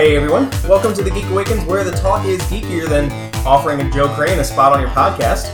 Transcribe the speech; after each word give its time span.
Hey 0.00 0.16
everyone, 0.16 0.48
welcome 0.66 0.94
to 0.94 1.02
the 1.02 1.10
Geek 1.10 1.26
Awakens, 1.26 1.62
where 1.66 1.84
the 1.84 1.90
talk 1.90 2.24
is 2.24 2.40
geekier 2.44 2.88
than 2.88 3.12
offering 3.44 3.82
a 3.82 3.90
Joe 3.90 4.08
Crane 4.08 4.38
a 4.38 4.44
spot 4.44 4.72
on 4.72 4.80
your 4.80 4.88
podcast. 4.88 5.52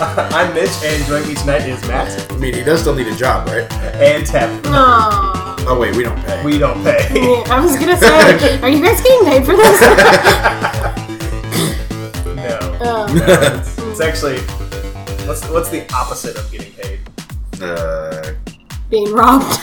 I'm 0.32 0.54
Mitch, 0.54 0.70
and 0.82 1.04
joining 1.04 1.28
me 1.28 1.34
tonight 1.34 1.68
is 1.68 1.86
Matt 1.86 2.32
I 2.32 2.36
mean, 2.38 2.54
he 2.54 2.62
does 2.64 2.80
still 2.80 2.94
need 2.94 3.08
a 3.08 3.14
job, 3.14 3.46
right? 3.48 3.70
and 3.96 4.26
Tep. 4.26 4.48
Aww. 4.62 5.66
Oh 5.66 5.78
wait, 5.78 5.94
we 5.94 6.02
don't 6.02 6.18
pay. 6.24 6.42
We 6.42 6.56
don't 6.56 6.82
pay. 6.82 7.08
I 7.50 7.60
was 7.60 7.76
gonna 7.76 7.98
say, 7.98 8.58
are 8.62 8.70
you 8.70 8.82
guys 8.82 9.02
getting 9.02 9.26
paid 9.26 9.44
for 9.44 9.54
this? 9.54 9.80
no. 12.24 12.78
Oh. 12.80 13.06
It's, 13.58 13.78
it's 13.80 14.00
actually 14.00 14.38
what's 15.26 15.46
what's 15.50 15.68
the 15.68 15.84
opposite 15.92 16.38
of 16.38 16.50
getting 16.50 16.72
paid? 16.72 17.00
uh, 17.60 18.32
Being 18.88 19.12
robbed. 19.12 19.58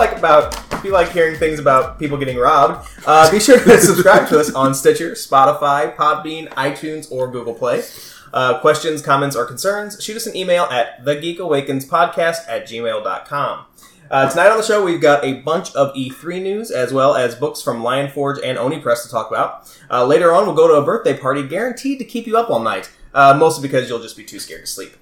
Like 0.00 0.16
about 0.16 0.56
if 0.72 0.84
you 0.84 0.92
like 0.92 1.10
hearing 1.12 1.36
things 1.36 1.58
about 1.58 1.98
people 1.98 2.16
getting 2.16 2.38
robbed, 2.38 2.88
uh, 3.06 3.30
be 3.30 3.38
sure 3.38 3.62
to 3.62 3.78
subscribe 3.80 4.26
to 4.28 4.40
us 4.40 4.50
on 4.54 4.74
Stitcher, 4.74 5.10
Spotify, 5.12 5.94
Podbean, 5.94 6.48
iTunes, 6.54 7.12
or 7.12 7.30
Google 7.30 7.52
Play. 7.52 7.84
Uh, 8.32 8.58
questions, 8.60 9.02
comments, 9.02 9.36
or 9.36 9.44
concerns, 9.44 10.02
shoot 10.02 10.16
us 10.16 10.26
an 10.26 10.34
email 10.34 10.64
at 10.64 11.04
thegeekawakenspodcast 11.04 12.48
at 12.48 12.66
gmail.com. 12.66 13.66
Uh, 14.10 14.30
tonight 14.30 14.48
on 14.48 14.56
the 14.56 14.62
show, 14.62 14.82
we've 14.82 15.02
got 15.02 15.22
a 15.22 15.34
bunch 15.42 15.74
of 15.74 15.92
E3 15.94 16.42
news 16.42 16.70
as 16.70 16.92
well 16.92 17.14
as 17.14 17.34
books 17.34 17.60
from 17.60 17.82
Lion 17.82 18.10
Forge 18.10 18.38
and 18.42 18.56
Oni 18.56 18.80
Press 18.80 19.04
to 19.04 19.10
talk 19.10 19.30
about. 19.30 19.70
Uh, 19.90 20.06
later 20.06 20.32
on, 20.32 20.46
we'll 20.46 20.56
go 20.56 20.66
to 20.66 20.74
a 20.74 20.82
birthday 20.82 21.16
party 21.16 21.46
guaranteed 21.46 21.98
to 21.98 22.04
keep 22.04 22.26
you 22.26 22.38
up 22.38 22.48
all 22.48 22.60
night, 22.60 22.90
uh, 23.12 23.36
mostly 23.38 23.68
because 23.68 23.88
you'll 23.88 24.00
just 24.00 24.16
be 24.16 24.24
too 24.24 24.40
scared 24.40 24.62
to 24.62 24.66
sleep. 24.66 24.96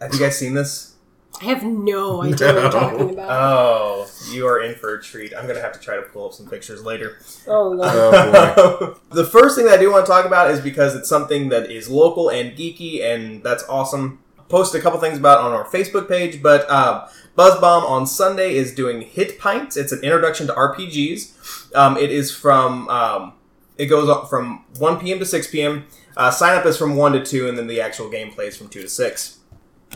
Have 0.00 0.12
you 0.12 0.20
guys 0.20 0.38
seen 0.38 0.54
this? 0.54 0.93
I 1.40 1.44
have 1.44 1.62
no 1.64 2.22
idea 2.24 2.52
what 2.52 2.62
you're 2.62 2.70
talking 2.70 3.10
about. 3.10 3.30
Oh, 3.30 4.06
you 4.30 4.46
are 4.46 4.62
in 4.62 4.74
for 4.74 4.94
a 4.94 5.02
treat. 5.02 5.34
I'm 5.34 5.46
gonna 5.46 5.60
have 5.60 5.72
to 5.72 5.80
try 5.80 5.96
to 5.96 6.02
pull 6.02 6.26
up 6.26 6.32
some 6.32 6.48
pictures 6.48 6.84
later. 6.84 7.18
oh, 7.46 7.68
Lord. 7.68 7.80
oh 7.86 9.00
the 9.10 9.24
first 9.24 9.56
thing 9.56 9.66
that 9.66 9.78
I 9.78 9.80
do 9.80 9.90
want 9.90 10.06
to 10.06 10.10
talk 10.10 10.26
about 10.26 10.50
is 10.50 10.60
because 10.60 10.94
it's 10.94 11.08
something 11.08 11.48
that 11.48 11.70
is 11.70 11.88
local 11.88 12.30
and 12.30 12.56
geeky, 12.56 13.02
and 13.02 13.42
that's 13.42 13.64
awesome. 13.68 14.20
Post 14.48 14.74
a 14.74 14.80
couple 14.80 15.00
things 15.00 15.18
about 15.18 15.40
it 15.40 15.44
on 15.46 15.52
our 15.52 15.64
Facebook 15.64 16.08
page, 16.08 16.42
but 16.42 16.68
uh, 16.70 17.08
BuzzBomb 17.36 17.82
on 17.82 18.06
Sunday 18.06 18.54
is 18.54 18.74
doing 18.74 19.00
Hit 19.00 19.38
Pints. 19.38 19.76
It's 19.76 19.90
an 19.90 20.04
introduction 20.04 20.46
to 20.48 20.52
RPGs. 20.52 21.74
Um, 21.74 21.96
it 21.96 22.12
is 22.12 22.30
from 22.30 22.88
um, 22.88 23.32
it 23.76 23.86
goes 23.86 24.08
up 24.08 24.30
from 24.30 24.64
1 24.78 25.00
p.m. 25.00 25.18
to 25.18 25.26
6 25.26 25.46
p.m. 25.48 25.86
Uh, 26.16 26.30
sign 26.30 26.56
up 26.56 26.64
is 26.64 26.76
from 26.76 26.94
1 26.94 27.12
to 27.12 27.24
2, 27.24 27.48
and 27.48 27.58
then 27.58 27.66
the 27.66 27.80
actual 27.80 28.08
gameplay 28.08 28.48
is 28.48 28.56
from 28.56 28.68
2 28.68 28.82
to 28.82 28.88
6 28.88 29.38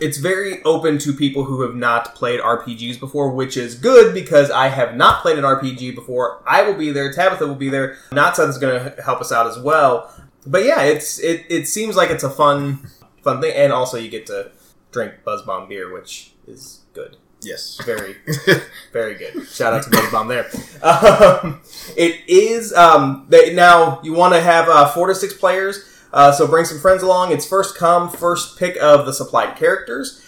it's 0.01 0.19
very 0.19 0.63
open 0.65 0.99
to 0.99 1.13
people 1.13 1.45
who 1.45 1.63
have 1.63 1.75
not 1.75 2.15
played 2.15 2.41
RPGs 2.41 2.99
before, 3.01 3.31
which 3.33 3.57
is 3.57 3.75
good 3.75 4.15
because 4.15 4.51
I 4.51 4.69
have 4.69 4.97
not 4.97 5.23
played 5.23 5.39
an 5.39 5.45
RPG 5.45 5.95
before. 5.95 6.43
I 6.47 6.63
will 6.63 6.75
be 6.75 6.91
there. 6.91 7.13
Tabitha 7.13 7.47
will 7.47 7.55
be 7.55 7.69
there. 7.69 7.97
Natson's 8.11 8.59
going 8.59 8.83
to 8.83 9.03
help 9.03 9.21
us 9.21 9.33
out 9.33 9.47
as 9.47 9.59
well. 9.59 10.13
But 10.47 10.65
yeah, 10.65 10.83
it's 10.83 11.19
it, 11.19 11.45
it 11.51 11.67
seems 11.69 11.97
like 11.97 12.11
it's 12.11 12.25
a 12.25 12.31
fun 12.31 12.89
fun 13.23 13.41
thing, 13.41 13.53
and 13.55 13.73
also 13.73 13.99
you 13.99 14.09
get 14.09 14.27
to 14.27 14.51
drink 14.93 15.15
Buzz 15.25 15.43
Bomb 15.43 15.69
beer, 15.69 15.93
which 15.93 16.33
is 16.47 16.81
good. 16.95 17.17
yes. 17.43 17.79
Very 17.85 18.17
very 18.93 19.15
good. 19.17 19.47
Shout 19.49 19.75
out 19.75 19.83
to 19.85 19.91
Buzz 19.91 20.11
Bomb 20.11 20.29
there. 20.29 20.49
Um, 20.81 21.61
it 21.97 22.23
is 22.29 22.73
um, 22.73 23.27
they, 23.29 23.53
now 23.53 24.01
you 24.05 24.13
want 24.15 24.33
to 24.35 24.41
have 24.41 24.69
uh, 24.69 24.87
four 24.89 25.09
to 25.09 25.15
six 25.15 25.35
players. 25.35 25.85
Uh, 26.13 26.33
so 26.33 26.47
bring 26.47 26.65
some 26.65 26.79
friends 26.79 27.03
along. 27.03 27.33
It's 27.33 27.47
first 27.47 27.77
come, 27.77 28.09
first 28.09 28.59
pick 28.59 28.77
of 28.83 29.07
the 29.07 29.13
supplied 29.13 29.57
characters. 29.57 30.25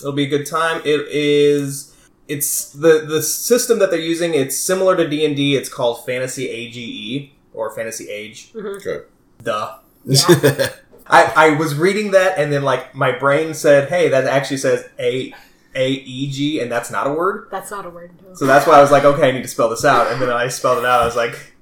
It'll 0.00 0.12
be 0.12 0.24
a 0.24 0.28
good 0.28 0.46
time. 0.46 0.82
It 0.84 1.06
is. 1.08 1.94
It's 2.28 2.70
the 2.70 3.04
the 3.06 3.22
system 3.22 3.78
that 3.78 3.90
they're 3.90 4.00
using. 4.00 4.34
It's 4.34 4.56
similar 4.56 4.96
to 4.96 5.08
D 5.08 5.24
and 5.24 5.36
D. 5.36 5.56
It's 5.56 5.68
called 5.68 6.04
Fantasy 6.04 6.48
AGE 6.48 7.32
or 7.54 7.70
Fantasy 7.70 8.08
Age. 8.08 8.52
Okay. 8.54 9.00
Duh. 9.42 9.78
Yeah. 10.04 10.70
I, 11.08 11.32
I 11.36 11.50
was 11.50 11.74
reading 11.76 12.10
that 12.12 12.36
and 12.36 12.52
then 12.52 12.62
like 12.62 12.94
my 12.94 13.12
brain 13.12 13.54
said, 13.54 13.88
"Hey, 13.88 14.08
that 14.08 14.24
actually 14.24 14.56
says 14.56 14.88
A 14.98 15.32
A 15.74 15.90
E 15.90 16.30
G, 16.30 16.60
and 16.60 16.70
that's 16.70 16.90
not 16.90 17.06
a 17.06 17.12
word." 17.12 17.48
That's 17.50 17.70
not 17.70 17.86
a 17.86 17.90
word. 17.90 18.10
No. 18.26 18.34
So 18.34 18.46
that's 18.46 18.66
why 18.66 18.78
I 18.78 18.80
was 18.80 18.90
like, 18.90 19.04
"Okay, 19.04 19.28
I 19.28 19.32
need 19.32 19.42
to 19.42 19.48
spell 19.48 19.68
this 19.68 19.84
out." 19.84 20.12
And 20.12 20.20
then 20.20 20.30
I 20.30 20.48
spelled 20.48 20.78
it 20.78 20.84
out. 20.84 21.02
I 21.02 21.04
was 21.04 21.16
like, 21.16 21.54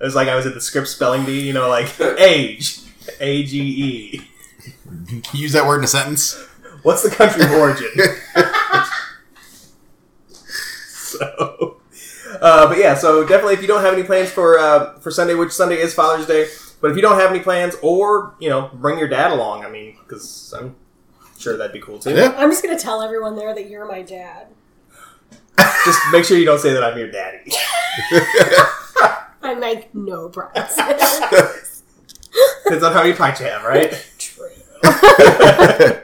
it 0.00 0.04
was 0.04 0.14
like 0.14 0.28
I 0.28 0.34
was 0.34 0.46
at 0.46 0.54
the 0.54 0.60
script 0.60 0.88
spelling 0.88 1.24
bee, 1.24 1.40
you 1.40 1.52
know, 1.52 1.68
like 1.68 1.98
age, 2.18 2.80
A 3.20 3.44
G 3.44 3.58
E. 3.60 4.20
Use 5.32 5.52
that 5.52 5.66
word 5.66 5.78
in 5.78 5.84
a 5.84 5.88
sentence? 5.88 6.36
What's 6.82 7.02
the 7.02 7.10
country 7.10 7.44
of 7.44 7.50
origin? 7.52 7.88
so, 10.28 11.78
uh, 12.40 12.68
but 12.68 12.78
yeah, 12.78 12.94
so 12.94 13.26
definitely, 13.26 13.54
if 13.54 13.62
you 13.62 13.68
don't 13.68 13.82
have 13.82 13.94
any 13.94 14.02
plans 14.02 14.30
for 14.30 14.58
uh, 14.58 14.98
for 15.00 15.10
Sunday, 15.10 15.34
which 15.34 15.52
Sunday 15.52 15.78
is 15.78 15.94
Father's 15.94 16.26
Day, 16.26 16.48
but 16.80 16.90
if 16.90 16.96
you 16.96 17.02
don't 17.02 17.18
have 17.18 17.30
any 17.30 17.40
plans, 17.40 17.76
or 17.82 18.34
you 18.38 18.48
know, 18.48 18.70
bring 18.74 18.98
your 18.98 19.08
dad 19.08 19.32
along. 19.32 19.64
I 19.64 19.70
mean, 19.70 19.96
because 20.00 20.54
I'm 20.56 20.76
sure 21.38 21.56
that'd 21.56 21.72
be 21.72 21.80
cool 21.80 21.98
too. 21.98 22.14
Yeah. 22.14 22.34
I'm 22.36 22.50
just 22.50 22.62
gonna 22.62 22.78
tell 22.78 23.02
everyone 23.02 23.36
there 23.36 23.54
that 23.54 23.68
you're 23.68 23.86
my 23.86 24.02
dad. 24.02 24.48
Just 25.84 25.98
make 26.12 26.24
sure 26.24 26.36
you 26.36 26.44
don't 26.44 26.58
say 26.58 26.72
that 26.72 26.84
I'm 26.84 26.98
your 26.98 27.10
daddy. 27.10 27.52
I'm 29.42 29.60
like, 29.60 29.94
no 29.94 30.28
promises. 30.28 31.72
Depends 32.64 32.84
on 32.84 32.92
how 32.92 33.02
many 33.02 33.14
pints 33.14 33.40
you 33.40 33.46
have, 33.46 33.64
right? 33.64 33.92
True. 34.18 34.50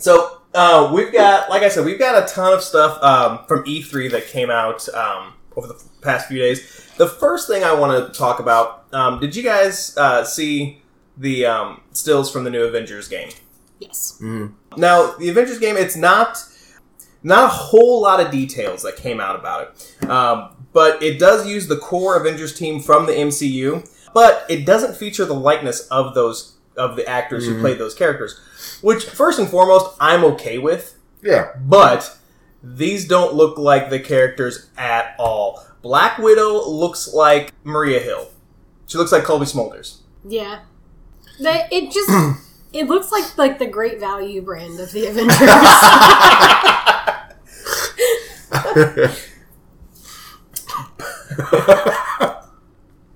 So 0.00 0.40
uh, 0.54 0.90
we've 0.94 1.12
got, 1.12 1.50
like 1.50 1.62
I 1.62 1.68
said, 1.68 1.84
we've 1.84 1.98
got 1.98 2.24
a 2.24 2.26
ton 2.26 2.54
of 2.54 2.62
stuff 2.62 3.00
um, 3.02 3.44
from 3.46 3.64
E3 3.64 4.10
that 4.12 4.26
came 4.26 4.50
out 4.50 4.88
um, 4.94 5.34
over 5.56 5.66
the 5.66 5.80
past 6.00 6.26
few 6.26 6.38
days. 6.38 6.90
The 6.96 7.06
first 7.06 7.46
thing 7.46 7.62
I 7.62 7.74
want 7.74 8.12
to 8.12 8.18
talk 8.18 8.40
about: 8.40 8.86
um, 8.92 9.20
Did 9.20 9.36
you 9.36 9.42
guys 9.42 9.96
uh, 9.96 10.24
see 10.24 10.82
the 11.18 11.46
um, 11.46 11.82
stills 11.92 12.32
from 12.32 12.44
the 12.44 12.50
new 12.50 12.64
Avengers 12.64 13.08
game? 13.08 13.30
Yes. 13.78 14.18
Mm. 14.22 14.54
Now, 14.76 15.12
the 15.18 15.28
Avengers 15.28 15.58
game, 15.58 15.76
it's 15.76 15.96
not 15.96 16.38
not 17.22 17.44
a 17.44 17.48
whole 17.48 18.00
lot 18.00 18.20
of 18.20 18.30
details 18.30 18.82
that 18.82 18.96
came 18.96 19.20
out 19.20 19.38
about 19.38 19.68
it, 19.68 20.08
um, 20.08 20.56
but 20.72 21.02
it 21.02 21.18
does 21.18 21.46
use 21.46 21.68
the 21.68 21.76
core 21.76 22.18
Avengers 22.18 22.54
team 22.54 22.80
from 22.80 23.04
the 23.04 23.12
MCU, 23.12 23.86
but 24.14 24.44
it 24.48 24.64
doesn't 24.66 24.96
feature 24.96 25.24
the 25.24 25.34
likeness 25.34 25.86
of 25.88 26.14
those 26.14 26.54
of 26.76 26.96
the 26.96 27.06
actors 27.06 27.46
who 27.46 27.54
Mhm. 27.56 27.60
played 27.60 27.78
those 27.78 27.94
characters. 27.94 28.38
Which, 28.80 29.04
first 29.04 29.38
and 29.38 29.48
foremost, 29.48 29.94
I'm 30.00 30.24
okay 30.24 30.56
with, 30.58 30.94
Yeah. 31.22 31.48
but 31.60 32.16
these 32.62 33.06
don't 33.06 33.34
look 33.34 33.58
like 33.58 33.90
the 33.90 33.98
characters 34.00 34.66
at 34.78 35.14
all. 35.18 35.62
Black 35.82 36.18
Widow 36.18 36.66
looks 36.68 37.08
like 37.12 37.52
Maria 37.64 38.00
Hill. 38.00 38.28
She 38.86 38.98
looks 38.98 39.12
like 39.12 39.24
Cobie 39.24 39.46
Smulders. 39.46 39.96
Yeah. 40.26 40.60
They, 41.38 41.66
it 41.70 41.90
just 41.90 42.10
it 42.72 42.86
looks 42.86 43.10
like 43.12 43.36
like 43.38 43.58
the 43.58 43.66
great 43.66 43.98
value 44.00 44.40
brand 44.42 44.78
of 44.80 44.92
the 44.92 45.06
Avengers. 45.10 45.36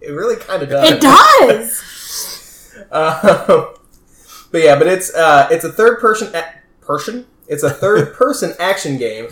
It 0.07 0.13
really 0.13 0.37
kind 0.37 0.63
of 0.63 0.69
does. 0.69 0.91
it 0.91 1.01
does. 1.01 2.75
Uh, 2.91 3.67
but 4.53 4.63
yeah, 4.63 4.77
but 4.79 4.87
it's 4.87 5.15
uh, 5.15 5.49
it's 5.51 5.65
a 5.65 5.73
third 5.73 6.01
person 6.01 6.35
a- 6.35 6.55
person. 6.85 7.27
It's 7.49 7.63
a 7.63 7.71
third 7.71 8.15
person 8.17 8.55
action 8.59 8.97
game. 8.99 9.29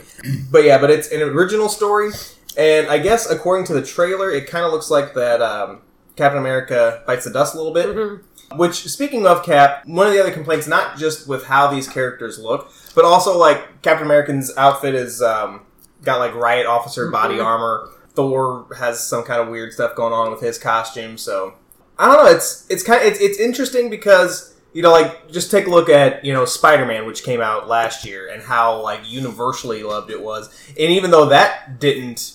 But 0.50 0.64
yeah, 0.64 0.78
but 0.78 0.90
it's 0.90 1.10
an 1.10 1.22
original 1.22 1.68
story, 1.68 2.10
and 2.56 2.88
I 2.88 2.98
guess 2.98 3.28
according 3.30 3.66
to 3.66 3.74
the 3.74 3.82
trailer, 3.82 4.30
it 4.30 4.46
kind 4.48 4.64
of 4.64 4.72
looks 4.72 4.90
like 4.90 5.14
that 5.14 5.40
um, 5.42 5.80
Captain 6.16 6.38
America 6.38 7.02
bites 7.06 7.24
the 7.24 7.30
dust 7.32 7.54
a 7.54 7.56
little 7.56 7.72
bit. 7.72 7.86
Mhm. 7.86 8.22
Which, 8.58 8.86
speaking 8.90 9.26
of 9.26 9.42
Cap, 9.44 9.86
one 9.86 10.06
of 10.06 10.12
the 10.12 10.20
other 10.20 10.30
complaints, 10.30 10.66
not 10.66 10.98
just 10.98 11.26
with 11.26 11.44
how 11.46 11.68
these 11.68 11.88
characters 11.88 12.38
look, 12.38 12.70
but 12.94 13.06
also 13.06 13.38
like 13.38 13.80
Captain 13.80 14.04
American's 14.04 14.54
outfit 14.58 14.94
is 14.94 15.22
um, 15.22 15.62
got 16.04 16.18
like 16.18 16.34
riot 16.34 16.66
officer 16.66 17.10
body 17.10 17.36
Mhm. 17.36 17.44
armor. 17.46 17.88
Thor 18.14 18.66
has 18.78 19.06
some 19.06 19.22
kind 19.24 19.40
of 19.40 19.48
weird 19.48 19.72
stuff 19.72 19.94
going 19.96 20.12
on 20.12 20.30
with 20.30 20.40
his 20.40 20.58
costume. 20.58 21.16
So 21.18 21.54
I 21.98 22.06
don't 22.06 22.24
know. 22.24 22.30
It's 22.30 22.66
it's 22.68 22.82
kind 22.82 23.00
of 23.00 23.06
it's, 23.06 23.20
it's 23.20 23.38
interesting 23.38 23.90
because 23.90 24.54
you 24.72 24.82
know 24.82 24.90
like 24.92 25.30
just 25.30 25.50
take 25.50 25.66
a 25.66 25.70
look 25.70 25.88
at 25.88 26.24
you 26.24 26.32
know 26.32 26.44
Spider 26.44 26.84
Man, 26.86 27.06
which 27.06 27.22
came 27.24 27.40
out 27.40 27.68
last 27.68 28.04
year, 28.04 28.28
and 28.28 28.42
how 28.42 28.80
like 28.82 29.00
universally 29.10 29.82
loved 29.82 30.10
it 30.10 30.22
was. 30.22 30.48
And 30.70 30.90
even 30.90 31.10
though 31.10 31.26
that 31.26 31.78
didn't 31.80 32.34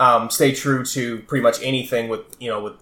um, 0.00 0.30
stay 0.30 0.52
true 0.52 0.84
to 0.86 1.18
pretty 1.22 1.42
much 1.42 1.58
anything 1.62 2.08
with 2.08 2.20
you 2.40 2.48
know 2.50 2.62
with 2.62 2.74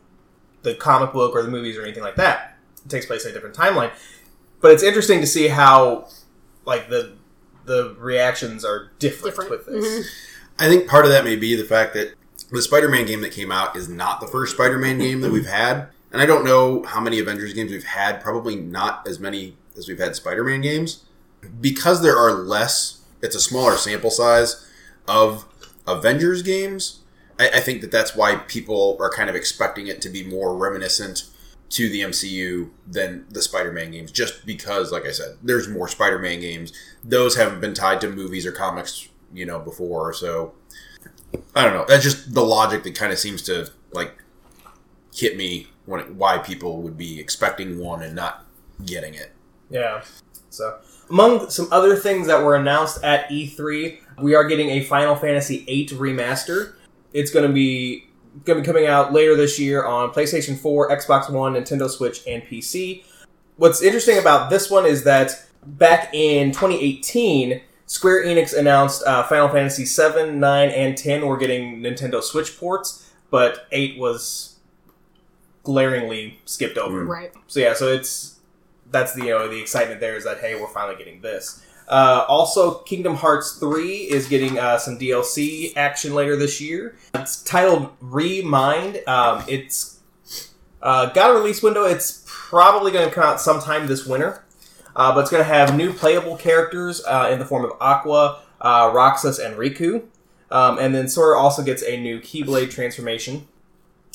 the 0.63 0.75
comic 0.75 1.13
book 1.13 1.35
or 1.35 1.43
the 1.43 1.49
movies 1.51 1.77
or 1.77 1.83
anything 1.83 2.03
like 2.03 2.17
that, 2.17 2.57
it 2.85 2.89
takes 2.89 3.07
place 3.07 3.25
in 3.25 3.31
a 3.31 3.35
different 3.35 3.55
timeline. 3.57 3.91
But 4.61 4.73
it's 4.73 4.83
interesting 4.83 5.21
to 5.21 5.27
see 5.27 5.49
how 5.49 6.09
like 6.65 6.89
the 6.89 7.13
the 7.65 7.97
reactions 7.99 8.65
are 8.65 8.93
different, 9.01 9.37
Different. 9.37 9.51
with 9.51 9.67
this. 9.67 9.85
Mhm. 9.85 10.11
I 10.59 10.69
think 10.69 10.89
part 10.89 11.05
of 11.05 11.11
that 11.11 11.25
may 11.25 11.37
be 11.37 11.55
the 11.57 11.65
fact 11.65 11.95
that 11.95 12.15
the 12.51 12.63
Spider-Man 12.63 13.07
game 13.07 13.21
that 13.23 13.33
came 13.33 13.51
out 13.51 13.77
is 13.77 13.89
not 13.89 14.21
the 14.21 14.27
first 14.27 14.55
Spider-Man 14.55 14.99
game 14.99 15.21
that 15.21 15.33
we've 15.33 15.47
had, 15.47 15.89
and 16.13 16.23
I 16.23 16.27
don't 16.27 16.45
know 16.45 16.83
how 16.85 17.01
many 17.01 17.19
Avengers 17.19 17.53
games 17.53 17.73
we've 17.73 17.85
had. 17.85 18.21
Probably 18.21 18.57
not 18.57 19.07
as 19.07 19.19
many 19.19 19.57
as 19.77 19.89
we've 19.89 19.99
had 19.99 20.17
Spider-Man 20.17 20.61
games. 20.61 21.05
because 21.61 22.03
there 22.03 22.17
are 22.17 22.33
less, 22.33 23.03
it's 23.23 23.37
a 23.37 23.41
smaller 23.41 23.77
sample 23.77 24.11
size 24.11 24.67
of 25.07 25.47
Avengers 25.87 26.43
games. 26.43 27.01
I, 27.39 27.49
I 27.55 27.61
think 27.61 27.81
that 27.83 27.91
that's 27.91 28.17
why 28.17 28.37
people 28.37 28.97
are 29.01 29.11
kind 29.11 29.29
of 29.29 29.37
expecting 29.37 29.87
it 29.87 30.01
to 30.03 30.09
be 30.09 30.25
more 30.25 30.57
reminiscent 30.57 31.25
to 31.69 31.89
the 31.89 32.01
MCU 32.01 32.71
than 32.87 33.27
the 33.29 33.43
Spider-Man 33.43 33.91
games, 33.91 34.13
just 34.13 34.47
because, 34.47 34.93
like 34.93 35.05
I 35.05 35.11
said, 35.11 35.37
there's 35.43 35.69
more 35.69 35.89
Spider-Man 35.89 36.41
games. 36.41 36.73
Those 37.03 37.37
haven't 37.37 37.61
been 37.61 37.75
tied 37.75 38.01
to 38.03 38.09
movies 38.09 38.47
or 38.47 38.53
comics, 38.53 39.09
you 39.35 39.45
know, 39.45 39.59
before. 39.59 40.13
So 40.13 40.55
I 41.55 41.65
don't 41.65 41.75
know. 41.75 41.85
That's 41.87 42.05
just 42.05 42.35
the 42.35 42.43
logic 42.43 42.83
that 42.85 42.95
kind 42.95 43.13
of 43.13 43.19
seems 43.19 43.43
to 43.43 43.71
like 43.93 44.13
hit 45.15 45.37
me 45.37 45.69
when 45.87 46.01
it, 46.01 46.15
why 46.15 46.39
people 46.39 46.83
would 46.83 46.97
be 46.97 47.19
expecting 47.21 47.79
one 47.79 48.03
and 48.03 48.15
not 48.15 48.45
getting 48.85 49.15
it. 49.15 49.33
Yeah. 49.71 50.03
So, 50.51 50.79
among 51.11 51.51
some 51.51 51.69
other 51.71 51.97
things 51.97 52.27
that 52.27 52.43
were 52.43 52.57
announced 52.57 53.03
at 53.03 53.29
E3, 53.29 53.99
we 54.21 54.35
are 54.35 54.45
getting 54.45 54.71
a 54.71 54.83
Final 54.83 55.17
Fantasy 55.17 55.65
VIII 55.65 55.89
remaster. 55.99 56.75
It's 57.13 57.31
going 57.31 57.47
to 57.47 57.53
be 57.53 58.07
going 58.45 58.57
to 58.59 58.63
be 58.63 58.67
coming 58.67 58.87
out 58.87 59.13
later 59.13 59.35
this 59.35 59.59
year 59.59 59.85
on 59.85 60.11
PlayStation 60.11 60.59
4, 60.59 60.91
Xbox 60.91 61.31
One, 61.31 61.55
Nintendo 61.55 61.89
Switch, 61.89 62.27
and 62.27 62.43
PC. 62.43 63.05
What's 63.57 63.83
interesting 63.83 64.19
about 64.19 64.51
this 64.51 64.71
one 64.71 64.85
is 64.85 65.05
that 65.05 65.47
back 65.65 66.13
in 66.13 66.53
2018, 66.53 67.63
Square 67.87 68.25
Enix 68.25 68.57
announced 68.57 69.05
uh, 69.07 69.23
Final 69.25 69.49
Fantasy 69.49 69.87
7, 69.87 70.41
9, 70.41 70.69
and 70.71 70.99
10 70.99 71.27
were 71.27 71.37
getting 71.37 71.81
Nintendo 71.81 72.23
Switch 72.23 72.59
ports, 72.59 73.11
but 73.31 73.67
8 73.71 73.99
was 73.99 74.57
glaringly 75.63 76.39
skipped 76.45 76.79
over. 76.79 77.05
Right. 77.05 77.33
So 77.49 77.61
yeah, 77.61 77.75
so 77.75 77.93
it's 77.93 78.39
that's 78.91 79.15
the 79.15 79.25
you 79.25 79.31
know 79.31 79.49
the 79.49 79.61
excitement 79.61 79.99
there 80.01 80.15
is 80.15 80.23
that 80.23 80.39
hey 80.39 80.55
we're 80.59 80.69
finally 80.69 80.97
getting 80.97 81.21
this. 81.21 81.63
Uh, 81.89 82.25
also, 82.29 82.79
Kingdom 82.79 83.15
Hearts 83.15 83.59
three 83.59 83.99
is 83.99 84.29
getting 84.29 84.59
uh, 84.59 84.79
some 84.79 84.99
DLC 84.99 85.77
action 85.77 86.15
later 86.15 86.37
this 86.37 86.61
year. 86.61 86.97
It's 87.15 87.43
titled 87.43 87.91
Remind. 88.01 89.07
Um, 89.09 89.45
it's 89.49 90.01
uh, 90.83 91.07
got 91.07 91.31
a 91.31 91.35
release 91.35 91.63
window. 91.63 91.85
It's 91.85 92.25
probably 92.27 92.91
going 92.91 93.09
to 93.09 93.15
come 93.15 93.25
out 93.25 93.41
sometime 93.41 93.87
this 93.87 94.07
winter, 94.07 94.45
uh, 94.97 95.15
but 95.15 95.21
it's 95.21 95.31
going 95.31 95.43
to 95.43 95.49
have 95.49 95.77
new 95.77 95.93
playable 95.93 96.37
characters 96.37 97.05
uh, 97.07 97.29
in 97.31 97.39
the 97.39 97.45
form 97.45 97.65
of 97.65 97.73
Aqua, 97.81 98.41
uh, 98.61 98.91
Roxas, 98.93 99.39
and 99.39 99.57
Riku. 99.57 100.03
Um, 100.51 100.79
and 100.79 100.95
then 100.95 101.07
Sora 101.07 101.39
also 101.39 101.63
gets 101.63 101.83
a 101.83 102.01
new 102.01 102.19
Keyblade 102.19 102.71
transformation. 102.71 103.47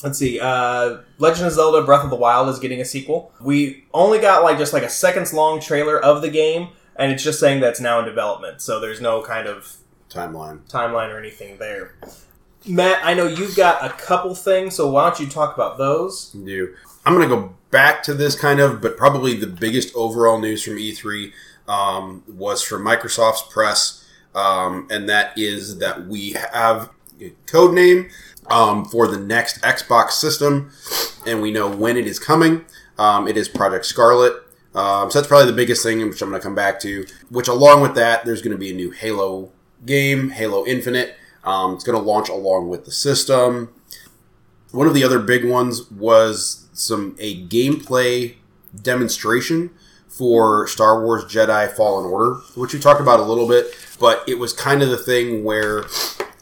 Let's 0.02 0.18
see. 0.18 0.40
Uh, 0.40 0.98
Legend 1.18 1.46
of 1.46 1.52
Zelda: 1.52 1.82
Breath 1.82 2.02
of 2.04 2.10
the 2.10 2.16
Wild 2.16 2.48
is 2.48 2.58
getting 2.58 2.80
a 2.80 2.84
sequel. 2.84 3.32
We 3.40 3.84
only 3.94 4.18
got 4.18 4.42
like 4.42 4.58
just 4.58 4.72
like 4.72 4.82
a 4.82 4.88
seconds 4.88 5.32
long 5.32 5.60
trailer 5.60 5.98
of 5.98 6.20
the 6.20 6.30
game, 6.30 6.70
and 6.96 7.12
it's 7.12 7.22
just 7.22 7.38
saying 7.38 7.60
that's 7.60 7.80
now 7.80 8.00
in 8.00 8.04
development. 8.04 8.60
So 8.60 8.80
there's 8.80 9.00
no 9.00 9.22
kind 9.22 9.46
of 9.46 9.76
Timeline. 10.10 10.68
timeline 10.68 11.10
or 11.14 11.18
anything 11.18 11.58
there. 11.58 11.94
Matt, 12.66 13.04
I 13.04 13.14
know 13.14 13.26
you've 13.26 13.56
got 13.56 13.84
a 13.84 13.90
couple 13.90 14.34
things, 14.34 14.76
so 14.76 14.90
why 14.90 15.08
don't 15.08 15.20
you 15.20 15.26
talk 15.26 15.54
about 15.54 15.78
those? 15.78 16.30
do. 16.30 16.74
I'm 17.04 17.14
going 17.14 17.28
to 17.28 17.34
go 17.34 17.54
back 17.70 18.02
to 18.04 18.14
this 18.14 18.38
kind 18.38 18.60
of, 18.60 18.80
but 18.80 18.96
probably 18.96 19.34
the 19.34 19.46
biggest 19.46 19.94
overall 19.94 20.38
news 20.38 20.62
from 20.62 20.74
E3 20.74 21.32
um, 21.68 22.22
was 22.28 22.62
from 22.62 22.84
Microsoft's 22.84 23.42
press, 23.52 24.06
um, 24.34 24.86
and 24.90 25.08
that 25.08 25.36
is 25.36 25.78
that 25.78 26.06
we 26.06 26.32
have 26.32 26.90
a 27.20 27.32
code 27.46 27.74
name 27.74 28.08
um, 28.48 28.84
for 28.84 29.08
the 29.08 29.18
next 29.18 29.60
Xbox 29.62 30.12
system, 30.12 30.70
and 31.26 31.42
we 31.42 31.50
know 31.50 31.68
when 31.68 31.96
it 31.96 32.06
is 32.06 32.18
coming. 32.18 32.64
Um, 32.98 33.26
it 33.26 33.36
is 33.36 33.48
Project 33.48 33.86
Scarlet. 33.86 34.34
Um, 34.74 35.10
so 35.10 35.18
that's 35.18 35.28
probably 35.28 35.46
the 35.46 35.56
biggest 35.56 35.82
thing, 35.82 36.06
which 36.08 36.22
I'm 36.22 36.30
going 36.30 36.40
to 36.40 36.44
come 36.44 36.54
back 36.54 36.80
to. 36.80 37.06
Which, 37.30 37.48
along 37.48 37.82
with 37.82 37.94
that, 37.96 38.24
there's 38.24 38.42
going 38.42 38.52
to 38.52 38.58
be 38.58 38.70
a 38.70 38.74
new 38.74 38.90
Halo 38.90 39.50
game, 39.84 40.30
Halo 40.30 40.64
Infinite. 40.66 41.16
Um, 41.44 41.74
it's 41.74 41.84
going 41.84 41.98
to 41.98 42.04
launch 42.04 42.28
along 42.28 42.68
with 42.68 42.84
the 42.84 42.92
system. 42.92 43.72
One 44.70 44.86
of 44.86 44.94
the 44.94 45.04
other 45.04 45.18
big 45.18 45.44
ones 45.44 45.90
was 45.90 46.68
some 46.72 47.16
a 47.18 47.46
gameplay 47.46 48.36
demonstration 48.80 49.70
for 50.08 50.66
Star 50.66 51.02
Wars 51.02 51.24
Jedi 51.24 51.70
Fallen 51.72 52.10
Order, 52.10 52.40
which 52.54 52.72
we 52.72 52.78
talked 52.80 53.00
about 53.00 53.20
a 53.20 53.24
little 53.24 53.48
bit, 53.48 53.74
but 53.98 54.22
it 54.28 54.38
was 54.38 54.52
kind 54.52 54.82
of 54.82 54.90
the 54.90 54.96
thing 54.96 55.44
where 55.44 55.84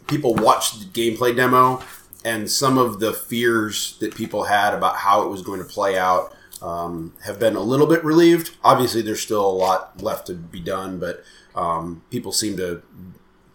people 0.07 0.35
watched 0.35 0.81
the 0.81 0.87
gameplay 0.87 1.35
demo 1.35 1.83
and 2.25 2.51
some 2.51 2.79
of 2.79 3.01
the 3.01 3.13
fears 3.13 3.97
that 4.01 4.15
people 4.15 4.45
had 4.45 4.75
about 4.75 4.97
how 4.97 5.23
it 5.23 5.29
was 5.29 5.43
going 5.43 5.61
to 5.61 5.65
play 5.65 5.97
out 5.97 6.35
um, 6.61 7.15
have 7.25 7.39
been 7.39 7.57
a 7.57 7.61
little 7.61 7.87
bit 7.87 8.05
relieved. 8.05 8.57
Obviously, 8.63 9.03
there's 9.03 9.21
still 9.21 9.47
a 9.47 9.51
lot 9.51 10.03
left 10.03 10.27
to 10.27 10.35
be 10.35 10.61
done, 10.61 10.99
but 10.99 11.25
um, 11.55 12.03
people 12.11 12.33
seem 12.33 12.57
to 12.57 12.83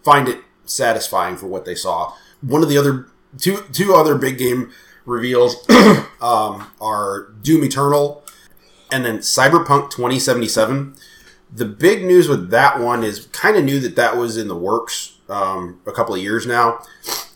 find 0.02 0.28
it 0.28 0.40
satisfying 0.66 1.36
for 1.36 1.46
what 1.46 1.64
they 1.64 1.74
saw. 1.74 2.12
One 2.40 2.62
of 2.62 2.68
the 2.68 2.78
other 2.78 3.06
two 3.38 3.64
two 3.72 3.94
other 3.94 4.16
big 4.16 4.38
game 4.38 4.72
reveals 5.04 5.56
um, 6.20 6.70
are 6.80 7.32
Doom 7.42 7.64
Eternal 7.64 8.24
and 8.90 9.04
then 9.04 9.18
Cyberpunk 9.18 9.90
2077. 9.90 10.96
The 11.52 11.64
big 11.64 12.04
news 12.04 12.28
with 12.28 12.50
that 12.50 12.80
one 12.80 13.04
is 13.04 13.26
kind 13.26 13.56
of 13.56 13.64
knew 13.64 13.80
that 13.80 13.96
that 13.96 14.16
was 14.16 14.36
in 14.36 14.48
the 14.48 14.56
works 14.56 15.18
um, 15.28 15.80
a 15.86 15.92
couple 15.92 16.14
of 16.14 16.20
years 16.20 16.46
now, 16.46 16.80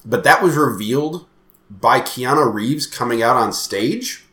but 0.04 0.24
that 0.24 0.42
was 0.42 0.56
revealed 0.56 1.26
by 1.70 2.00
Keanu 2.00 2.52
Reeves 2.52 2.86
coming 2.86 3.22
out 3.22 3.36
on 3.36 3.52
stage 3.52 4.26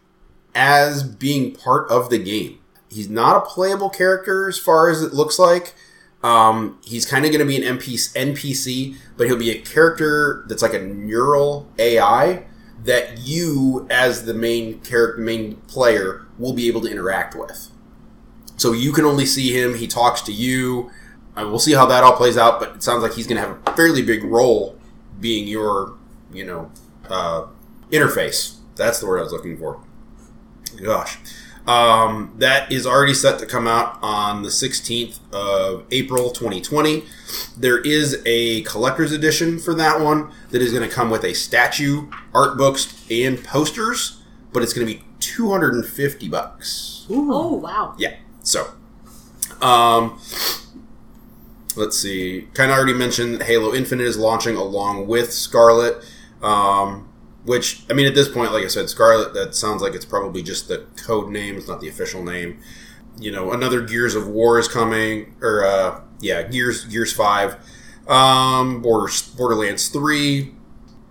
as 0.55 1.03
being 1.03 1.53
part 1.53 1.89
of 1.91 2.09
the 2.09 2.17
game. 2.17 2.59
He's 2.89 3.09
not 3.09 3.37
a 3.37 3.41
playable 3.41 3.89
character 3.89 4.47
as 4.47 4.57
far 4.57 4.89
as 4.89 5.03
it 5.03 5.13
looks 5.13 5.37
like. 5.37 5.75
Um, 6.23 6.79
he's 6.83 7.05
kind 7.05 7.25
of 7.25 7.31
going 7.31 7.39
to 7.39 7.45
be 7.45 7.63
an 7.63 7.77
NPC, 7.77 8.13
NPC, 8.13 8.97
but 9.15 9.27
he'll 9.27 9.37
be 9.37 9.51
a 9.51 9.61
character 9.61 10.43
that's 10.47 10.61
like 10.61 10.73
a 10.73 10.79
neural 10.79 11.71
AI 11.77 12.45
that 12.83 13.19
you, 13.19 13.87
as 13.89 14.25
the 14.25 14.33
main 14.33 14.79
character, 14.79 15.21
main 15.21 15.55
player, 15.67 16.25
will 16.37 16.53
be 16.53 16.67
able 16.67 16.81
to 16.81 16.87
interact 16.89 17.35
with. 17.35 17.71
So 18.57 18.71
you 18.71 18.91
can 18.91 19.05
only 19.05 19.25
see 19.25 19.57
him. 19.57 19.75
He 19.75 19.87
talks 19.87 20.21
to 20.21 20.31
you. 20.31 20.89
Uh, 21.35 21.45
we'll 21.47 21.59
see 21.59 21.73
how 21.73 21.85
that 21.85 22.03
all 22.03 22.13
plays 22.13 22.37
out, 22.37 22.59
but 22.59 22.75
it 22.75 22.83
sounds 22.83 23.03
like 23.03 23.13
he's 23.13 23.27
going 23.27 23.39
to 23.39 23.47
have 23.47 23.57
a 23.67 23.75
fairly 23.75 24.01
big 24.01 24.23
role, 24.23 24.77
being 25.19 25.47
your, 25.47 25.97
you 26.31 26.45
know, 26.45 26.71
uh, 27.09 27.45
interface. 27.91 28.57
That's 28.75 28.99
the 28.99 29.05
word 29.05 29.19
I 29.19 29.23
was 29.23 29.31
looking 29.31 29.57
for. 29.57 29.83
Gosh. 30.81 31.19
Um, 31.67 32.33
that 32.37 32.71
is 32.71 32.87
already 32.87 33.13
set 33.13 33.39
to 33.39 33.45
come 33.45 33.67
out 33.67 33.99
on 34.01 34.41
the 34.41 34.49
16th 34.49 35.19
of 35.33 35.83
April 35.91 36.29
2020. 36.29 37.03
There 37.57 37.79
is 37.79 38.21
a 38.25 38.61
collector's 38.61 39.11
edition 39.11 39.59
for 39.59 39.73
that 39.73 39.99
one 39.99 40.31
that 40.51 40.61
is 40.61 40.71
going 40.71 40.87
to 40.87 40.93
come 40.93 41.09
with 41.09 41.25
a 41.25 41.33
statue, 41.33 42.09
art 42.33 42.57
books, 42.57 43.05
and 43.11 43.43
posters, 43.43 44.21
but 44.53 44.63
it's 44.63 44.71
going 44.71 44.87
to 44.87 44.93
be 44.93 45.03
250 45.19 46.29
bucks. 46.29 47.05
Oh 47.09 47.53
wow. 47.55 47.95
Yeah. 47.97 48.15
So, 48.43 48.71
um, 49.61 50.21
let's 51.75 51.99
see. 51.99 52.47
Kind 52.53 52.71
of 52.71 52.77
already 52.77 52.93
mentioned 52.93 53.43
Halo 53.43 53.73
Infinite 53.73 54.05
is 54.05 54.17
launching 54.17 54.55
along 54.55 55.07
with 55.07 55.33
Scarlet. 55.33 56.01
Um, 56.41 57.09
which 57.47 57.81
I 57.89 57.93
mean, 57.93 58.05
at 58.05 58.13
this 58.13 58.27
point, 58.27 58.51
like 58.51 58.65
I 58.65 58.67
said, 58.67 58.89
Scarlet. 58.89 59.33
That 59.33 59.55
sounds 59.55 59.81
like 59.81 59.95
it's 59.95 60.05
probably 60.05 60.43
just 60.43 60.67
the 60.67 60.85
code 60.97 61.31
name. 61.31 61.55
It's 61.55 61.67
not 61.67 61.79
the 61.79 61.87
official 61.87 62.21
name. 62.21 62.59
You 63.17 63.31
know, 63.31 63.53
another 63.53 63.81
Gears 63.81 64.15
of 64.15 64.27
War 64.27 64.59
is 64.59 64.67
coming, 64.67 65.33
or 65.41 65.65
uh, 65.65 66.01
yeah, 66.19 66.43
Gears 66.43 66.83
Gears 66.85 67.13
Five, 67.13 67.55
um, 68.07 68.81
Borders, 68.81 69.21
Borderlands 69.21 69.87
Three. 69.87 70.53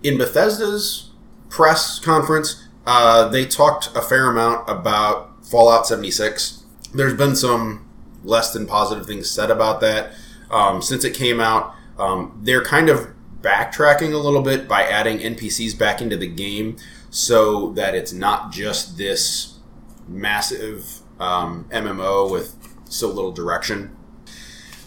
In 0.02 0.18
Bethesda's 0.18 1.10
press 1.48 1.98
conference, 1.98 2.68
uh, 2.86 3.28
they 3.28 3.46
talked 3.46 3.88
a 3.96 4.02
fair 4.02 4.30
amount 4.30 4.68
about 4.68 5.42
Fallout 5.44 5.86
76. 5.86 6.64
There's 6.94 7.14
been 7.14 7.34
some 7.34 7.88
less 8.22 8.52
than 8.52 8.66
positive 8.66 9.06
things 9.06 9.30
said 9.30 9.50
about 9.50 9.80
that 9.80 10.12
um, 10.50 10.82
since 10.82 11.02
it 11.02 11.14
came 11.14 11.40
out. 11.40 11.74
Um, 11.98 12.38
they're 12.44 12.62
kind 12.62 12.90
of 12.90 13.15
backtracking 13.46 14.12
a 14.12 14.16
little 14.18 14.42
bit 14.42 14.66
by 14.66 14.82
adding 14.82 15.18
NPCs 15.18 15.78
back 15.78 16.02
into 16.02 16.16
the 16.16 16.26
game 16.26 16.76
so 17.10 17.70
that 17.74 17.94
it's 17.94 18.12
not 18.12 18.50
just 18.50 18.98
this 18.98 19.60
massive 20.08 21.00
um, 21.20 21.68
MMO 21.70 22.28
with 22.28 22.56
so 22.86 23.06
little 23.06 23.30
direction. 23.30 23.96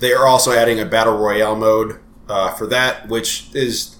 They 0.01 0.11
are 0.11 0.27
also 0.27 0.51
adding 0.51 0.79
a 0.79 0.85
battle 0.85 1.17
royale 1.17 1.55
mode 1.55 1.99
uh, 2.27 2.53
for 2.53 2.67
that, 2.67 3.07
which 3.07 3.49
is 3.53 3.95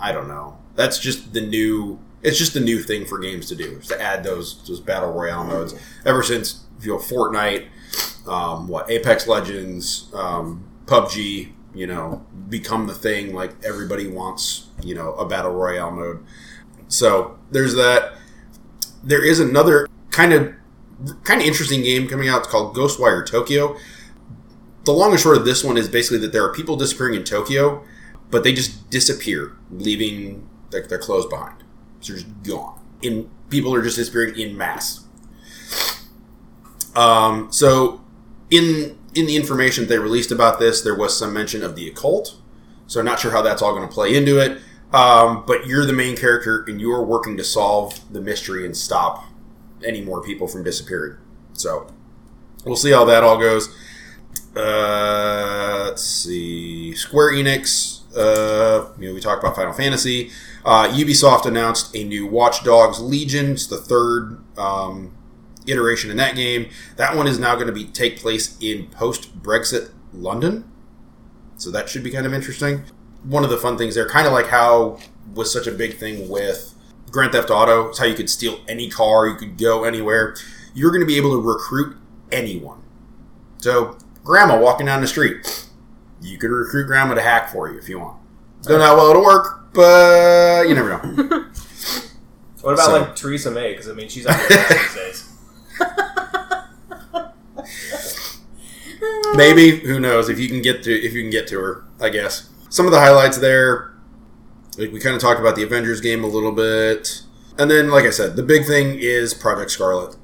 I 0.00 0.12
don't 0.12 0.28
know. 0.28 0.58
That's 0.74 0.98
just 0.98 1.32
the 1.32 1.40
new. 1.40 2.00
It's 2.22 2.38
just 2.38 2.54
the 2.54 2.60
new 2.60 2.82
thing 2.82 3.06
for 3.06 3.18
games 3.18 3.46
to 3.48 3.54
do 3.54 3.78
is 3.78 3.86
to 3.88 4.00
add 4.00 4.24
those 4.24 4.66
those 4.66 4.80
battle 4.80 5.12
royale 5.12 5.44
modes. 5.44 5.74
Ever 6.04 6.22
since 6.22 6.64
you 6.80 6.92
know 6.92 6.98
Fortnite, 6.98 7.66
um, 8.26 8.68
what 8.68 8.90
Apex 8.90 9.26
Legends, 9.26 10.10
um, 10.12 10.68
PUBG, 10.86 11.52
you 11.76 11.86
know, 11.86 12.24
become 12.48 12.86
the 12.86 12.94
thing. 12.94 13.34
Like 13.34 13.52
everybody 13.64 14.08
wants, 14.08 14.66
you 14.82 14.94
know, 14.94 15.12
a 15.14 15.26
battle 15.26 15.52
royale 15.52 15.90
mode. 15.90 16.24
So 16.88 17.38
there's 17.50 17.74
that. 17.74 18.14
There 19.04 19.24
is 19.24 19.38
another 19.40 19.86
kind 20.10 20.32
of 20.32 20.54
kind 21.24 21.40
of 21.40 21.46
interesting 21.46 21.82
game 21.82 22.08
coming 22.08 22.28
out. 22.28 22.40
It's 22.40 22.48
called 22.48 22.74
Ghostwire 22.74 23.24
Tokyo. 23.26 23.76
the 24.84 24.92
long 24.92 25.10
and 25.10 25.20
short 25.20 25.36
of 25.36 25.44
this 25.44 25.62
one 25.64 25.76
is 25.76 25.88
basically 25.88 26.18
that 26.18 26.32
there 26.32 26.44
are 26.44 26.52
people 26.52 26.76
disappearing 26.76 27.14
in 27.14 27.24
Tokyo, 27.24 27.84
but 28.30 28.44
they 28.44 28.52
just 28.52 28.88
disappear, 28.88 29.56
leaving 29.70 30.48
their, 30.70 30.86
their 30.86 30.98
clothes 30.98 31.26
behind. 31.26 31.62
So 32.00 32.12
they're 32.12 32.22
just 32.22 32.42
gone. 32.44 32.80
In 33.02 33.28
people 33.50 33.74
are 33.74 33.82
just 33.82 33.96
disappearing 33.96 34.38
in 34.38 34.56
mass. 34.56 35.04
Um, 36.94 37.52
so 37.52 38.00
in 38.50 38.96
in 39.16 39.26
the 39.26 39.36
information 39.36 39.86
they 39.86 39.98
released 39.98 40.30
about 40.30 40.58
this, 40.58 40.82
there 40.82 40.94
was 40.94 41.18
some 41.18 41.32
mention 41.32 41.62
of 41.62 41.74
the 41.74 41.88
occult. 41.88 42.36
So 42.86 43.00
I'm 43.00 43.06
not 43.06 43.18
sure 43.18 43.32
how 43.32 43.42
that's 43.42 43.62
all 43.62 43.74
going 43.74 43.88
to 43.88 43.92
play 43.92 44.14
into 44.14 44.38
it. 44.38 44.58
Um, 44.92 45.44
but 45.46 45.66
you're 45.66 45.84
the 45.84 45.92
main 45.92 46.16
character, 46.16 46.64
and 46.68 46.80
you're 46.80 47.02
working 47.02 47.36
to 47.38 47.44
solve 47.44 48.00
the 48.12 48.20
mystery 48.20 48.64
and 48.64 48.76
stop 48.76 49.24
any 49.84 50.00
more 50.00 50.22
people 50.22 50.46
from 50.46 50.62
disappearing. 50.62 51.16
So 51.54 51.88
we'll 52.64 52.76
see 52.76 52.92
how 52.92 53.04
that 53.06 53.24
all 53.24 53.38
goes. 53.38 53.68
Uh, 54.54 55.86
let's 55.86 56.04
see. 56.04 56.94
Square 56.94 57.32
Enix. 57.32 58.02
Uh, 58.16 58.92
you 58.98 59.08
know, 59.08 59.14
we 59.14 59.20
talked 59.20 59.42
about 59.42 59.56
Final 59.56 59.72
Fantasy. 59.72 60.30
Uh, 60.64 60.88
Ubisoft 60.88 61.46
announced 61.46 61.94
a 61.94 62.04
new 62.04 62.26
Watch 62.26 62.64
Dogs 62.64 63.00
Legion. 63.00 63.52
It's 63.52 63.66
the 63.66 63.76
third 63.76 64.38
um, 64.56 65.15
iteration 65.66 66.10
in 66.10 66.16
that 66.18 66.34
game. 66.36 66.68
That 66.96 67.16
one 67.16 67.26
is 67.26 67.38
now 67.38 67.54
going 67.54 67.66
to 67.66 67.72
be 67.72 67.84
take 67.84 68.18
place 68.18 68.56
in 68.60 68.86
post 68.88 69.42
Brexit 69.42 69.90
London. 70.12 70.70
So 71.56 71.70
that 71.70 71.88
should 71.88 72.02
be 72.02 72.10
kind 72.10 72.26
of 72.26 72.34
interesting. 72.34 72.84
One 73.24 73.44
of 73.44 73.50
the 73.50 73.56
fun 73.56 73.76
things 73.78 73.94
there, 73.94 74.08
kind 74.08 74.26
of 74.26 74.32
like 74.32 74.48
how 74.48 74.98
was 75.34 75.52
such 75.52 75.66
a 75.66 75.72
big 75.72 75.96
thing 75.96 76.28
with 76.28 76.74
Grand 77.10 77.32
Theft 77.32 77.50
Auto, 77.50 77.88
it's 77.88 77.98
how 77.98 78.04
you 78.04 78.14
could 78.14 78.28
steal 78.30 78.60
any 78.68 78.88
car, 78.90 79.26
you 79.26 79.34
could 79.36 79.56
go 79.58 79.84
anywhere. 79.84 80.36
You're 80.74 80.90
going 80.90 81.00
to 81.00 81.06
be 81.06 81.16
able 81.16 81.30
to 81.32 81.40
recruit 81.40 81.96
anyone. 82.30 82.82
So, 83.58 83.96
grandma 84.22 84.60
walking 84.60 84.86
down 84.86 85.00
the 85.00 85.06
street, 85.06 85.66
you 86.20 86.36
could 86.38 86.50
recruit 86.50 86.86
grandma 86.86 87.14
to 87.14 87.22
hack 87.22 87.48
for 87.50 87.70
you 87.72 87.78
if 87.78 87.88
you 87.88 87.98
want. 87.98 88.18
Don't 88.62 88.78
know 88.80 88.84
how 88.84 88.96
well 88.96 89.10
it'll 89.10 89.24
work, 89.24 89.72
but 89.72 90.68
you 90.68 90.74
never 90.74 90.88
know. 90.90 91.44
What 92.62 92.72
about 92.72 92.86
So- 92.86 92.92
like 93.00 93.16
Theresa 93.16 93.50
May? 93.52 93.70
Because 93.72 93.88
I 93.88 93.92
mean, 93.92 94.08
she's 94.08 94.26
out 94.26 94.48
there 94.48 94.58
these 94.70 94.94
days. 94.94 95.32
Maybe 99.34 99.78
who 99.80 100.00
knows 100.00 100.28
if 100.28 100.38
you 100.38 100.48
can 100.48 100.62
get 100.62 100.82
to 100.84 100.92
if 100.92 101.12
you 101.12 101.22
can 101.22 101.30
get 101.30 101.46
to 101.48 101.60
her. 101.60 101.84
I 102.00 102.10
guess 102.10 102.50
some 102.68 102.86
of 102.86 102.92
the 102.92 103.00
highlights 103.00 103.38
there. 103.38 103.92
Like 104.78 104.92
we 104.92 105.00
kind 105.00 105.16
of 105.16 105.22
talked 105.22 105.40
about 105.40 105.56
the 105.56 105.62
Avengers 105.62 106.00
game 106.00 106.22
a 106.22 106.26
little 106.26 106.52
bit, 106.52 107.22
and 107.58 107.70
then 107.70 107.90
like 107.90 108.04
I 108.04 108.10
said, 108.10 108.36
the 108.36 108.42
big 108.42 108.66
thing 108.66 108.98
is 108.98 109.32
Project 109.32 109.70
Scarlet. 109.70 110.16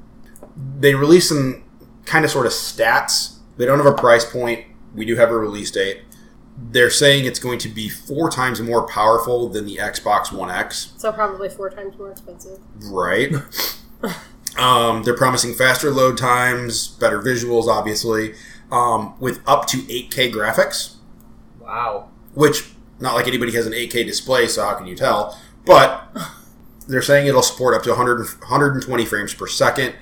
They 0.79 0.95
released 0.95 1.31
some 1.31 1.65
kind 2.05 2.25
of 2.25 2.31
sort 2.31 2.47
of 2.47 2.53
stats. 2.53 3.39
They 3.57 3.65
don't 3.65 3.79
have 3.79 3.87
a 3.87 3.95
price 3.95 4.31
point. 4.31 4.67
We 4.95 5.07
do 5.07 5.17
have 5.17 5.31
a 5.31 5.37
release 5.37 5.71
date. 5.71 6.03
They're 6.59 6.91
saying 6.91 7.25
it's 7.25 7.39
going 7.39 7.59
to 7.61 7.69
be 7.69 7.89
four 7.89 8.31
times 8.31 8.61
more 8.61 8.87
powerful 8.87 9.49
than 9.49 9.65
the 9.65 9.77
Xbox 9.77 10.31
One 10.31 10.51
X. 10.51 10.93
So 10.99 11.11
probably 11.11 11.49
four 11.49 11.71
times 11.71 11.97
more 11.97 12.11
expensive. 12.11 12.59
Right. 12.91 13.33
um, 14.59 15.03
they're 15.03 15.17
promising 15.17 15.55
faster 15.55 15.91
load 15.91 16.19
times, 16.19 16.89
better 16.89 17.21
visuals, 17.21 17.67
obviously, 17.67 18.35
um, 18.71 19.15
with 19.21 19.41
up 19.47 19.67
to 19.69 19.79
8K 19.79 20.33
graphics, 20.33 20.97
Wow. 21.61 22.09
which 22.35 22.71
not 23.01 23.15
like 23.15 23.27
anybody 23.27 23.53
has 23.53 23.67
an 23.67 23.73
8K 23.73 24.05
display, 24.05 24.47
so 24.47 24.65
how 24.65 24.75
can 24.75 24.87
you 24.87 24.95
tell? 24.97 25.39
But 25.65 26.09
they're 26.89 27.03
saying 27.03 27.27
it'll 27.27 27.43
support 27.43 27.75
up 27.75 27.83
to 27.85 27.91
100, 27.91 28.19
120 28.41 29.05
frames 29.07 29.35
per 29.35 29.47
second. 29.47 29.95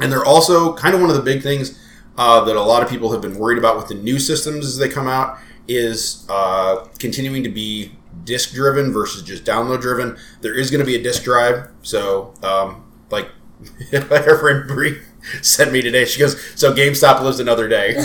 And 0.00 0.10
they're 0.10 0.24
also 0.24 0.74
kind 0.74 0.94
of 0.94 1.00
one 1.00 1.10
of 1.10 1.16
the 1.16 1.22
big 1.22 1.42
things 1.42 1.78
uh, 2.18 2.44
that 2.44 2.56
a 2.56 2.62
lot 2.62 2.82
of 2.82 2.88
people 2.88 3.12
have 3.12 3.20
been 3.20 3.38
worried 3.38 3.58
about 3.58 3.76
with 3.76 3.88
the 3.88 3.94
new 3.94 4.18
systems 4.18 4.66
as 4.66 4.78
they 4.78 4.88
come 4.88 5.06
out 5.06 5.38
is 5.68 6.26
uh, 6.28 6.86
continuing 6.98 7.42
to 7.44 7.48
be 7.48 7.92
disk 8.24 8.52
driven 8.52 8.92
versus 8.92 9.22
just 9.22 9.44
download 9.44 9.80
driven. 9.80 10.16
There 10.40 10.54
is 10.54 10.70
going 10.70 10.80
to 10.80 10.86
be 10.86 10.96
a 10.96 11.02
disk 11.02 11.22
drive, 11.24 11.68
so 11.82 12.34
um, 12.42 12.84
like 13.10 13.28
our 14.10 14.38
friend 14.38 14.66
Bree 14.66 15.00
sent 15.42 15.72
me 15.72 15.82
today. 15.82 16.04
She 16.04 16.20
goes, 16.20 16.40
"So 16.54 16.74
GameStop 16.74 17.22
lives 17.22 17.40
another 17.40 17.68
day." 17.68 17.94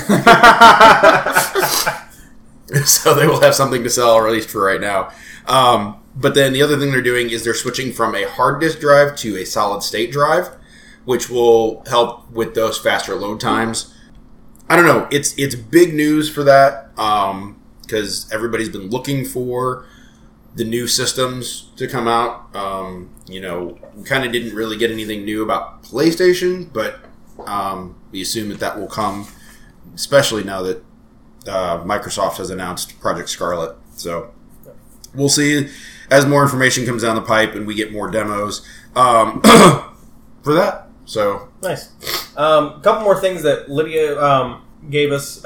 so 2.85 3.15
they 3.15 3.25
will 3.25 3.41
have 3.41 3.55
something 3.55 3.83
to 3.83 3.89
sell, 3.89 4.13
or 4.13 4.27
at 4.27 4.33
least 4.33 4.49
for 4.49 4.63
right 4.63 4.81
now. 4.81 5.11
Um, 5.47 6.01
but 6.15 6.35
then 6.35 6.53
the 6.53 6.61
other 6.61 6.77
thing 6.77 6.91
they're 6.91 7.01
doing 7.01 7.29
is 7.29 7.43
they're 7.43 7.53
switching 7.53 7.91
from 7.91 8.15
a 8.15 8.27
hard 8.27 8.61
disk 8.61 8.79
drive 8.79 9.15
to 9.17 9.37
a 9.37 9.45
solid 9.45 9.81
state 9.81 10.11
drive, 10.11 10.49
which 11.05 11.29
will 11.29 11.83
help 11.87 12.29
with 12.31 12.53
those 12.53 12.77
faster 12.77 13.15
load 13.15 13.39
times. 13.39 13.93
I 14.69 14.75
don't 14.75 14.85
know. 14.85 15.07
It's 15.11 15.33
it's 15.37 15.55
big 15.55 15.95
news 15.95 16.29
for 16.29 16.43
that 16.43 16.93
because 17.81 18.31
everybody's 18.31 18.69
been 18.69 18.89
looking 18.89 19.25
for 19.25 19.87
the 20.55 20.63
new 20.63 20.87
systems 20.87 21.69
to 21.77 21.87
come 21.87 22.07
out. 22.07 22.53
Um, 22.55 23.09
you 23.27 23.41
know, 23.41 23.77
we 23.95 24.03
kind 24.03 24.25
of 24.25 24.31
didn't 24.31 24.55
really 24.55 24.77
get 24.77 24.91
anything 24.91 25.23
new 25.25 25.43
about 25.43 25.83
PlayStation, 25.83 26.71
but 26.73 26.99
um, 27.45 27.95
we 28.11 28.21
assume 28.21 28.49
that 28.49 28.59
that 28.59 28.79
will 28.79 28.87
come, 28.87 29.27
especially 29.95 30.43
now 30.43 30.61
that 30.63 30.83
uh, 31.47 31.83
Microsoft 31.83 32.37
has 32.37 32.49
announced 32.49 32.99
Project 32.99 33.29
Scarlet. 33.29 33.75
So 33.95 34.33
we'll 35.13 35.29
see 35.29 35.69
as 36.09 36.25
more 36.25 36.43
information 36.43 36.85
comes 36.85 37.03
down 37.03 37.15
the 37.15 37.21
pipe 37.21 37.53
and 37.53 37.67
we 37.67 37.75
get 37.75 37.91
more 37.91 38.09
demos 38.09 38.65
um, 38.95 39.41
for 40.43 40.53
that. 40.53 40.87
So 41.05 41.49
Nice. 41.61 41.91
Um, 42.37 42.79
a 42.79 42.81
couple 42.83 43.03
more 43.03 43.19
things 43.19 43.43
that 43.43 43.69
Lydia 43.69 44.19
um, 44.21 44.65
gave 44.89 45.11
us. 45.11 45.43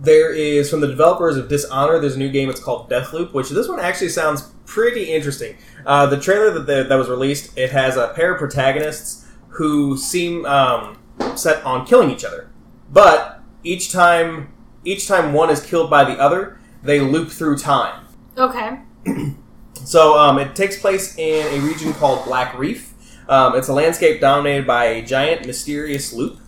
There 0.00 0.32
is 0.32 0.70
from 0.70 0.80
the 0.80 0.86
developers 0.86 1.36
of 1.36 1.48
Dishonor. 1.48 1.98
There's 1.98 2.16
a 2.16 2.18
new 2.18 2.30
game. 2.30 2.48
It's 2.48 2.60
called 2.60 2.88
Deathloop, 2.88 3.32
which 3.32 3.50
this 3.50 3.68
one 3.68 3.78
actually 3.78 4.08
sounds 4.08 4.50
pretty 4.64 5.12
interesting. 5.12 5.56
Uh, 5.84 6.06
the 6.06 6.18
trailer 6.18 6.50
that 6.50 6.66
the, 6.66 6.84
that 6.84 6.96
was 6.96 7.08
released, 7.08 7.56
it 7.58 7.70
has 7.70 7.96
a 7.96 8.08
pair 8.08 8.32
of 8.32 8.38
protagonists 8.38 9.26
who 9.50 9.98
seem 9.98 10.46
um, 10.46 10.98
set 11.36 11.62
on 11.64 11.86
killing 11.86 12.10
each 12.10 12.24
other, 12.24 12.50
but 12.90 13.42
each 13.62 13.92
time 13.92 14.54
each 14.84 15.06
time 15.06 15.34
one 15.34 15.50
is 15.50 15.60
killed 15.60 15.90
by 15.90 16.04
the 16.04 16.18
other, 16.18 16.58
they 16.82 17.00
loop 17.00 17.30
through 17.30 17.58
time. 17.58 18.06
Okay. 18.38 18.80
So 19.84 20.18
um, 20.18 20.38
it 20.38 20.54
takes 20.54 20.78
place 20.78 21.16
in 21.16 21.46
a 21.46 21.60
region 21.64 21.92
called 21.94 22.24
Black 22.24 22.56
Reef. 22.56 22.92
Um, 23.28 23.56
it's 23.56 23.68
a 23.68 23.72
landscape 23.72 24.20
dominated 24.20 24.66
by 24.66 24.84
a 24.84 25.02
giant 25.02 25.46
mysterious 25.46 26.12
loop. 26.12 26.38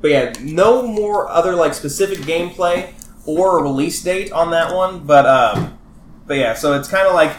But 0.00 0.10
yeah, 0.10 0.32
no 0.40 0.86
more 0.86 1.28
other 1.28 1.54
like 1.54 1.74
specific 1.74 2.18
gameplay 2.18 2.92
or 3.24 3.58
a 3.58 3.62
release 3.62 4.02
date 4.02 4.32
on 4.32 4.50
that 4.50 4.74
one. 4.74 5.06
But 5.06 5.26
um, 5.26 5.78
but 6.26 6.36
yeah, 6.36 6.54
so 6.54 6.74
it's 6.74 6.88
kind 6.88 7.06
of 7.06 7.14
like 7.14 7.36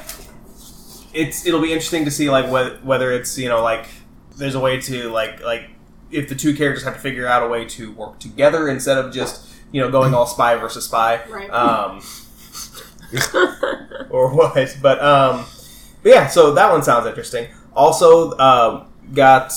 it's 1.14 1.46
it'll 1.46 1.62
be 1.62 1.72
interesting 1.72 2.06
to 2.06 2.12
see 2.12 2.30
like 2.30 2.50
whether 2.52 2.78
whether 2.78 3.12
it's 3.12 3.38
you 3.38 3.50
know 3.50 3.62
like 3.62 3.88
there's 4.38 4.56
a 4.56 4.60
way 4.60 4.80
to 4.82 5.10
like 5.10 5.42
like 5.42 5.70
if 6.12 6.30
the 6.30 6.36
two 6.36 6.54
characters 6.56 6.84
have 6.84 6.94
to 6.94 7.00
figure 7.00 7.28
out 7.28 7.44
a 7.44 7.48
way 7.48 7.66
to 7.66 7.92
work 7.94 8.20
together 8.20 8.70
instead 8.70 8.98
of 8.98 9.14
just 9.14 9.48
you 9.72 9.82
know 9.82 9.90
going 9.90 10.14
all 10.14 10.26
spy 10.26 10.56
versus 10.56 10.86
spy. 10.86 11.22
Right. 11.30 11.50
Um, 11.50 12.02
or 14.10 14.34
what? 14.34 14.78
But 14.82 15.02
um, 15.02 15.46
but 16.04 16.10
yeah, 16.10 16.28
so 16.28 16.54
that 16.54 16.72
one 16.72 16.84
sounds 16.84 17.06
interesting. 17.08 17.48
Also, 17.76 18.38
um, 18.38 18.88
got 19.14 19.54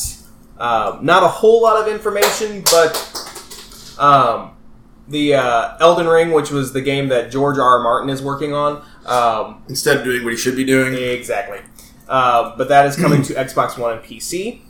um, 0.61 1.05
not 1.05 1.23
a 1.23 1.29
whole 1.29 1.63
lot 1.63 1.81
of 1.81 1.93
information, 1.93 2.63
but 2.71 3.97
um, 3.99 4.53
the 5.09 5.35
uh, 5.35 5.77
Elden 5.81 6.07
Ring, 6.07 6.33
which 6.33 6.51
was 6.51 6.73
the 6.73 6.83
game 6.83 7.09
that 7.09 7.31
George 7.31 7.59
R. 7.59 7.79
R. 7.79 7.83
Martin 7.83 8.11
is 8.11 8.23
working 8.23 8.53
on. 8.53 8.85
Um, 9.07 9.65
instead 9.69 9.97
of 9.97 10.05
doing 10.05 10.23
what 10.23 10.33
he 10.33 10.37
should 10.37 10.57
be 10.57 10.65
doing, 10.65 10.95
Exactly. 10.95 11.61
Uh, 12.09 12.57
but 12.57 12.69
that 12.69 12.87
is 12.87 12.97
coming 12.97 13.23
to 13.23 13.35
Xbox 13.35 13.79
One 13.79 13.97
and 13.97 14.03
PC. 14.03 14.61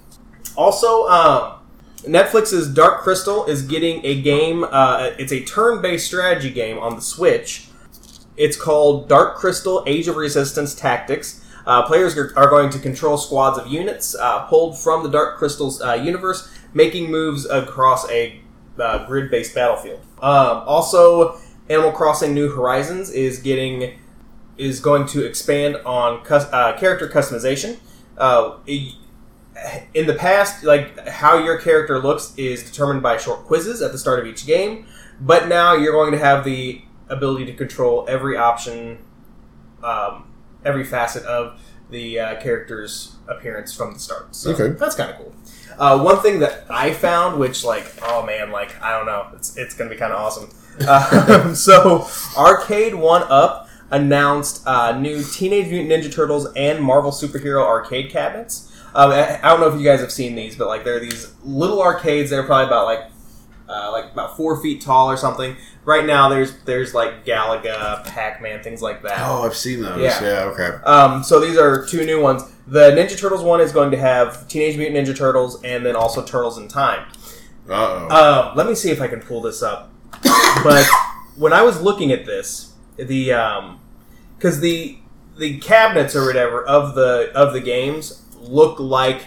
Also, 0.56 1.08
um, 1.08 1.54
Netflix's 2.02 2.72
Dark 2.72 3.00
Crystal 3.00 3.46
is 3.46 3.62
getting 3.62 4.04
a 4.04 4.20
game. 4.20 4.64
Uh, 4.64 5.10
it's 5.18 5.32
a 5.32 5.42
turn-based 5.44 6.06
strategy 6.06 6.50
game 6.50 6.78
on 6.78 6.96
the 6.96 7.02
Switch. 7.02 7.68
It's 8.36 8.56
called 8.56 9.08
Dark 9.08 9.36
Crystal: 9.36 9.82
Age 9.86 10.06
of 10.06 10.16
Resistance 10.16 10.74
Tactics. 10.74 11.44
Uh, 11.70 11.86
players 11.86 12.18
are, 12.18 12.50
going 12.50 12.68
to 12.68 12.80
control 12.80 13.16
squads 13.16 13.56
of 13.56 13.68
units 13.68 14.16
uh, 14.16 14.40
pulled 14.46 14.76
from 14.76 15.04
the 15.04 15.08
Dark 15.08 15.38
Crystal's 15.38 15.80
uh, 15.80 15.92
universe, 15.92 16.52
making 16.74 17.12
moves 17.12 17.46
across 17.46 18.10
a 18.10 18.40
uh, 18.76 19.06
grid-based 19.06 19.54
battlefield. 19.54 20.00
Um, 20.20 20.64
also, 20.66 21.38
Animal 21.68 21.92
Crossing: 21.92 22.34
New 22.34 22.50
Horizons 22.50 23.10
is 23.10 23.38
getting 23.38 23.96
is 24.58 24.80
going 24.80 25.06
to 25.06 25.24
expand 25.24 25.76
on 25.86 26.24
cus- 26.24 26.52
uh, 26.52 26.76
character 26.76 27.06
customization. 27.06 27.78
Uh, 28.18 28.56
in 29.94 30.08
the 30.08 30.14
past, 30.14 30.64
like 30.64 31.06
how 31.06 31.38
your 31.38 31.56
character 31.56 32.00
looks 32.00 32.34
is 32.36 32.64
determined 32.64 33.00
by 33.00 33.16
short 33.16 33.44
quizzes 33.44 33.80
at 33.80 33.92
the 33.92 33.98
start 33.98 34.18
of 34.18 34.26
each 34.26 34.44
game, 34.44 34.86
but 35.20 35.46
now 35.46 35.74
you're 35.74 35.92
going 35.92 36.10
to 36.10 36.18
have 36.18 36.44
the 36.44 36.82
ability 37.08 37.44
to 37.44 37.54
control 37.54 38.04
every 38.08 38.36
option, 38.36 38.98
um, 39.84 40.29
every 40.64 40.84
facet 40.84 41.24
of 41.24 41.60
the 41.90 42.20
uh, 42.20 42.40
character's 42.40 43.16
appearance 43.28 43.72
from 43.74 43.92
the 43.94 43.98
start. 43.98 44.34
So 44.36 44.50
Okay. 44.52 44.68
that's 44.78 44.94
kind 44.94 45.10
of 45.10 45.16
cool. 45.16 45.32
Uh, 45.78 45.98
one 46.02 46.18
thing 46.20 46.40
that 46.40 46.64
I 46.68 46.92
found, 46.92 47.38
which 47.40 47.64
like, 47.64 47.86
oh 48.02 48.24
man, 48.24 48.50
like 48.50 48.80
I 48.82 48.96
don't 48.96 49.06
know, 49.06 49.26
it's 49.34 49.56
it's 49.56 49.74
gonna 49.74 49.90
be 49.90 49.96
kind 49.96 50.12
of 50.12 50.20
awesome. 50.20 50.50
Um, 50.86 51.54
so, 51.54 52.00
Arcade1Up 52.34 53.66
announced 53.90 54.62
uh, 54.66 54.98
new 54.98 55.22
Teenage 55.22 55.68
Mutant 55.70 55.90
Ninja 56.04 56.12
Turtles 56.14 56.46
and 56.54 56.82
Marvel 56.82 57.10
superhero 57.10 57.64
arcade 57.64 58.10
cabinets. 58.10 58.66
Um, 58.94 59.10
I, 59.10 59.38
I 59.42 59.48
don't 59.50 59.60
know 59.60 59.68
if 59.68 59.78
you 59.80 59.84
guys 59.84 60.00
have 60.00 60.12
seen 60.12 60.34
these, 60.34 60.56
but 60.56 60.68
like 60.68 60.84
there 60.84 60.96
are 60.96 61.00
these 61.00 61.32
little 61.44 61.80
arcades. 61.82 62.30
They're 62.30 62.42
probably 62.44 62.66
about 62.66 62.86
like 62.86 63.10
uh, 63.70 63.90
like 63.92 64.12
about 64.12 64.36
four 64.36 64.60
feet 64.60 64.80
tall 64.80 65.10
or 65.10 65.16
something. 65.16 65.56
Right 65.84 66.04
now, 66.04 66.28
there's 66.28 66.58
there's 66.64 66.92
like 66.94 67.24
Galaga, 67.24 68.04
Pac 68.04 68.42
Man, 68.42 68.62
things 68.62 68.82
like 68.82 69.02
that. 69.02 69.18
Oh, 69.20 69.42
I've 69.42 69.56
seen 69.56 69.80
those. 69.82 70.00
Yeah. 70.00 70.22
Yeah. 70.22 70.44
okay. 70.52 70.82
Um, 70.84 71.22
so 71.22 71.40
these 71.40 71.56
are 71.56 71.86
two 71.86 72.04
new 72.04 72.20
ones. 72.20 72.42
The 72.66 72.90
Ninja 72.90 73.18
Turtles 73.18 73.42
one 73.42 73.60
is 73.60 73.72
going 73.72 73.90
to 73.92 73.96
have 73.96 74.46
Teenage 74.48 74.76
Mutant 74.76 75.06
Ninja 75.06 75.16
Turtles 75.16 75.62
and 75.62 75.84
then 75.84 75.96
also 75.96 76.24
Turtles 76.24 76.58
in 76.58 76.68
Time. 76.68 77.06
Uh 77.68 77.72
oh. 77.72 78.08
Uh, 78.08 78.52
let 78.56 78.66
me 78.66 78.74
see 78.74 78.90
if 78.90 79.00
I 79.00 79.08
can 79.08 79.20
pull 79.20 79.40
this 79.40 79.62
up. 79.62 79.92
But 80.62 80.86
when 81.36 81.52
I 81.52 81.62
was 81.62 81.80
looking 81.80 82.12
at 82.12 82.26
this, 82.26 82.74
the 82.96 83.78
because 84.36 84.60
the 84.60 84.98
the 85.38 85.58
cabinets 85.58 86.14
or 86.14 86.26
whatever 86.26 86.64
of 86.64 86.94
the 86.94 87.30
of 87.34 87.52
the 87.54 87.60
games 87.60 88.22
look 88.38 88.78
like 88.78 89.22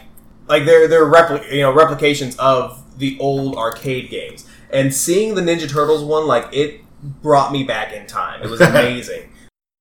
like 0.47 0.65
they're 0.65 0.87
they're 0.87 1.05
repli- 1.05 1.51
you 1.51 1.61
know 1.61 1.73
replications 1.73 2.35
of 2.37 2.82
the 2.97 3.17
old 3.19 3.55
arcade 3.55 4.09
games. 4.09 4.47
And 4.71 4.93
seeing 4.93 5.35
the 5.35 5.41
Ninja 5.41 5.69
Turtles 5.69 6.03
one, 6.03 6.25
like 6.27 6.47
it 6.53 6.81
brought 7.21 7.51
me 7.51 7.63
back 7.63 7.93
in 7.93 8.07
time. 8.07 8.41
It 8.43 8.49
was 8.49 8.61
amazing. 8.73 9.29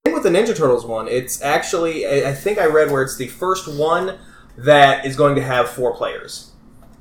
thing 0.05 0.15
with 0.15 0.23
the 0.23 0.29
Ninja 0.31 0.57
Turtles 0.57 0.85
one, 0.85 1.09
it's 1.09 1.41
actually 1.43 2.07
I 2.07 2.31
I 2.31 2.35
think 2.35 2.59
I 2.59 2.67
read 2.67 2.91
where 2.91 3.03
it's 3.03 3.17
the 3.17 3.29
first 3.29 3.69
one 3.69 4.19
that 4.59 5.07
is 5.07 5.17
going 5.17 5.35
to 5.37 5.43
have 5.43 5.69
four 5.71 5.95
players. 5.95 6.51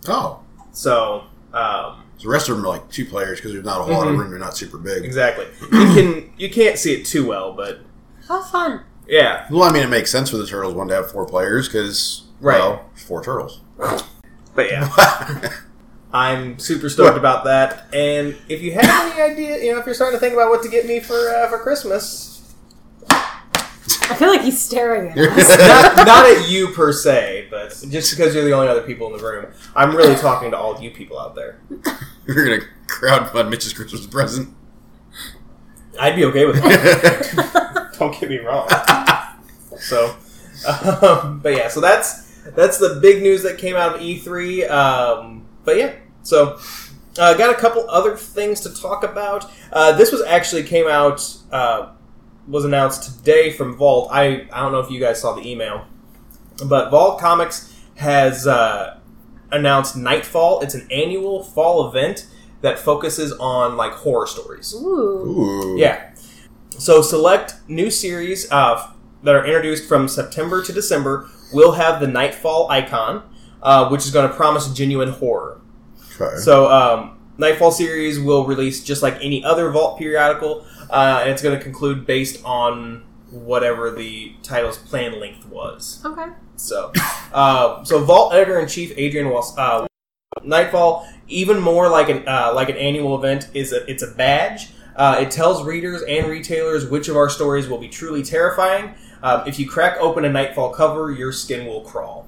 oh. 0.08 0.40
So 0.74 1.24
um, 1.54 2.04
So 2.18 2.24
the 2.24 2.30
rest 2.30 2.48
of 2.48 2.56
them 2.56 2.66
are 2.66 2.70
like 2.70 2.90
two 2.90 3.06
players 3.06 3.40
because 3.40 3.52
there's 3.52 3.66
not 3.66 3.82
a 3.82 3.84
whole 3.84 3.94
lot 3.96 4.08
of 4.08 4.16
Mhm. 4.16 4.20
room. 4.20 4.30
They're 4.30 4.40
not 4.40 4.56
super 4.56 4.78
big. 4.78 5.04
exactly. 5.04 5.48
You 5.64 5.94
can 5.94 6.34
you 6.38 6.50
can't 6.50 6.78
see 6.80 6.94
it 6.94 7.06
too 7.06 7.28
well, 7.28 7.52
but 7.52 7.80
How 8.28 8.42
fun. 8.42 8.82
yeah. 9.06 9.48
Well, 9.52 9.64
I 9.64 9.72
mean, 9.74 9.84
it 9.84 9.90
makes 9.90 10.10
sense 10.12 10.30
for 10.30 10.38
the 10.38 10.48
turtles 10.48 10.74
one 10.76 10.88
to 10.88 10.94
have 10.96 11.12
four 11.12 11.26
players 11.26 11.68
because 11.68 12.24
Right. 12.40 12.58
well, 12.60 12.86
four 12.96 13.22
turtles. 13.22 13.60
But 14.56 14.70
yeah, 14.72 14.88
I'm 16.14 16.60
super 16.60 16.90
stoked 16.90 17.18
about 17.18 17.46
that. 17.46 17.94
And 17.94 18.36
if 18.50 18.62
you 18.62 18.74
have 18.74 18.84
any 18.86 19.22
idea, 19.22 19.64
you 19.64 19.74
know, 19.74 19.80
if 19.80 19.86
you're 19.86 19.96
starting 19.96 20.18
to 20.18 20.20
think 20.20 20.34
about 20.34 20.50
what 20.50 20.62
to 20.64 20.70
get 20.70 20.86
me 20.86 21.00
for 21.00 21.16
uh, 21.30 21.48
for 21.50 21.58
Christmas, 21.60 22.54
I 23.10 24.16
feel 24.16 24.28
like 24.28 24.42
he's 24.42 24.62
staring 24.62 25.12
at 25.12 25.18
us. 25.38 25.58
not, 25.58 26.06
not 26.06 26.26
at 26.30 26.50
you 26.50 26.68
per 26.70 26.92
se, 26.92 27.48
but 27.50 27.70
just 27.90 28.16
because 28.16 28.36
you're 28.36 28.44
the 28.44 28.52
only 28.52 28.68
other 28.68 28.82
people 28.82 29.08
in 29.08 29.18
the 29.18 29.24
room, 29.24 29.48
I'm 29.76 29.96
really 29.96 30.16
talking 30.16 30.52
to 30.52 30.58
all 30.58 30.82
you 30.82 30.92
people 30.92 31.18
out 31.18 31.34
there. 31.36 31.62
You're 32.28 32.46
gonna 32.46 32.68
crowdfund 32.88 33.50
Mitch's 33.50 33.74
Christmas 33.74 34.06
present. 34.06 34.54
I'd 36.00 36.16
be 36.16 36.26
okay 36.26 36.46
with 36.46 36.56
that. 36.58 37.96
Don't 38.00 38.20
get 38.20 38.30
me 38.30 38.40
wrong. 38.40 38.68
So, 39.78 40.16
um, 41.02 41.40
but 41.40 41.56
yeah, 41.56 41.70
so 41.70 41.80
that's 41.80 42.42
that's 42.56 42.78
the 42.80 43.00
big 43.02 43.22
news 43.22 43.44
that 43.44 43.58
came 43.58 43.76
out 43.76 43.96
of 43.96 44.02
E3. 44.02 44.70
Um, 44.70 45.41
but 45.64 45.78
yeah, 45.78 45.96
so 46.24 46.60
uh, 47.18 47.34
got 47.36 47.56
a 47.56 47.60
couple 47.60 47.90
other 47.90 48.16
things 48.16 48.62
to 48.62 48.74
talk 48.74 49.04
about. 49.04 49.52
Uh, 49.72 49.92
this 49.94 50.12
was 50.12 50.22
actually 50.24 50.64
came 50.64 50.88
out 50.88 51.38
uh, 51.52 51.92
was 52.48 52.66
announced 52.66 53.18
today 53.18 53.52
from 53.52 53.78
Vault. 53.78 54.10
I 54.12 54.48
I 54.52 54.62
don't 54.62 54.72
know 54.72 54.80
if 54.80 54.90
you 54.90 55.00
guys 55.00 55.22
saw 55.22 55.34
the 55.34 55.48
email, 55.48 55.86
but 56.66 56.90
Vault 56.90 57.20
Comics 57.20 57.74
has 57.96 58.48
uh, 58.48 59.00
announced 59.52 59.96
Nightfall. 59.96 60.62
It's 60.62 60.74
an 60.74 60.88
annual 60.92 61.44
fall 61.44 61.88
event 61.88 62.28
that 62.62 62.80
focuses 62.80 63.32
on 63.34 63.78
like 63.78 63.92
horror 63.92 64.28
stories. 64.28 64.74
Ooh. 64.74 64.88
Ooh. 64.88 65.78
Yeah. 65.78 66.14
So 66.78 67.02
select 67.02 67.56
new 67.68 67.92
series 67.92 68.52
uh, 68.52 68.92
that 69.24 69.36
are 69.36 69.46
introduced 69.46 69.88
from 69.88 70.08
September 70.08 70.64
to 70.64 70.74
December 70.74 71.30
will 71.54 71.74
have 71.74 72.00
the 72.00 72.08
Nightfall 72.08 72.70
icon, 72.70 73.24
uh, 73.62 73.90
which 73.90 74.06
is 74.06 74.12
going 74.12 74.30
to 74.30 74.36
promise 74.36 74.72
genuine 74.74 75.10
horror. 75.10 75.62
Okay. 76.20 76.38
So 76.38 76.70
um, 76.72 77.20
Nightfall 77.38 77.72
series 77.72 78.20
will 78.20 78.46
release 78.46 78.84
just 78.84 79.02
like 79.02 79.16
any 79.16 79.44
other 79.44 79.70
Vault 79.72 79.98
periodical, 79.98 80.66
uh, 80.90 81.20
and 81.22 81.30
it's 81.32 81.42
going 81.42 81.58
to 81.58 81.64
conclude 81.64 82.06
based 82.06 82.44
on 82.46 83.04
whatever 83.30 83.92
the 83.92 84.34
title's 84.44 84.78
planned 84.78 85.16
length 85.16 85.46
was. 85.48 86.02
Okay. 86.06 86.28
So, 86.58 86.92
uh, 87.34 87.84
so 87.84 88.04
Vault 88.04 88.34
editor 88.34 88.60
in 88.60 88.68
chief 88.68 88.94
Adrian 88.98 89.28
Wals- 89.28 89.58
uh, 89.58 89.88
Nightfall, 90.44 91.08
even 91.28 91.60
more 91.60 91.90
like 91.90 92.10
an 92.10 92.28
uh, 92.28 92.52
like 92.54 92.70
an 92.70 92.78
annual 92.78 93.18
event, 93.18 93.50
is 93.54 93.74
a, 93.74 93.90
it's 93.90 94.04
a 94.04 94.12
badge. 94.12 94.70
Uh, 94.96 95.18
it 95.20 95.32
tells 95.32 95.64
readers 95.64 96.04
and 96.04 96.28
retailers 96.28 96.86
which 96.86 97.08
of 97.08 97.16
our 97.16 97.30
stories 97.30 97.68
will 97.68 97.78
be 97.78 97.88
truly 97.88 98.22
terrifying. 98.22 98.94
Um, 99.24 99.44
if 99.48 99.58
you 99.58 99.68
crack 99.68 99.98
open 100.00 100.26
a 100.26 100.30
Nightfall 100.30 100.74
cover, 100.74 101.12
your 101.12 101.32
skin 101.32 101.66
will 101.66 101.82
crawl. 101.82 102.28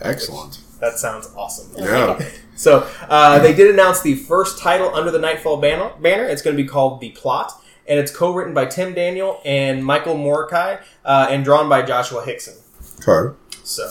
Excellent. 0.00 0.60
That 0.80 0.98
sounds 0.98 1.28
awesome. 1.36 1.70
Yeah. 1.76 2.22
So 2.54 2.88
uh, 3.08 3.38
they 3.38 3.54
did 3.54 3.72
announce 3.72 4.02
the 4.02 4.16
first 4.16 4.58
title 4.58 4.94
under 4.94 5.10
the 5.10 5.18
Nightfall 5.18 5.58
banner. 5.58 5.92
banner. 6.00 6.24
It's 6.24 6.42
going 6.42 6.56
to 6.56 6.62
be 6.62 6.68
called 6.68 7.00
The 7.00 7.10
Plot, 7.10 7.52
and 7.86 7.98
it's 7.98 8.14
co-written 8.14 8.54
by 8.54 8.66
Tim 8.66 8.94
Daniel 8.94 9.40
and 9.44 9.84
Michael 9.84 10.16
Moreci, 10.16 10.80
uh, 11.04 11.26
and 11.30 11.44
drawn 11.44 11.68
by 11.68 11.82
Joshua 11.82 12.22
Hixson. 12.22 12.58
Okay. 13.06 13.36
So, 13.62 13.90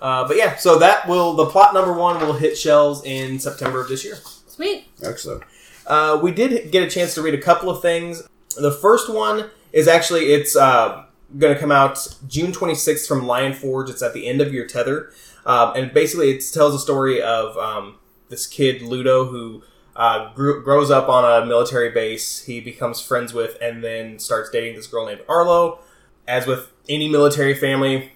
uh, 0.00 0.26
but 0.26 0.36
yeah, 0.36 0.56
so 0.56 0.78
that 0.78 1.06
will 1.08 1.34
the 1.34 1.46
plot 1.46 1.74
number 1.74 1.92
one 1.92 2.20
will 2.20 2.32
hit 2.32 2.56
shelves 2.56 3.04
in 3.04 3.38
September 3.38 3.80
of 3.80 3.88
this 3.88 4.04
year. 4.04 4.16
Sweet. 4.46 4.86
Excellent. 5.04 5.42
Uh, 5.86 6.18
we 6.22 6.32
did 6.32 6.70
get 6.70 6.82
a 6.82 6.90
chance 6.90 7.14
to 7.14 7.22
read 7.22 7.34
a 7.34 7.40
couple 7.40 7.70
of 7.70 7.80
things. 7.80 8.22
The 8.56 8.72
first 8.72 9.12
one 9.12 9.50
is 9.72 9.88
actually 9.88 10.32
it's 10.32 10.56
uh, 10.56 11.04
going 11.38 11.54
to 11.54 11.60
come 11.60 11.70
out 11.70 12.16
June 12.26 12.52
26th 12.52 13.06
from 13.06 13.26
Lion 13.26 13.52
Forge. 13.52 13.90
It's 13.90 14.02
at 14.02 14.14
the 14.14 14.26
end 14.26 14.40
of 14.40 14.52
your 14.52 14.66
tether, 14.66 15.12
um, 15.46 15.72
and 15.76 15.92
basically 15.92 16.30
it 16.30 16.44
tells 16.52 16.74
a 16.74 16.78
story 16.78 17.20
of 17.22 17.56
um, 17.56 17.96
this 18.28 18.46
kid 18.46 18.82
Ludo 18.82 19.24
who. 19.26 19.62
Uh, 19.96 20.32
grew, 20.32 20.62
grows 20.62 20.92
up 20.92 21.08
on 21.08 21.24
a 21.24 21.44
military 21.44 21.90
base. 21.90 22.44
He 22.44 22.60
becomes 22.60 23.00
friends 23.00 23.34
with, 23.34 23.58
and 23.60 23.82
then 23.82 24.20
starts 24.20 24.48
dating 24.48 24.76
this 24.76 24.86
girl 24.86 25.06
named 25.06 25.22
Arlo. 25.28 25.80
As 26.28 26.46
with 26.46 26.70
any 26.88 27.08
military 27.08 27.52
family, 27.52 28.12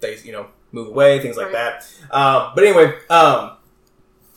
they 0.00 0.18
you 0.18 0.32
know 0.32 0.48
move 0.70 0.88
away, 0.88 1.20
things 1.20 1.38
like 1.38 1.46
Right. 1.46 1.80
that. 1.80 2.14
Um, 2.14 2.52
but 2.54 2.64
anyway, 2.64 2.92
um, 3.08 3.52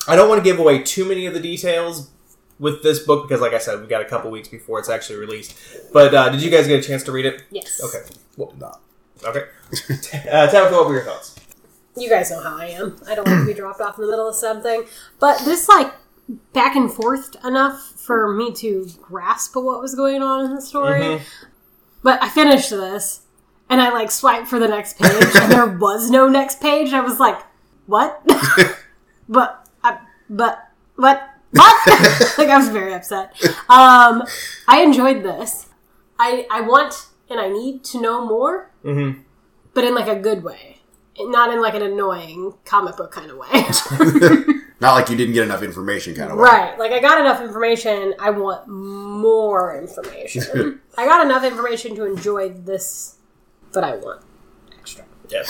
I 0.07 0.15
don't 0.15 0.29
want 0.29 0.39
to 0.41 0.49
give 0.49 0.59
away 0.59 0.81
too 0.81 1.03
many 1.03 1.25
of 1.25 1.33
the 1.33 1.41
details 1.41 2.09
with 2.57 2.83
this 2.83 2.99
book 2.99 3.27
because, 3.27 3.41
like 3.41 3.51
I 3.53 3.57
said, 3.57 3.81
we've 3.81 3.89
got 3.89 4.01
a 4.01 4.05
couple 4.05 4.31
weeks 4.31 4.47
before 4.47 4.79
it's 4.79 4.87
actually 4.87 5.19
released. 5.19 5.57
But 5.91 6.15
uh, 6.15 6.29
did 6.29 6.41
you 6.41 6.49
guys 6.49 6.67
get 6.67 6.79
a 6.79 6.87
chance 6.87 7.03
to 7.03 7.11
read 7.11 7.25
it? 7.25 7.43
Yes. 7.51 7.81
Okay. 7.83 8.07
Well, 8.37 8.53
Not. 8.57 8.79
okay. 9.25 9.41
uh, 10.31 10.47
Tabitha, 10.47 10.71
what 10.73 10.87
were 10.87 10.93
your 10.93 11.03
thoughts? 11.03 11.35
You 11.97 12.09
guys 12.09 12.29
know 12.31 12.41
how 12.41 12.57
I 12.57 12.65
am. 12.67 12.95
I 13.07 13.15
don't 13.15 13.27
like 13.27 13.39
to 13.39 13.45
be 13.45 13.53
dropped 13.61 13.81
off 13.81 13.97
in 13.97 14.05
the 14.05 14.09
middle 14.11 14.27
of 14.29 14.35
something. 14.35 14.83
But 15.19 15.39
this, 15.45 15.67
like, 15.67 15.91
back 16.53 16.75
and 16.75 16.91
forth 16.91 17.35
enough 17.45 17.81
for 17.81 18.33
me 18.33 18.53
to 18.55 18.87
grasp 19.01 19.55
what 19.55 19.81
was 19.81 19.95
going 19.95 20.21
on 20.21 20.45
in 20.45 20.55
the 20.55 20.61
story. 20.61 21.01
Mhm. 21.01 21.21
But 22.03 22.21
I 22.21 22.29
finished 22.29 22.69
this, 22.69 23.21
and 23.69 23.81
I, 23.81 23.89
like, 23.91 24.11
swiped 24.11 24.47
for 24.47 24.59
the 24.59 24.67
next 24.67 24.97
page, 24.99 25.11
and 25.35 25.51
there 25.51 25.65
was 25.79 26.09
no 26.11 26.27
next 26.29 26.61
page. 26.61 26.93
I 26.93 27.01
was 27.01 27.19
like, 27.19 27.39
what? 27.87 28.21
but, 29.29 29.67
I, 29.83 29.97
but, 30.29 30.69
what? 30.95 31.29
What? 31.51 31.87
like, 32.37 32.49
I 32.49 32.57
was 32.57 32.69
very 32.69 32.93
upset. 32.93 33.33
Um, 33.69 34.23
I 34.67 34.81
enjoyed 34.83 35.23
this. 35.23 35.67
I, 36.19 36.45
I 36.51 36.61
want 36.61 37.07
and 37.29 37.39
I 37.39 37.49
need 37.49 37.83
to 37.85 38.01
know 38.01 38.25
more, 38.25 38.71
Mm-hmm. 38.83 39.21
but 39.73 39.83
in, 39.83 39.95
like, 39.95 40.07
a 40.07 40.15
good 40.19 40.43
way. 40.43 40.76
Not 41.19 41.53
in, 41.53 41.61
like, 41.61 41.73
an 41.73 41.81
annoying 41.81 42.53
comic 42.65 42.97
book 42.97 43.11
kind 43.11 43.31
of 43.31 43.37
way. 43.37 44.53
Not 44.79 44.93
like 44.93 45.09
you 45.09 45.17
didn't 45.17 45.33
get 45.33 45.43
enough 45.43 45.63
information, 45.63 46.13
kind 46.13 46.31
of. 46.31 46.37
way. 46.37 46.43
Right. 46.43 46.77
Like 46.77 46.91
I 46.91 46.99
got 46.99 47.19
enough 47.19 47.41
information. 47.41 48.13
I 48.19 48.29
want 48.29 48.67
more 48.67 49.75
information. 49.75 50.81
I 50.97 51.05
got 51.05 51.25
enough 51.25 51.43
information 51.43 51.95
to 51.95 52.05
enjoy 52.05 52.49
this, 52.49 53.15
but 53.73 53.83
I 53.83 53.95
want 53.95 54.23
extra. 54.77 55.05
Yeah. 55.29 55.43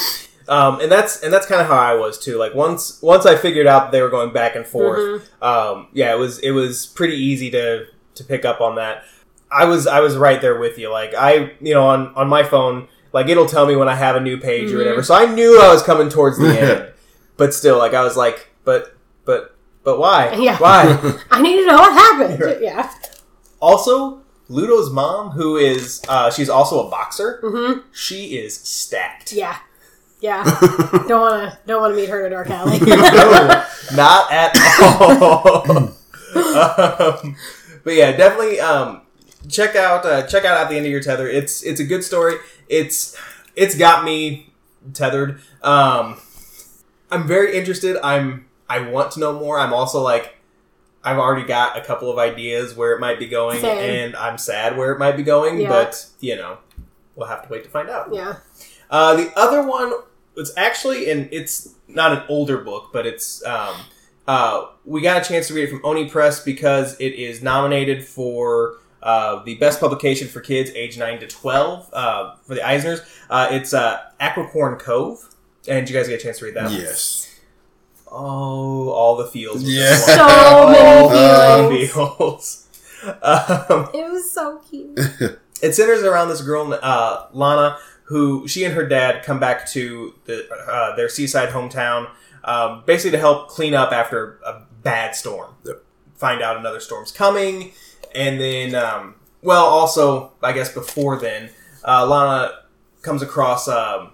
Um, 0.47 0.79
and 0.79 0.89
that's 0.89 1.21
and 1.23 1.33
that's 1.33 1.45
kind 1.45 1.59
of 1.59 1.67
how 1.67 1.75
I 1.75 1.93
was 1.95 2.17
too. 2.17 2.37
Like 2.37 2.55
once 2.55 3.01
once 3.01 3.25
I 3.25 3.35
figured 3.35 3.67
out 3.67 3.91
they 3.91 4.01
were 4.01 4.09
going 4.09 4.31
back 4.31 4.55
and 4.55 4.65
forth, 4.65 5.29
um, 5.43 5.89
yeah, 5.91 6.13
it 6.13 6.17
was 6.17 6.39
it 6.39 6.51
was 6.51 6.85
pretty 6.85 7.17
easy 7.17 7.51
to 7.51 7.87
to 8.15 8.23
pick 8.23 8.45
up 8.45 8.61
on 8.61 8.75
that. 8.75 9.03
I 9.51 9.65
was 9.65 9.87
I 9.87 9.99
was 9.99 10.15
right 10.15 10.41
there 10.41 10.57
with 10.57 10.77
you. 10.77 10.89
Like 10.89 11.13
I 11.13 11.51
you 11.59 11.73
know 11.73 11.85
on 11.85 12.15
on 12.15 12.29
my 12.29 12.43
phone, 12.43 12.87
like 13.13 13.27
it'll 13.29 13.45
tell 13.45 13.65
me 13.65 13.75
when 13.75 13.87
I 13.89 13.95
have 13.95 14.15
a 14.15 14.19
new 14.19 14.37
page 14.37 14.71
or 14.71 14.77
whatever. 14.77 15.03
So 15.03 15.13
I 15.15 15.25
knew 15.25 15.59
I 15.61 15.71
was 15.71 15.81
coming 15.83 16.09
towards 16.09 16.37
the 16.37 16.47
end, 16.59 16.91
but 17.37 17.53
still, 17.53 17.77
like 17.77 17.93
I 17.93 18.03
was 18.03 18.15
like, 18.17 18.49
but 18.63 18.95
but 19.25 19.55
but 19.83 19.99
why? 19.99 20.33
Yeah. 20.33 20.57
Why? 20.57 20.83
I 21.31 21.41
need 21.41 21.57
to 21.57 21.65
know 21.65 21.75
what 21.75 21.93
happened. 21.93 22.57
Yeah. 22.61 22.91
also, 23.61 24.21
Ludo's 24.49 24.89
mom, 24.91 25.31
who 25.31 25.57
is 25.57 26.01
uh, 26.09 26.29
she's 26.31 26.49
also 26.49 26.87
a 26.87 26.89
boxer, 26.89 27.39
hmm 27.43 27.79
she 27.91 28.37
is 28.37 28.55
stacked. 28.59 29.33
Yeah. 29.33 29.57
Yeah. 30.19 30.43
don't 31.07 31.21
want 31.21 31.51
to 31.51 31.59
don't 31.67 31.81
want 31.81 31.91
to 31.93 31.95
meet 31.95 32.09
her 32.09 32.21
in 32.25 32.27
a 32.27 32.29
dark 32.35 32.49
alley. 32.49 32.79
no, 32.79 33.63
not 33.95 34.31
at 34.31 34.57
all. 34.81 35.71
um, 36.35 37.35
but 37.83 37.93
yeah, 37.93 38.11
definitely 38.17 38.59
um, 38.59 39.01
check 39.49 39.75
out 39.75 40.05
uh, 40.05 40.23
check 40.27 40.45
out 40.45 40.57
at 40.57 40.69
the 40.69 40.75
end 40.75 40.85
of 40.85 40.91
your 40.91 41.01
tether. 41.01 41.27
It's 41.27 41.63
it's 41.63 41.79
a 41.79 41.83
good 41.85 42.03
story. 42.03 42.35
It's 42.67 43.15
it's 43.55 43.75
got 43.77 44.03
me 44.03 44.53
tethered. 44.93 45.41
Um, 45.63 46.19
I'm 47.11 47.27
very 47.27 47.57
interested. 47.57 47.97
I'm 48.03 48.45
I 48.69 48.79
want 48.81 49.11
to 49.11 49.19
know 49.19 49.33
more. 49.39 49.59
I'm 49.59 49.73
also 49.73 50.01
like 50.01 50.35
I've 51.03 51.17
already 51.17 51.47
got 51.47 51.77
a 51.77 51.81
couple 51.81 52.11
of 52.11 52.17
ideas 52.17 52.75
where 52.75 52.93
it 52.93 52.99
might 52.99 53.19
be 53.19 53.27
going, 53.27 53.61
Same. 53.61 53.77
and 53.77 54.15
I'm 54.15 54.37
sad 54.37 54.77
where 54.77 54.91
it 54.91 54.99
might 54.99 55.15
be 55.15 55.23
going. 55.23 55.61
Yeah. 55.61 55.69
But 55.69 56.05
you 56.19 56.35
know, 56.35 56.57
we'll 57.15 57.27
have 57.27 57.43
to 57.43 57.49
wait 57.49 57.63
to 57.63 57.69
find 57.69 57.89
out. 57.89 58.13
yeah. 58.13 58.37
Uh, 58.89 59.15
the 59.15 59.31
other 59.37 59.67
one 59.67 59.93
was 60.35 60.53
actually, 60.55 61.09
and 61.09 61.27
it's 61.31 61.75
not 61.87 62.13
an 62.13 62.23
older 62.29 62.57
book, 62.57 62.91
but 62.93 63.05
it's 63.05 63.43
um, 63.45 63.75
uh, 64.27 64.67
we 64.85 65.01
got 65.01 65.25
a 65.25 65.27
chance 65.27 65.47
to 65.47 65.53
read 65.53 65.63
it 65.63 65.69
from 65.69 65.81
Oni 65.83 66.09
Press 66.09 66.43
because 66.43 66.99
it 66.99 67.13
is 67.13 67.41
nominated 67.41 68.05
for 68.05 68.77
uh, 69.07 69.41
the 69.43 69.55
best 69.55 69.79
publication 69.79 70.27
for 70.27 70.41
kids 70.41 70.69
age 70.75 70.97
nine 70.97 71.17
to 71.21 71.27
twelve 71.27 71.89
uh, 71.93 72.35
for 72.43 72.55
the 72.55 72.61
Eisners. 72.61 72.99
Uh, 73.29 73.47
it's 73.51 73.73
uh, 73.73 74.01
Aquicorn 74.19 74.77
Cove, 74.77 75.33
and 75.67 75.85
did 75.85 75.93
you 75.93 75.97
guys 75.97 76.09
get 76.09 76.19
a 76.19 76.23
chance 76.23 76.39
to 76.39 76.45
read 76.45 76.55
that? 76.55 76.69
Yes. 76.71 77.39
Oh, 78.11 78.89
all 78.89 79.15
the 79.15 79.27
feels. 79.27 79.63
Yeah. 79.63 79.95
So 79.95 80.69
many 80.71 80.79
All 80.79 81.69
the 81.69 81.87
feels. 81.87 82.67
um, 83.21 83.89
It 83.93 84.11
was 84.11 84.29
so 84.31 84.59
cute. 84.69 84.97
it 85.61 85.73
centers 85.73 86.03
around 86.03 86.29
this 86.29 86.41
girl, 86.41 86.77
uh, 86.81 87.27
Lana, 87.33 87.77
who 88.03 88.47
she 88.47 88.63
and 88.63 88.73
her 88.73 88.85
dad 88.85 89.23
come 89.23 89.39
back 89.39 89.67
to 89.69 90.15
the, 90.25 90.49
uh, 90.69 90.95
their 90.95 91.09
seaside 91.09 91.49
hometown, 91.49 92.09
um, 92.43 92.83
basically 92.85 93.11
to 93.11 93.19
help 93.19 93.49
clean 93.49 93.73
up 93.73 93.91
after 93.91 94.39
a 94.45 94.61
bad 94.81 95.15
storm. 95.15 95.53
Yep. 95.65 95.83
Find 96.15 96.41
out 96.41 96.57
another 96.57 96.79
storm's 96.79 97.11
coming, 97.11 97.73
and 98.13 98.39
then, 98.39 98.75
um, 98.75 99.15
well, 99.41 99.65
also 99.65 100.31
I 100.41 100.53
guess 100.53 100.73
before 100.73 101.17
then, 101.17 101.49
uh, 101.85 102.05
Lana 102.05 102.51
comes 103.01 103.21
across 103.21 103.67
um, 103.67 104.11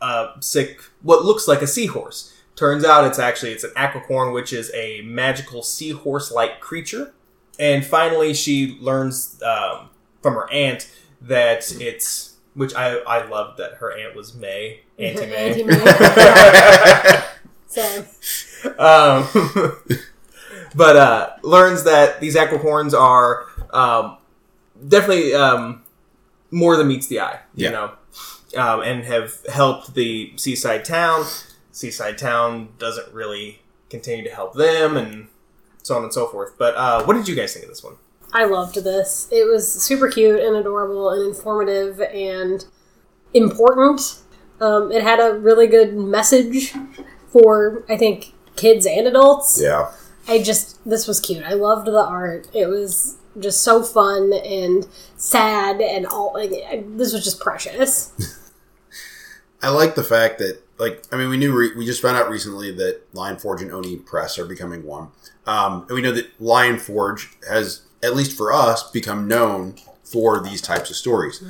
a 0.00 0.28
sick, 0.40 0.80
what 1.02 1.24
looks 1.24 1.48
like 1.48 1.62
a 1.62 1.66
seahorse. 1.66 2.32
Turns 2.54 2.84
out 2.84 3.04
it's 3.06 3.18
actually 3.18 3.52
it's 3.52 3.64
an 3.64 3.72
aquicorn, 3.76 4.32
which 4.32 4.52
is 4.52 4.70
a 4.74 5.02
magical 5.02 5.62
seahorse-like 5.62 6.60
creature. 6.60 7.12
And 7.58 7.84
finally, 7.84 8.32
she 8.34 8.78
learns 8.80 9.40
um, 9.42 9.90
from 10.22 10.34
her 10.34 10.50
aunt 10.50 10.90
that 11.20 11.70
it's 11.80 12.36
which 12.54 12.74
I 12.74 12.96
I 13.00 13.26
loved 13.26 13.58
that 13.58 13.74
her 13.74 13.92
aunt 13.96 14.14
was 14.16 14.34
May 14.34 14.80
Auntie 14.98 15.26
May. 15.26 15.50
Auntie 15.50 15.64
May. 15.64 17.22
So 17.76 17.82
um, 18.78 19.28
but 20.76 20.96
uh, 20.96 21.30
learns 21.42 21.84
that 21.84 22.20
these 22.20 22.36
aquicorns 22.36 22.94
are 22.94 23.46
um, 23.72 24.18
definitely 24.86 25.34
um, 25.34 25.82
more 26.50 26.76
than 26.76 26.88
meets 26.88 27.06
the 27.06 27.20
eye. 27.20 27.40
You 27.54 27.70
know, 27.70 27.92
um, 28.56 28.82
and 28.82 29.04
have 29.04 29.44
helped 29.52 29.94
the 29.94 30.32
seaside 30.36 30.84
town. 30.84 31.24
Seaside 31.72 32.18
town 32.18 32.68
doesn't 32.78 33.12
really 33.12 33.60
continue 33.90 34.24
to 34.24 34.34
help 34.34 34.54
them, 34.54 34.96
and 34.96 35.28
so 35.82 35.96
on 35.96 36.02
and 36.04 36.12
so 36.12 36.26
forth. 36.26 36.54
But 36.58 36.74
uh, 36.76 37.04
what 37.04 37.14
did 37.14 37.26
you 37.28 37.34
guys 37.34 37.54
think 37.54 37.64
of 37.64 37.70
this 37.70 37.82
one? 37.82 37.94
I 38.32 38.44
loved 38.44 38.82
this. 38.82 39.28
It 39.30 39.50
was 39.50 39.70
super 39.70 40.08
cute 40.08 40.40
and 40.40 40.56
adorable 40.56 41.10
and 41.10 41.26
informative 41.26 42.00
and 42.00 42.64
important. 43.32 44.20
Um, 44.60 44.90
it 44.90 45.02
had 45.02 45.20
a 45.20 45.34
really 45.34 45.66
good 45.66 45.94
message 45.94 46.74
for 47.28 47.84
I 47.88 47.96
think 47.96 48.34
kids 48.56 48.86
and 48.86 49.06
adults. 49.06 49.60
Yeah. 49.62 49.92
I 50.28 50.42
just 50.42 50.84
this 50.88 51.06
was 51.06 51.20
cute. 51.20 51.44
I 51.44 51.54
loved 51.54 51.86
the 51.86 52.04
art. 52.04 52.48
It 52.52 52.66
was 52.66 53.16
just 53.38 53.62
so 53.62 53.82
fun 53.82 54.32
and 54.32 54.86
sad 55.16 55.80
and 55.80 56.06
all. 56.06 56.32
Like, 56.34 56.50
this 56.96 57.12
was 57.12 57.24
just 57.24 57.40
precious. 57.40 58.12
I 59.62 59.70
like 59.70 59.94
the 59.94 60.04
fact 60.04 60.38
that, 60.38 60.62
like, 60.78 61.04
I 61.12 61.16
mean, 61.16 61.28
we 61.28 61.36
knew 61.36 61.56
re- 61.56 61.74
we 61.76 61.86
just 61.86 62.02
found 62.02 62.16
out 62.16 62.30
recently 62.30 62.70
that 62.72 63.02
Lion 63.14 63.36
Forge 63.36 63.62
and 63.62 63.72
Oni 63.72 63.96
Press 63.96 64.38
are 64.38 64.44
becoming 64.46 64.84
one, 64.84 65.08
um, 65.46 65.82
and 65.88 65.90
we 65.90 66.02
know 66.02 66.12
that 66.12 66.40
Lion 66.40 66.78
Forge 66.78 67.30
has, 67.48 67.82
at 68.02 68.14
least 68.14 68.36
for 68.36 68.52
us, 68.52 68.90
become 68.90 69.26
known 69.26 69.76
for 70.04 70.40
these 70.40 70.60
types 70.60 70.90
of 70.90 70.96
stories. 70.96 71.42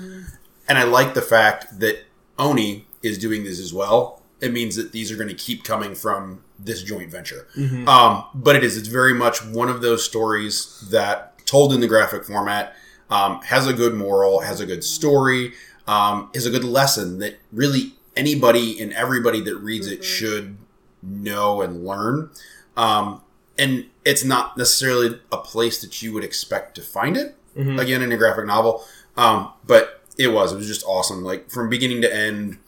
And 0.68 0.78
I 0.78 0.84
like 0.84 1.14
the 1.14 1.22
fact 1.22 1.80
that 1.80 2.04
Oni 2.38 2.86
is 3.02 3.18
doing 3.18 3.44
this 3.44 3.58
as 3.60 3.72
well. 3.74 4.22
It 4.40 4.52
means 4.52 4.76
that 4.76 4.92
these 4.92 5.10
are 5.10 5.16
going 5.16 5.28
to 5.28 5.34
keep 5.34 5.64
coming 5.64 5.94
from 5.94 6.42
this 6.58 6.82
joint 6.82 7.10
venture. 7.10 7.46
Um, 7.88 8.24
but 8.34 8.54
it 8.56 8.64
is, 8.64 8.76
it's 8.76 8.88
very 8.88 9.14
much 9.14 9.44
one 9.44 9.68
of 9.68 9.80
those 9.80 10.04
stories 10.04 10.86
that, 10.90 11.32
told 11.46 11.72
in 11.72 11.80
the 11.80 11.86
graphic 11.88 12.24
format, 12.24 12.74
um, 13.08 13.40
has 13.42 13.66
a 13.66 13.72
good 13.72 13.94
moral, 13.94 14.40
has 14.40 14.60
a 14.60 14.66
good 14.66 14.82
story, 14.84 15.52
um, 15.86 16.28
is 16.34 16.44
a 16.44 16.50
good 16.50 16.64
lesson 16.64 17.18
that 17.20 17.38
really 17.52 17.94
anybody 18.16 18.80
and 18.80 18.92
everybody 18.92 19.40
that 19.40 19.56
reads 19.56 19.86
it 19.86 20.02
should 20.04 20.56
know 21.02 21.62
and 21.62 21.84
learn. 21.86 22.30
Um, 22.76 23.22
and 23.58 23.86
it's 24.04 24.24
not 24.24 24.56
necessarily 24.58 25.20
a 25.30 25.38
place 25.38 25.80
that 25.80 26.02
you 26.02 26.12
would 26.12 26.24
expect 26.24 26.74
to 26.74 26.82
find 26.82 27.16
it 27.16 27.36
again 27.80 28.02
in 28.02 28.12
a 28.12 28.16
graphic 28.16 28.44
novel. 28.46 28.84
Um, 29.16 29.52
but 29.66 30.02
it 30.18 30.28
was, 30.28 30.52
it 30.52 30.56
was 30.56 30.66
just 30.66 30.84
awesome. 30.84 31.22
Like 31.22 31.50
from 31.50 31.70
beginning 31.70 32.02
to 32.02 32.14
end, 32.14 32.58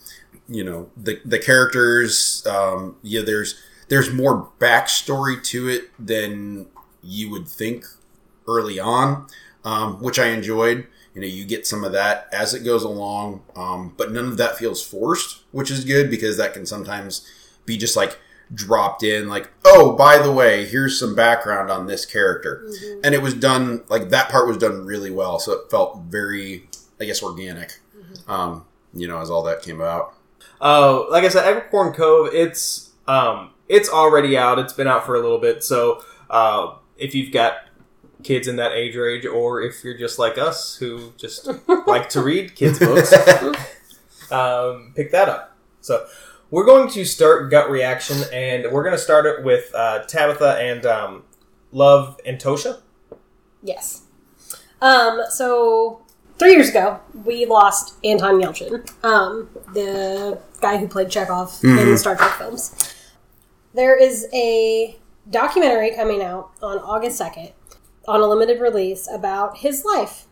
you 0.49 0.65
know, 0.65 0.91
the, 0.97 1.21
the 1.25 1.39
characters, 1.39 2.47
um, 2.47 2.97
yeah, 3.03 3.21
there's, 3.23 3.61
there's 3.89 4.13
more 4.13 4.51
backstory 4.59 5.43
to 5.45 5.69
it 5.69 5.91
than 5.99 6.67
you 7.03 7.31
would 7.31 7.47
think 7.47 7.85
early 8.47 8.79
on, 8.81 9.27
um, 9.65 10.03
which 10.03 10.19
I 10.19 10.29
enjoyed. 10.29 10.87
You 11.15 11.23
know, 11.23 11.27
you 11.27 11.45
get 11.45 11.67
some 11.67 11.85
of 11.85 11.93
that 11.93 12.29
as 12.33 12.55
it 12.55 12.65
goes 12.65 12.83
along, 12.85 13.43
um, 13.57 13.95
but 13.97 14.13
none 14.13 14.27
of 14.27 14.37
that 14.37 14.57
feels 14.57 14.85
forced, 14.85 15.43
which 15.53 15.71
is 15.71 15.85
good 15.85 16.11
because 16.11 16.37
that 16.37 16.55
can 16.55 16.65
sometimes 16.65 17.29
be 17.67 17.77
just 17.77 17.97
like 17.97 18.19
dropped 18.55 19.03
in, 19.03 19.29
like, 19.29 19.51
oh, 19.65 19.97
by 19.97 20.19
the 20.19 20.33
way, 20.33 20.65
here's 20.65 20.99
some 20.99 21.15
background 21.15 21.71
on 21.71 21.87
this 21.87 22.07
character. 22.07 22.65
And 23.05 23.15
it 23.15 23.21
was 23.21 23.35
done, 23.35 23.83
like, 23.89 24.11
that 24.11 24.31
part 24.31 24.47
was 24.47 24.57
done 24.59 24.87
really 24.87 25.11
well. 25.11 25.39
So 25.39 25.53
it 25.53 25.71
felt 25.71 25.99
very, 26.09 26.69
I 27.01 27.05
guess, 27.05 27.23
organic, 27.23 27.79
um, 28.27 28.65
you 28.95 29.07
know, 29.09 29.21
as 29.21 29.29
all 29.29 29.43
that 29.43 29.63
came 29.63 29.81
about. 29.81 30.15
Uh, 30.61 31.09
like 31.11 31.25
I 31.25 31.29
said, 31.29 31.45
Aquicorn 31.45 31.95
Cove. 31.95 32.31
It's 32.33 32.91
um, 33.07 33.51
it's 33.69 33.89
already 33.89 34.37
out. 34.37 34.59
It's 34.59 34.73
been 34.73 34.87
out 34.87 35.07
for 35.07 35.15
a 35.15 35.21
little 35.21 35.39
bit. 35.39 35.63
So 35.65 36.03
uh, 36.31 36.75
if 36.97 37.15
you've 37.15 37.33
got 37.33 37.55
kids 38.23 38.49
in 38.49 38.57
that 38.57 38.73
age 38.73 38.97
range, 38.97 39.25
or 39.27 39.63
if 39.63 39.85
you're 39.85 39.97
just 39.97 40.19
like 40.19 40.39
us 40.39 40.77
who 40.77 41.13
just 41.17 41.49
like 41.87 42.09
to 42.11 42.23
read 42.23 42.55
kids 42.55 42.79
books, 42.79 43.13
um, 44.33 44.93
pick 44.97 45.13
that 45.13 45.29
up. 45.29 45.57
So 45.81 46.07
we're 46.51 46.67
going 46.67 46.91
to 46.91 47.05
start 47.05 47.51
gut 47.51 47.71
reaction, 47.71 48.25
and 48.33 48.73
we're 48.73 48.83
going 48.83 48.97
to 48.97 49.03
start 49.03 49.27
it 49.27 49.45
with 49.45 49.73
uh, 49.75 50.05
Tabitha 50.05 50.59
and 50.59 50.85
um, 50.87 51.25
Love, 51.73 52.19
Antosha. 52.27 52.81
Yes. 53.63 54.03
Um, 54.81 55.23
so 55.31 56.03
three 56.39 56.53
years 56.53 56.69
ago, 56.69 57.01
we 57.25 57.47
lost 57.47 57.95
Anton 58.05 58.41
Yelchin, 58.41 58.89
um, 59.05 59.49
the 59.75 60.41
guy 60.61 60.77
who 60.77 60.89
played 60.89 61.09
Chekov 61.09 61.63
in 61.63 61.91
the 61.91 61.99
Star 61.99 62.17
Trek 62.17 62.33
films. 62.33 62.95
There 63.75 64.01
is 64.01 64.27
a 64.33 64.99
documentary 65.31 65.95
coming 65.95 66.23
out 66.23 66.51
on 66.63 66.79
August 66.79 67.21
2nd 67.21 67.53
on 68.07 68.21
a 68.21 68.27
limited 68.27 68.61
release 68.61 69.09
about 69.13 69.59
his 69.59 69.85
life. 69.85 70.27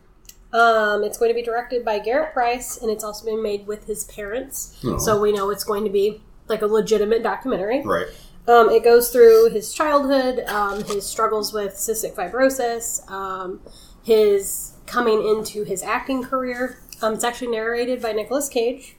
Um, 0.53 1.03
it's 1.03 1.17
going 1.17 1.29
to 1.29 1.35
be 1.35 1.43
directed 1.43 1.85
by 1.85 1.99
Garrett 1.99 2.33
Price, 2.33 2.77
and 2.81 2.89
it's 2.89 3.03
also 3.03 3.25
been 3.25 3.43
made 3.43 3.67
with 3.67 3.85
his 3.85 4.05
parents. 4.05 4.79
Oh. 4.83 4.97
So 4.97 5.21
we 5.21 5.31
know 5.31 5.49
it's 5.49 5.63
going 5.63 5.83
to 5.83 5.89
be 5.89 6.23
like 6.47 6.61
a 6.61 6.67
legitimate 6.67 7.21
documentary. 7.21 7.81
Right. 7.83 8.07
Um, 8.47 8.69
it 8.69 8.83
goes 8.83 9.09
through 9.11 9.49
his 9.49 9.73
childhood, 9.73 10.39
um, 10.47 10.83
his 10.85 11.05
struggles 11.05 11.53
with 11.53 11.73
cystic 11.73 12.13
fibrosis, 12.13 13.07
um, 13.11 13.59
his 14.03 14.66
coming 14.87 15.27
into 15.27 15.63
his 15.63 15.83
acting 15.83 16.23
career. 16.23 16.79
Um, 17.01 17.13
it's 17.13 17.23
actually 17.23 17.49
narrated 17.49 18.01
by 18.01 18.13
Nicolas 18.13 18.49
Cage, 18.49 18.95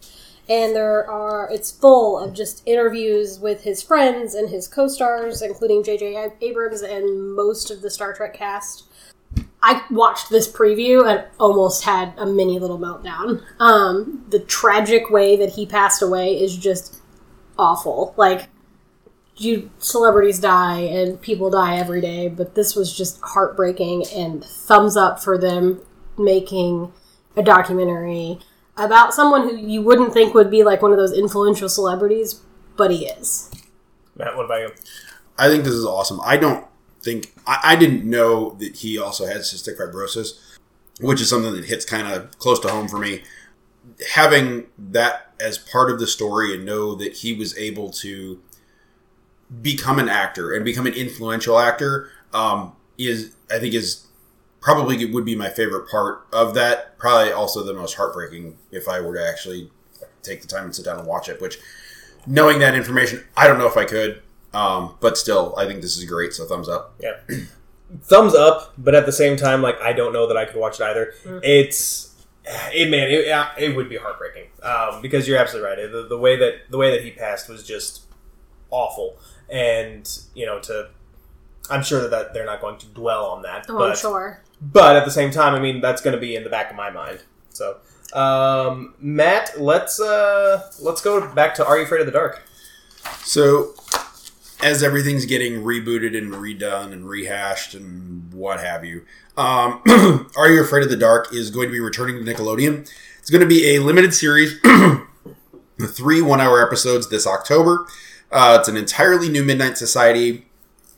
and 0.48 0.76
there 0.76 1.10
are 1.10 1.48
it's 1.50 1.72
full 1.72 2.18
of 2.18 2.32
just 2.32 2.62
interviews 2.66 3.40
with 3.40 3.64
his 3.64 3.82
friends 3.82 4.34
and 4.34 4.48
his 4.48 4.68
co-stars, 4.68 5.42
including 5.42 5.82
J.J. 5.82 6.30
Abrams 6.40 6.82
and 6.82 7.34
most 7.34 7.70
of 7.70 7.82
the 7.82 7.90
Star 7.90 8.14
Trek 8.14 8.34
cast. 8.34 8.84
I 9.60 9.84
watched 9.90 10.30
this 10.30 10.50
preview 10.50 11.08
and 11.08 11.24
almost 11.40 11.82
had 11.82 12.14
a 12.16 12.24
mini 12.24 12.58
little 12.60 12.78
meltdown. 12.78 13.42
Um, 13.58 14.24
the 14.28 14.38
tragic 14.38 15.10
way 15.10 15.36
that 15.36 15.50
he 15.50 15.66
passed 15.66 16.00
away 16.00 16.40
is 16.40 16.56
just 16.56 17.00
awful. 17.58 18.14
Like 18.16 18.48
you 19.40 19.70
celebrities 19.78 20.38
die 20.38 20.80
and 20.80 21.20
people 21.20 21.50
die 21.50 21.76
every 21.76 22.00
day, 22.00 22.28
but 22.28 22.54
this 22.54 22.74
was 22.74 22.96
just 22.96 23.20
heartbreaking 23.22 24.04
and 24.14 24.44
thumbs 24.44 24.96
up 24.96 25.22
for 25.22 25.38
them 25.38 25.80
making 26.16 26.92
a 27.36 27.42
documentary. 27.42 28.38
about 28.76 29.12
someone 29.12 29.42
who 29.42 29.56
you 29.56 29.82
wouldn't 29.82 30.12
think 30.12 30.34
would 30.34 30.50
be 30.50 30.62
like 30.62 30.82
one 30.82 30.92
of 30.92 30.98
those 30.98 31.12
influential 31.12 31.68
celebrities, 31.68 32.42
but 32.76 32.92
he 32.92 33.06
is. 33.06 33.50
Matt, 34.16 34.36
what 34.36 34.44
about 34.44 34.60
you? 34.60 34.70
I 35.36 35.48
think 35.48 35.64
this 35.64 35.72
is 35.72 35.84
awesome. 35.84 36.20
I 36.22 36.36
don't 36.36 36.64
think 37.00 37.32
I, 37.46 37.60
I 37.62 37.76
didn't 37.76 38.08
know 38.08 38.50
that 38.58 38.76
he 38.76 38.98
also 38.98 39.26
had 39.26 39.38
cystic 39.38 39.78
fibrosis, 39.78 40.38
which 41.00 41.20
is 41.20 41.28
something 41.28 41.52
that 41.54 41.64
hits 41.64 41.84
kind 41.84 42.06
of 42.06 42.38
close 42.38 42.60
to 42.60 42.68
home 42.68 42.88
for 42.88 42.98
me. 42.98 43.22
Having 44.12 44.66
that 44.78 45.32
as 45.40 45.58
part 45.58 45.90
of 45.90 45.98
the 45.98 46.06
story 46.06 46.54
and 46.54 46.64
know 46.64 46.94
that 46.94 47.14
he 47.14 47.32
was 47.32 47.56
able 47.56 47.90
to 47.90 48.40
become 49.62 49.98
an 49.98 50.08
actor 50.08 50.52
and 50.52 50.64
become 50.64 50.86
an 50.86 50.94
influential 50.94 51.58
actor 51.58 52.10
um, 52.32 52.74
is 52.96 53.34
I 53.50 53.58
think 53.58 53.74
is 53.74 54.06
probably 54.60 55.04
would 55.04 55.24
be 55.24 55.36
my 55.36 55.48
favorite 55.48 55.88
part 55.88 56.26
of 56.32 56.54
that. 56.54 56.98
Probably 56.98 57.32
also 57.32 57.62
the 57.62 57.74
most 57.74 57.94
heartbreaking 57.94 58.56
if 58.70 58.88
I 58.88 59.00
were 59.00 59.14
to 59.14 59.26
actually 59.26 59.70
take 60.22 60.42
the 60.42 60.48
time 60.48 60.64
and 60.64 60.74
sit 60.74 60.84
down 60.84 60.98
and 60.98 61.06
watch 61.06 61.28
it. 61.28 61.40
Which 61.40 61.58
knowing 62.26 62.58
that 62.58 62.74
information, 62.74 63.24
I 63.36 63.46
don't 63.46 63.58
know 63.58 63.68
if 63.68 63.76
I 63.76 63.84
could. 63.84 64.22
Um, 64.54 64.96
but 65.00 65.18
still, 65.18 65.54
I 65.58 65.66
think 65.66 65.82
this 65.82 65.96
is 65.98 66.04
great. 66.04 66.32
So 66.32 66.46
thumbs 66.46 66.68
up. 66.68 66.94
Yeah. 67.00 67.18
Thumbs 68.02 68.34
up, 68.34 68.74
but 68.76 68.94
at 68.94 69.06
the 69.06 69.12
same 69.12 69.38
time, 69.38 69.62
like 69.62 69.80
I 69.80 69.94
don't 69.94 70.12
know 70.12 70.26
that 70.26 70.36
I 70.36 70.44
could 70.44 70.56
watch 70.56 70.78
it 70.78 70.82
either. 70.82 71.14
It's 71.42 72.14
it 72.72 72.90
man, 72.90 73.08
it, 73.10 73.26
yeah, 73.26 73.50
it 73.58 73.74
would 73.74 73.88
be 73.88 73.96
heartbreaking 73.96 74.50
um, 74.62 75.00
because 75.00 75.26
you're 75.26 75.38
absolutely 75.38 75.70
right. 75.70 75.92
The, 75.92 76.06
the 76.06 76.18
way 76.18 76.36
that 76.36 76.70
the 76.70 76.76
way 76.76 76.90
that 76.90 77.02
he 77.02 77.10
passed 77.10 77.48
was 77.48 77.64
just 77.64 78.02
awful, 78.70 79.18
and 79.50 80.08
you 80.34 80.46
know 80.46 80.58
to. 80.60 80.88
I'm 81.70 81.82
sure 81.82 82.00
that, 82.00 82.10
that 82.10 82.32
they're 82.32 82.46
not 82.46 82.62
going 82.62 82.78
to 82.78 82.86
dwell 82.86 83.26
on 83.26 83.42
that, 83.42 83.66
Oh, 83.68 83.76
but 83.76 83.90
I'm 83.90 83.96
sure. 83.96 84.42
but 84.60 84.96
at 84.96 85.04
the 85.04 85.10
same 85.10 85.30
time, 85.30 85.54
I 85.54 85.60
mean 85.60 85.80
that's 85.82 86.00
going 86.00 86.14
to 86.14 86.20
be 86.20 86.34
in 86.34 86.42
the 86.42 86.48
back 86.48 86.70
of 86.70 86.76
my 86.76 86.90
mind. 86.90 87.22
So, 87.50 87.76
um, 88.14 88.94
Matt, 89.00 89.60
let's 89.60 90.00
uh, 90.00 90.70
let's 90.80 91.02
go 91.02 91.28
back 91.34 91.54
to 91.56 91.66
Are 91.66 91.76
You 91.76 91.84
Afraid 91.84 92.00
of 92.00 92.06
the 92.06 92.12
Dark? 92.12 92.42
So, 93.22 93.74
as 94.62 94.82
everything's 94.82 95.26
getting 95.26 95.62
rebooted 95.62 96.16
and 96.16 96.32
redone 96.32 96.92
and 96.92 97.06
rehashed 97.06 97.74
and 97.74 98.32
what 98.32 98.60
have 98.60 98.84
you, 98.84 99.04
um, 99.36 99.82
Are 100.38 100.48
You 100.50 100.62
Afraid 100.62 100.84
of 100.84 100.88
the 100.90 100.96
Dark 100.96 101.34
is 101.34 101.50
going 101.50 101.68
to 101.68 101.72
be 101.72 101.80
returning 101.80 102.24
to 102.24 102.32
Nickelodeon. 102.34 102.90
It's 103.18 103.28
going 103.30 103.42
to 103.42 103.46
be 103.46 103.74
a 103.76 103.80
limited 103.80 104.14
series, 104.14 104.58
three 105.82 106.22
one 106.22 106.40
hour 106.40 106.64
episodes 106.66 107.10
this 107.10 107.26
October. 107.26 107.86
Uh, 108.30 108.56
it's 108.58 108.68
an 108.68 108.76
entirely 108.76 109.28
new 109.28 109.42
Midnight 109.42 109.78
Society. 109.78 110.46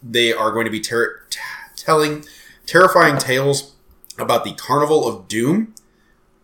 They 0.03 0.33
are 0.33 0.51
going 0.51 0.64
to 0.64 0.71
be 0.71 0.81
ter- 0.81 1.21
t- 1.31 1.38
telling 1.77 2.25
terrifying 2.66 3.19
tales 3.19 3.75
about 4.19 4.45
the 4.45 4.53
Carnival 4.55 5.07
of 5.07 5.29
Doom, 5.29 5.75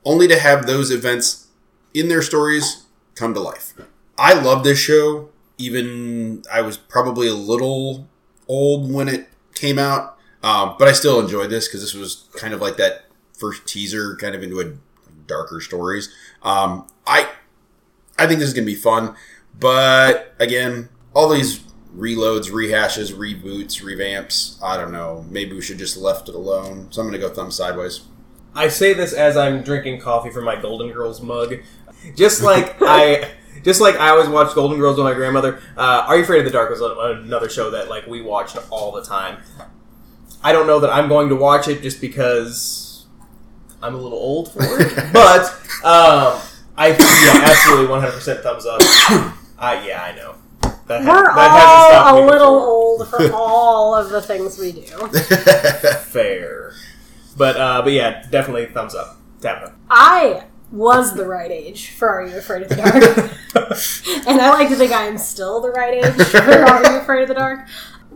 only 0.04 0.28
to 0.28 0.38
have 0.38 0.66
those 0.66 0.90
events 0.90 1.48
in 1.94 2.08
their 2.08 2.22
stories 2.22 2.86
come 3.14 3.34
to 3.34 3.40
life. 3.40 3.74
I 4.18 4.34
love 4.34 4.64
this 4.64 4.78
show. 4.78 5.30
Even 5.58 6.42
I 6.52 6.60
was 6.62 6.76
probably 6.76 7.28
a 7.28 7.34
little 7.34 8.06
old 8.48 8.92
when 8.92 9.08
it 9.08 9.28
came 9.54 9.78
out, 9.78 10.18
um, 10.42 10.76
but 10.78 10.86
I 10.86 10.92
still 10.92 11.18
enjoyed 11.18 11.50
this 11.50 11.66
because 11.66 11.80
this 11.80 11.94
was 11.94 12.28
kind 12.36 12.52
of 12.52 12.60
like 12.60 12.76
that 12.76 13.06
first 13.32 13.66
teaser, 13.66 14.16
kind 14.16 14.34
of 14.34 14.42
into 14.42 14.60
a 14.60 14.72
darker 15.26 15.60
stories. 15.60 16.14
Um, 16.42 16.86
I 17.06 17.28
I 18.18 18.26
think 18.26 18.40
this 18.40 18.48
is 18.48 18.54
gonna 18.54 18.66
be 18.66 18.74
fun, 18.74 19.14
but 19.60 20.34
again, 20.38 20.88
all 21.14 21.28
these 21.28 21.60
reloads, 21.96 22.50
rehashes, 22.50 23.12
reboots, 23.12 23.82
revamps. 23.82 24.62
I 24.62 24.76
don't 24.76 24.92
know. 24.92 25.24
Maybe 25.30 25.54
we 25.54 25.62
should 25.62 25.78
just 25.78 25.96
left 25.96 26.28
it 26.28 26.34
alone. 26.34 26.88
So 26.90 27.00
I'm 27.00 27.08
gonna 27.08 27.18
go 27.18 27.30
thumb 27.30 27.50
sideways. 27.50 28.02
I 28.54 28.68
say 28.68 28.94
this 28.94 29.12
as 29.12 29.36
I'm 29.36 29.62
drinking 29.62 30.00
coffee 30.00 30.30
from 30.30 30.44
my 30.44 30.56
Golden 30.60 30.90
Girls 30.92 31.20
mug. 31.20 31.56
Just 32.14 32.42
like 32.42 32.76
I, 32.80 33.30
just 33.62 33.80
like 33.80 33.96
I 33.96 34.10
always 34.10 34.28
watched 34.28 34.54
Golden 34.54 34.78
Girls 34.78 34.96
with 34.96 35.04
my 35.04 35.14
grandmother. 35.14 35.60
Uh, 35.76 36.04
Are 36.08 36.16
You 36.16 36.22
Afraid 36.22 36.38
of 36.40 36.44
the 36.46 36.50
Dark 36.50 36.70
was 36.70 36.80
a- 36.80 37.20
another 37.22 37.48
show 37.48 37.70
that 37.70 37.88
like 37.88 38.06
we 38.06 38.22
watched 38.22 38.56
all 38.70 38.92
the 38.92 39.02
time. 39.02 39.38
I 40.42 40.52
don't 40.52 40.66
know 40.66 40.80
that 40.80 40.90
I'm 40.90 41.08
going 41.08 41.28
to 41.30 41.36
watch 41.36 41.66
it 41.68 41.82
just 41.82 42.00
because 42.00 43.06
I'm 43.82 43.94
a 43.94 43.98
little 43.98 44.18
old 44.18 44.52
for 44.52 44.62
it, 44.62 44.94
but 45.12 45.44
um, 45.84 46.40
I 46.76 46.88
yeah, 46.88 47.50
absolutely 47.50 47.86
100 47.88 48.12
percent 48.12 48.40
thumbs 48.40 48.64
up. 48.66 48.80
Uh, 49.58 49.82
yeah, 49.86 50.02
I 50.02 50.14
know. 50.14 50.34
That, 50.86 51.02
ha- 51.02 51.12
We're 51.12 51.34
that 51.34 52.04
all 52.06 52.24
a 52.24 52.26
little 52.26 52.46
old 52.54 53.08
for 53.08 53.32
all 53.32 53.94
of 53.94 54.10
the 54.10 54.22
things 54.22 54.58
we 54.58 54.72
do. 54.72 54.82
fair, 56.06 56.72
but 57.36 57.56
uh, 57.56 57.82
but 57.82 57.92
yeah, 57.92 58.24
definitely 58.30 58.66
thumbs 58.66 58.94
up. 58.94 59.16
Tabitha. 59.40 59.74
I 59.90 60.44
was 60.70 61.14
the 61.14 61.24
right 61.26 61.50
age 61.50 61.90
for 61.90 62.08
Are 62.08 62.26
You 62.26 62.36
Afraid 62.38 62.62
of 62.62 62.68
the 62.68 62.76
Dark? 62.76 62.94
and 64.26 64.40
I 64.40 64.50
like 64.50 64.68
to 64.68 64.76
think 64.76 64.92
I 64.92 65.06
am 65.06 65.18
still 65.18 65.60
the 65.60 65.70
right 65.70 66.04
age 66.04 66.26
for 66.26 66.38
Are 66.38 66.92
You 66.92 66.98
Afraid 66.98 67.22
of 67.22 67.28
the 67.28 67.34
Dark? 67.34 67.68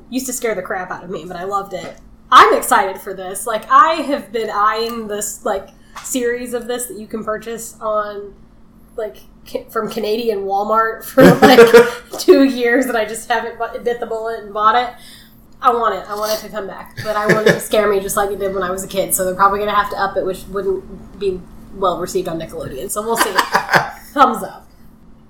Used 0.09 0.27
to 0.27 0.33
scare 0.33 0.55
the 0.55 0.63
crap 0.63 0.91
out 0.91 1.05
of 1.05 1.11
me, 1.11 1.25
but 1.25 1.37
I 1.37 1.45
loved 1.45 1.75
it. 1.75 1.97
I'm 2.33 2.57
excited 2.57 3.01
for 3.01 3.15
this. 3.15 3.47
Like 3.47 3.71
I 3.71 3.95
have 3.95 4.33
been 4.33 4.51
eyeing 4.51 5.09
this 5.09 5.45
like 5.45 5.69
series 6.03 6.55
of 6.55 6.67
this 6.67 6.87
that 6.87 6.99
you 6.99 7.07
can 7.07 7.25
purchase 7.25 7.77
on 7.81 8.35
like 8.97 9.19
from 9.71 9.91
Canadian 9.91 10.41
Walmart 10.41 11.05
for 11.13 11.23
like 11.25 11.61
two 12.21 12.45
years, 12.45 12.87
and 12.87 12.97
I 12.97 13.05
just 13.05 13.29
haven't 13.29 13.59
bu- 13.59 13.83
bit 13.83 14.01
the 14.01 14.07
bullet 14.07 14.41
and 14.45 14.53
bought 14.55 14.77
it. 14.77 14.95
I 15.63 15.73
want 15.75 15.95
it. 15.95 16.09
I 16.09 16.15
want 16.15 16.33
it 16.33 16.39
to 16.47 16.49
come 16.51 16.67
back, 16.67 16.97
but 17.05 17.17
I 17.17 17.27
want 17.35 17.47
it 17.47 17.53
to 17.53 17.61
scare 17.61 17.91
me 17.91 18.01
just 18.01 18.17
like 18.17 18.31
it 18.31 18.39
did 18.39 18.55
when 18.55 18.63
I 18.63 18.71
was 18.71 18.83
a 18.83 18.89
kid. 18.89 19.15
So 19.15 19.27
they're 19.27 19.35
probably 19.35 19.59
going 19.59 19.69
to 19.69 19.77
have 19.77 19.91
to 19.91 19.97
up 20.01 20.17
it, 20.17 20.25
which 20.25 20.45
wouldn't 20.45 21.19
be 21.21 21.39
well 21.75 21.99
received 22.01 22.29
on 22.29 22.39
Nickelodeon. 22.41 22.91
So 22.91 23.03
we'll 23.03 23.19
see. 23.19 23.31
Thumbs 24.13 24.43
up. 24.43 24.67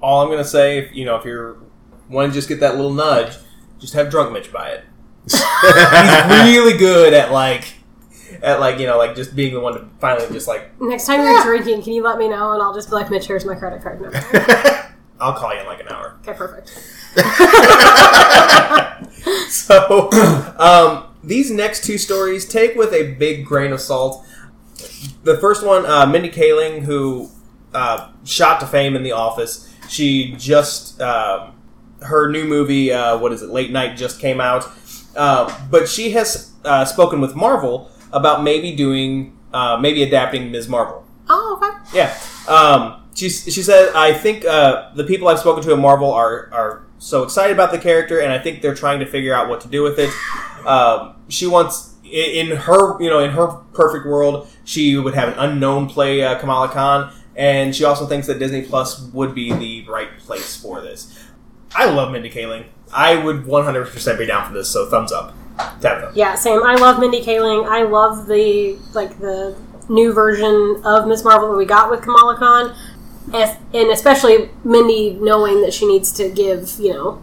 all 0.01 0.23
I'm 0.23 0.31
gonna 0.31 0.45
say, 0.45 0.79
if 0.79 0.95
you 0.95 1.05
know, 1.05 1.17
if 1.17 1.25
you're 1.25 1.57
want 2.09 2.31
to 2.31 2.35
just 2.35 2.49
get 2.49 2.61
that 2.61 2.77
little 2.77 2.93
nudge, 2.95 3.37
just 3.79 3.93
have 3.95 4.09
Drunk 4.11 4.33
Mitch 4.33 4.53
buy 4.53 4.69
it. 4.71 4.85
He's 5.31 5.43
really 6.55 6.79
good 6.79 7.13
at 7.13 7.31
like, 7.31 7.75
at 8.43 8.61
like 8.61 8.79
you 8.79 8.87
know, 8.87 8.99
like 8.99 9.15
just 9.15 9.35
being 9.37 9.55
the 9.55 9.61
one 9.61 9.75
to 9.75 9.89
finally 10.01 10.27
just 10.33 10.49
like, 10.49 10.81
Next 10.81 11.07
time 11.07 11.23
you're 11.23 11.43
drinking, 11.43 11.83
can 11.83 11.93
you 11.93 12.03
let 12.03 12.19
me 12.19 12.29
know, 12.29 12.53
and 12.53 12.63
I'll 12.63 12.75
just 12.75 12.89
be 12.89 12.95
like, 12.95 13.11
Mitch, 13.11 13.27
here's 13.27 13.45
my 13.45 13.55
credit 13.55 13.83
card 13.83 14.01
number. 14.01 14.19
I'll 15.21 15.35
call 15.35 15.53
you 15.53 15.61
in 15.61 15.67
like 15.67 15.81
an 15.81 15.89
hour. 15.89 16.19
Okay, 16.23 16.33
perfect. 16.33 16.73
So, 19.51 20.11
um, 20.59 21.09
these 21.23 21.51
next 21.51 21.85
two 21.85 21.99
stories 21.99 22.49
take 22.49 22.77
with 22.77 22.93
a 22.93 23.15
big 23.15 23.45
grain 23.45 23.73
of 23.73 23.81
salt. 23.81 24.25
The 25.25 25.37
first 25.39 25.65
one, 25.65 25.85
uh, 25.87 26.07
Mindy 26.07 26.31
Kaling, 26.31 26.83
who 26.83 27.31
uh, 27.75 28.13
shot 28.25 28.61
to 28.61 28.67
fame 28.67 28.97
in 28.97 29.03
The 29.03 29.13
Office, 29.13 29.73
she 29.89 30.35
just 30.37 31.01
um, 31.01 31.55
her 32.03 32.31
new 32.31 32.45
movie, 32.45 32.93
uh, 32.93 33.19
what 33.19 33.33
is 33.33 33.43
it, 33.43 33.51
Late 33.51 33.71
Night, 33.73 33.97
just 33.97 34.21
came 34.21 34.41
out. 34.41 34.67
Uh, 35.17 35.53
but 35.71 35.89
she 35.89 36.13
has 36.13 36.53
uh, 36.65 36.85
spoken 36.85 37.21
with 37.21 37.35
Marvel 37.35 37.91
about 38.13 38.43
maybe 38.43 38.75
doing, 38.75 39.39
uh, 39.53 39.77
maybe 39.81 40.03
adapting 40.03 40.51
Ms. 40.51 40.69
Marvel. 40.69 41.05
Oh, 41.29 41.61
okay. 41.61 41.97
Yeah. 41.97 42.19
Um, 42.49 43.03
she, 43.15 43.29
she 43.29 43.63
said, 43.63 43.93
I 43.95 44.13
think 44.13 44.45
uh, 44.45 44.93
the 44.95 45.05
people 45.05 45.29
I've 45.29 45.39
spoken 45.39 45.63
to 45.65 45.73
at 45.73 45.79
Marvel 45.79 46.13
are, 46.13 46.49
are 46.53 46.87
so 46.99 47.23
excited 47.23 47.53
about 47.53 47.73
the 47.73 47.79
character, 47.79 48.21
and 48.21 48.33
I 48.33 48.39
think 48.39 48.63
they're 48.63 48.75
trying 48.75 49.01
to 49.01 49.07
figure 49.07 49.35
out 49.35 49.49
what 49.49 49.61
to 49.63 49.69
do 49.69 49.83
with 49.83 49.99
it. 49.99 50.11
Um, 50.67 51.17
she 51.29 51.47
wants, 51.47 51.95
in 52.05 52.49
her, 52.57 53.01
you 53.03 53.09
know, 53.09 53.21
in 53.21 53.31
her 53.31 53.47
perfect 53.73 54.07
world, 54.07 54.49
she 54.65 54.97
would 54.97 55.15
have 55.15 55.29
an 55.31 55.39
unknown 55.39 55.89
play 55.89 56.23
uh, 56.23 56.39
Kamala 56.39 56.69
Khan, 56.69 57.13
and 57.37 57.75
she 57.75 57.85
also 57.85 58.07
thinks 58.07 58.27
that 58.27 58.39
Disney 58.39 58.63
Plus 58.63 59.01
would 59.13 59.35
be 59.35 59.53
the 59.53 59.91
right 59.91 60.19
place 60.19 60.57
for 60.61 60.81
this. 60.81 61.19
I 61.75 61.87
love 61.87 62.13
Mindy 62.13 62.31
Kaling. 62.31 62.67
I 62.93 63.17
would 63.17 63.45
100% 63.45 64.19
be 64.19 64.27
down 64.27 64.49
for 64.49 64.55
this, 64.55 64.69
so 64.69 64.89
thumbs 64.91 65.13
up. 65.13 65.35
Tabitha. 65.81 66.13
Yeah, 66.15 66.35
same. 66.35 66.63
I 66.63 66.75
love 66.75 66.99
Mindy 66.99 67.23
Kaling. 67.23 67.69
I 67.69 67.83
love 67.83 68.27
the 68.27 68.79
like 68.93 69.19
the 69.19 69.57
new 69.89 70.13
version 70.13 70.81
of 70.85 71.07
Miss 71.07 71.25
Marvel 71.25 71.51
that 71.51 71.57
we 71.57 71.65
got 71.65 71.91
with 71.91 72.03
Kamala 72.03 72.37
Khan, 72.37 72.75
and 73.33 73.91
especially 73.91 74.51
Mindy 74.65 75.15
knowing 75.15 75.63
that 75.63 75.75
she 75.75 75.87
needs 75.87 76.13
to 76.13 76.29
give 76.29 76.79
you 76.79 76.93
know 76.93 77.23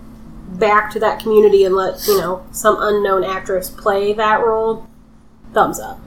back 0.49 0.91
to 0.91 0.99
that 0.99 1.19
community 1.19 1.65
and 1.65 1.75
let 1.75 2.07
you 2.07 2.19
know 2.19 2.45
some 2.51 2.77
unknown 2.79 3.23
actress 3.23 3.69
play 3.69 4.13
that 4.13 4.45
role. 4.45 4.87
Thumbs 5.53 5.79
up. 5.79 5.99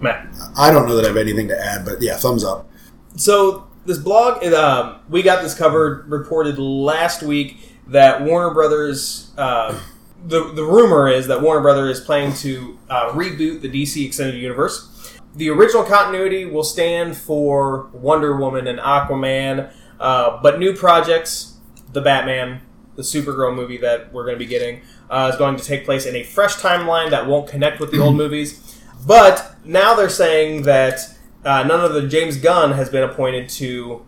Matt. 0.00 0.26
I 0.56 0.70
don't 0.70 0.86
know 0.88 0.96
that 0.96 1.04
I 1.04 1.08
have 1.08 1.16
anything 1.16 1.48
to 1.48 1.58
add, 1.58 1.84
but 1.84 2.02
yeah, 2.02 2.16
thumbs 2.16 2.44
up. 2.44 2.68
So 3.16 3.68
this 3.86 3.98
blog, 3.98 4.42
it, 4.42 4.52
um, 4.52 5.00
we 5.08 5.22
got 5.22 5.42
this 5.42 5.54
covered, 5.54 6.10
reported 6.10 6.58
last 6.58 7.22
week 7.22 7.58
that 7.88 8.22
Warner 8.22 8.52
Brothers. 8.52 9.32
Uh, 9.36 9.78
the 10.26 10.52
the 10.52 10.64
rumor 10.64 11.08
is 11.08 11.26
that 11.26 11.42
Warner 11.42 11.60
Brothers 11.60 11.98
is 11.98 12.04
planning 12.04 12.34
to 12.36 12.78
uh, 12.88 13.10
reboot 13.10 13.60
the 13.60 13.68
DC 13.68 14.04
extended 14.06 14.40
universe. 14.40 14.90
The 15.34 15.50
original 15.50 15.82
continuity 15.82 16.44
will 16.44 16.64
stand 16.64 17.16
for 17.16 17.88
Wonder 17.92 18.36
Woman 18.36 18.66
and 18.66 18.78
Aquaman, 18.78 19.72
uh, 19.98 20.40
but 20.42 20.58
new 20.58 20.74
projects, 20.74 21.58
the 21.92 22.00
Batman, 22.00 22.62
the 22.94 23.02
Supergirl 23.02 23.54
movie 23.54 23.78
that 23.78 24.12
we're 24.12 24.24
going 24.24 24.36
to 24.36 24.38
be 24.38 24.46
getting, 24.46 24.82
uh, 25.10 25.30
is 25.32 25.38
going 25.38 25.56
to 25.56 25.64
take 25.64 25.84
place 25.84 26.06
in 26.06 26.14
a 26.14 26.22
fresh 26.22 26.56
timeline 26.56 27.10
that 27.10 27.26
won't 27.26 27.48
connect 27.48 27.80
with 27.80 27.90
the 27.90 27.98
old 27.98 28.16
movies. 28.24 28.80
But 29.06 29.56
now 29.64 29.94
they're 29.94 30.08
saying 30.08 30.62
that 30.62 31.00
uh, 31.44 31.64
none 31.64 31.80
other 31.80 32.00
than 32.00 32.08
James 32.08 32.36
Gunn 32.36 32.72
has 32.72 32.88
been 32.88 33.02
appointed 33.02 33.48
to 33.50 34.06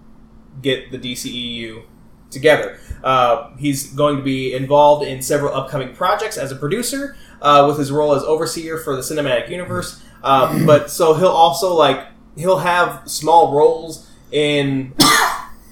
get 0.63 0.91
the 0.93 0.99
DCEU 0.99 1.83
together. 2.31 2.79
Uh, 3.03 3.51
he's 3.57 3.93
going 3.93 4.17
to 4.17 4.23
be 4.23 4.55
involved 4.55 5.07
in 5.07 5.23
several 5.23 5.55
upcoming 5.55 5.95
projects 5.95 6.37
as 6.37 6.51
a 6.51 6.57
producer, 6.57 7.17
uh, 7.41 7.65
with 7.69 7.79
his 7.79 7.91
role 7.93 8.15
as 8.15 8.23
overseer 8.23 8.79
for 8.79 8.97
the 8.97 9.03
cinematic 9.03 9.49
universe. 9.49 10.03
Uh, 10.23 10.65
but 10.67 10.91
so 10.91 11.15
he'll 11.15 11.29
also 11.29 11.75
like 11.75 12.07
he'll 12.37 12.59
have 12.59 13.09
small 13.09 13.53
roles 13.53 14.11
in 14.33 14.95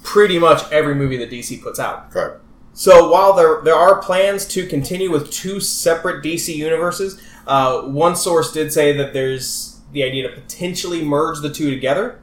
pretty 0.03 0.39
much 0.39 0.69
every 0.71 0.95
movie 0.95 1.17
that 1.17 1.29
DC 1.29 1.61
puts 1.61 1.79
out. 1.79 2.11
Correct. 2.11 2.41
So 2.73 3.09
while 3.09 3.33
there 3.33 3.61
there 3.63 3.75
are 3.75 4.01
plans 4.01 4.45
to 4.49 4.65
continue 4.67 5.11
with 5.11 5.31
two 5.31 5.59
separate 5.59 6.23
DC 6.23 6.53
universes, 6.55 7.21
uh, 7.47 7.81
one 7.83 8.15
source 8.15 8.51
did 8.51 8.71
say 8.71 8.91
that 8.97 9.13
there's 9.13 9.79
the 9.91 10.03
idea 10.03 10.27
to 10.27 10.35
potentially 10.35 11.03
merge 11.03 11.41
the 11.41 11.49
two 11.49 11.69
together, 11.69 12.21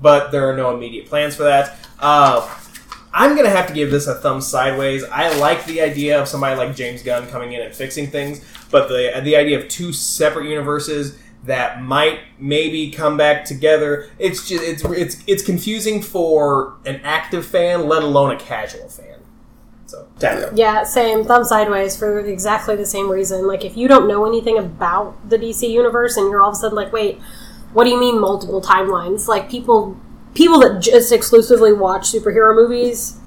but 0.00 0.30
there 0.32 0.48
are 0.50 0.56
no 0.56 0.74
immediate 0.74 1.06
plans 1.06 1.34
for 1.34 1.44
that. 1.44 1.78
I'm 3.16 3.34
gonna 3.34 3.48
have 3.48 3.66
to 3.68 3.72
give 3.72 3.90
this 3.90 4.06
a 4.06 4.14
thumb 4.14 4.42
sideways. 4.42 5.02
I 5.04 5.34
like 5.38 5.64
the 5.64 5.80
idea 5.80 6.20
of 6.20 6.28
somebody 6.28 6.54
like 6.54 6.76
James 6.76 7.02
Gunn 7.02 7.26
coming 7.28 7.54
in 7.54 7.62
and 7.62 7.74
fixing 7.74 8.08
things, 8.08 8.44
but 8.70 8.88
the 8.88 9.20
the 9.24 9.36
idea 9.36 9.58
of 9.58 9.68
two 9.68 9.94
separate 9.94 10.46
universes 10.46 11.18
that 11.44 11.80
might 11.80 12.20
maybe 12.38 12.90
come 12.90 13.16
back 13.16 13.46
together, 13.46 14.10
it's 14.18 14.46
just 14.46 14.62
it's 14.62 14.84
it's 14.84 15.24
it's 15.26 15.42
confusing 15.42 16.02
for 16.02 16.76
an 16.84 17.00
active 17.04 17.46
fan, 17.46 17.88
let 17.88 18.02
alone 18.02 18.36
a 18.36 18.38
casual 18.38 18.88
fan. 18.88 19.20
So, 19.86 20.06
Tabitha. 20.18 20.52
Yeah, 20.54 20.82
same. 20.82 21.24
Thumb 21.24 21.44
sideways 21.44 21.96
for 21.96 22.18
exactly 22.18 22.76
the 22.76 22.84
same 22.84 23.08
reason. 23.08 23.46
Like, 23.46 23.64
if 23.64 23.76
you 23.76 23.88
don't 23.88 24.08
know 24.08 24.26
anything 24.26 24.58
about 24.58 25.30
the 25.30 25.38
DC 25.38 25.70
universe 25.70 26.16
and 26.16 26.28
you're 26.28 26.42
all 26.42 26.50
of 26.50 26.54
a 26.54 26.58
sudden 26.58 26.76
like, 26.76 26.92
wait, 26.92 27.20
what 27.72 27.84
do 27.84 27.90
you 27.90 28.00
mean 28.00 28.20
multiple 28.20 28.60
timelines? 28.60 29.28
Like, 29.28 29.48
people 29.48 29.96
people 30.36 30.60
that 30.60 30.80
just 30.80 31.10
exclusively 31.10 31.72
watch 31.72 32.12
superhero 32.12 32.54
movies, 32.54 33.18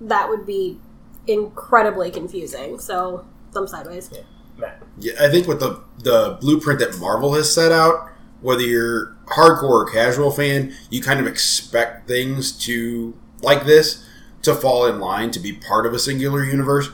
that 0.00 0.28
would 0.28 0.46
be 0.46 0.80
incredibly 1.26 2.10
confusing. 2.10 2.78
So, 2.78 3.26
thumb 3.52 3.68
sideways. 3.68 4.10
Matt. 4.56 4.82
Yeah, 4.98 5.12
I 5.20 5.30
think 5.30 5.46
with 5.46 5.60
the 5.60 5.82
the 5.98 6.38
blueprint 6.40 6.80
that 6.80 6.98
Marvel 6.98 7.34
has 7.34 7.52
set 7.52 7.70
out, 7.70 8.10
whether 8.40 8.62
you're 8.62 9.16
hardcore 9.26 9.62
or 9.62 9.90
casual 9.90 10.30
fan, 10.30 10.74
you 10.90 11.02
kind 11.02 11.20
of 11.20 11.26
expect 11.26 12.08
things 12.08 12.52
to 12.64 13.14
like 13.42 13.64
this 13.64 14.04
to 14.42 14.54
fall 14.54 14.86
in 14.86 14.98
line 14.98 15.30
to 15.30 15.38
be 15.38 15.52
part 15.52 15.86
of 15.86 15.92
a 15.92 15.98
singular 15.98 16.44
universe. 16.44 16.88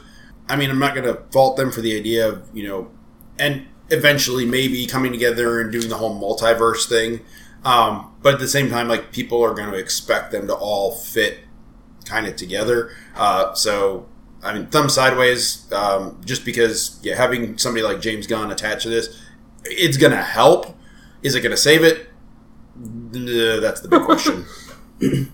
I 0.49 0.57
mean, 0.57 0.71
I'm 0.71 0.79
not 0.79 0.95
going 0.95 1.07
to 1.07 1.23
fault 1.31 1.57
them 1.57 1.71
for 1.71 1.81
the 1.81 1.97
idea 1.97 2.29
of 2.29 2.49
you 2.53 2.67
know, 2.67 2.91
and 3.39 3.67
eventually 3.91 4.45
maybe 4.45 4.87
coming 4.87 5.13
together 5.13 5.61
and 5.61 5.71
doing 5.71 5.89
the 5.89 5.97
whole 5.97 6.21
multiverse 6.21 6.89
thing. 6.89 7.21
Um, 7.67 8.15
but 8.23 8.35
at 8.35 8.41
the 8.41 8.49
same 8.49 8.71
time, 8.71 8.89
like 8.89 9.13
people 9.13 9.43
are 9.43 9.53
going 9.53 9.71
to 9.71 9.77
expect 9.77 10.31
them 10.31 10.47
to 10.47 10.55
all 10.55 10.93
fit 10.93 11.41
kind 12.05 12.27
of 12.27 12.37
together. 12.37 12.93
Uh, 13.17 13.53
so 13.55 14.07
I 14.43 14.55
mean, 14.55 14.67
thumb 14.69 14.89
sideways, 14.89 15.71
um, 15.73 16.21
just 16.25 16.45
because 16.45 17.01
yeah, 17.03 17.17
having 17.17 17.59
somebody 17.59 17.83
like 17.83 18.01
James 18.01 18.29
Gunn 18.29 18.53
attached 18.53 18.83
to 18.83 18.89
this, 18.89 19.21
it's 19.65 19.97
gonna 19.97 20.23
help. 20.23 20.77
Is 21.23 21.35
it 21.35 21.41
gonna 21.41 21.57
save 21.57 21.83
it? 21.83 22.09
That's 22.77 23.81
the 23.81 23.89
big 23.89 24.03
question. 24.03 24.47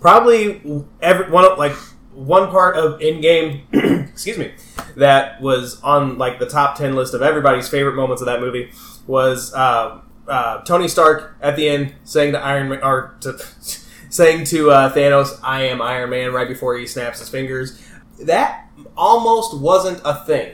probably 0.00 0.60
every 1.00 1.30
one 1.30 1.44
of 1.44 1.56
like 1.56 1.72
one 2.12 2.50
part 2.50 2.76
of 2.76 3.00
Endgame 3.00 3.62
excuse 4.10 4.36
me 4.36 4.52
that 4.96 5.40
was 5.40 5.80
on 5.82 6.18
like 6.18 6.38
the 6.38 6.46
top 6.46 6.76
10 6.76 6.94
list 6.94 7.14
of 7.14 7.22
everybody's 7.22 7.68
favorite 7.68 7.94
moments 7.94 8.20
of 8.20 8.26
that 8.26 8.40
movie 8.40 8.70
was 9.06 9.54
uh, 9.54 10.00
uh, 10.28 10.62
tony 10.62 10.88
stark 10.88 11.36
at 11.40 11.56
the 11.56 11.68
end 11.68 11.94
saying 12.04 12.32
to 12.32 12.38
iron 12.38 12.68
man 12.68 12.80
or 12.82 13.16
to, 13.20 13.38
saying 14.10 14.44
to 14.44 14.70
uh, 14.70 14.92
thanos 14.94 15.38
i 15.42 15.62
am 15.62 15.80
iron 15.82 16.10
man 16.10 16.32
right 16.32 16.48
before 16.48 16.76
he 16.76 16.86
snaps 16.86 17.18
his 17.18 17.28
fingers 17.28 17.80
that 18.20 18.68
almost 18.96 19.56
wasn't 19.58 20.00
a 20.04 20.14
thing 20.24 20.52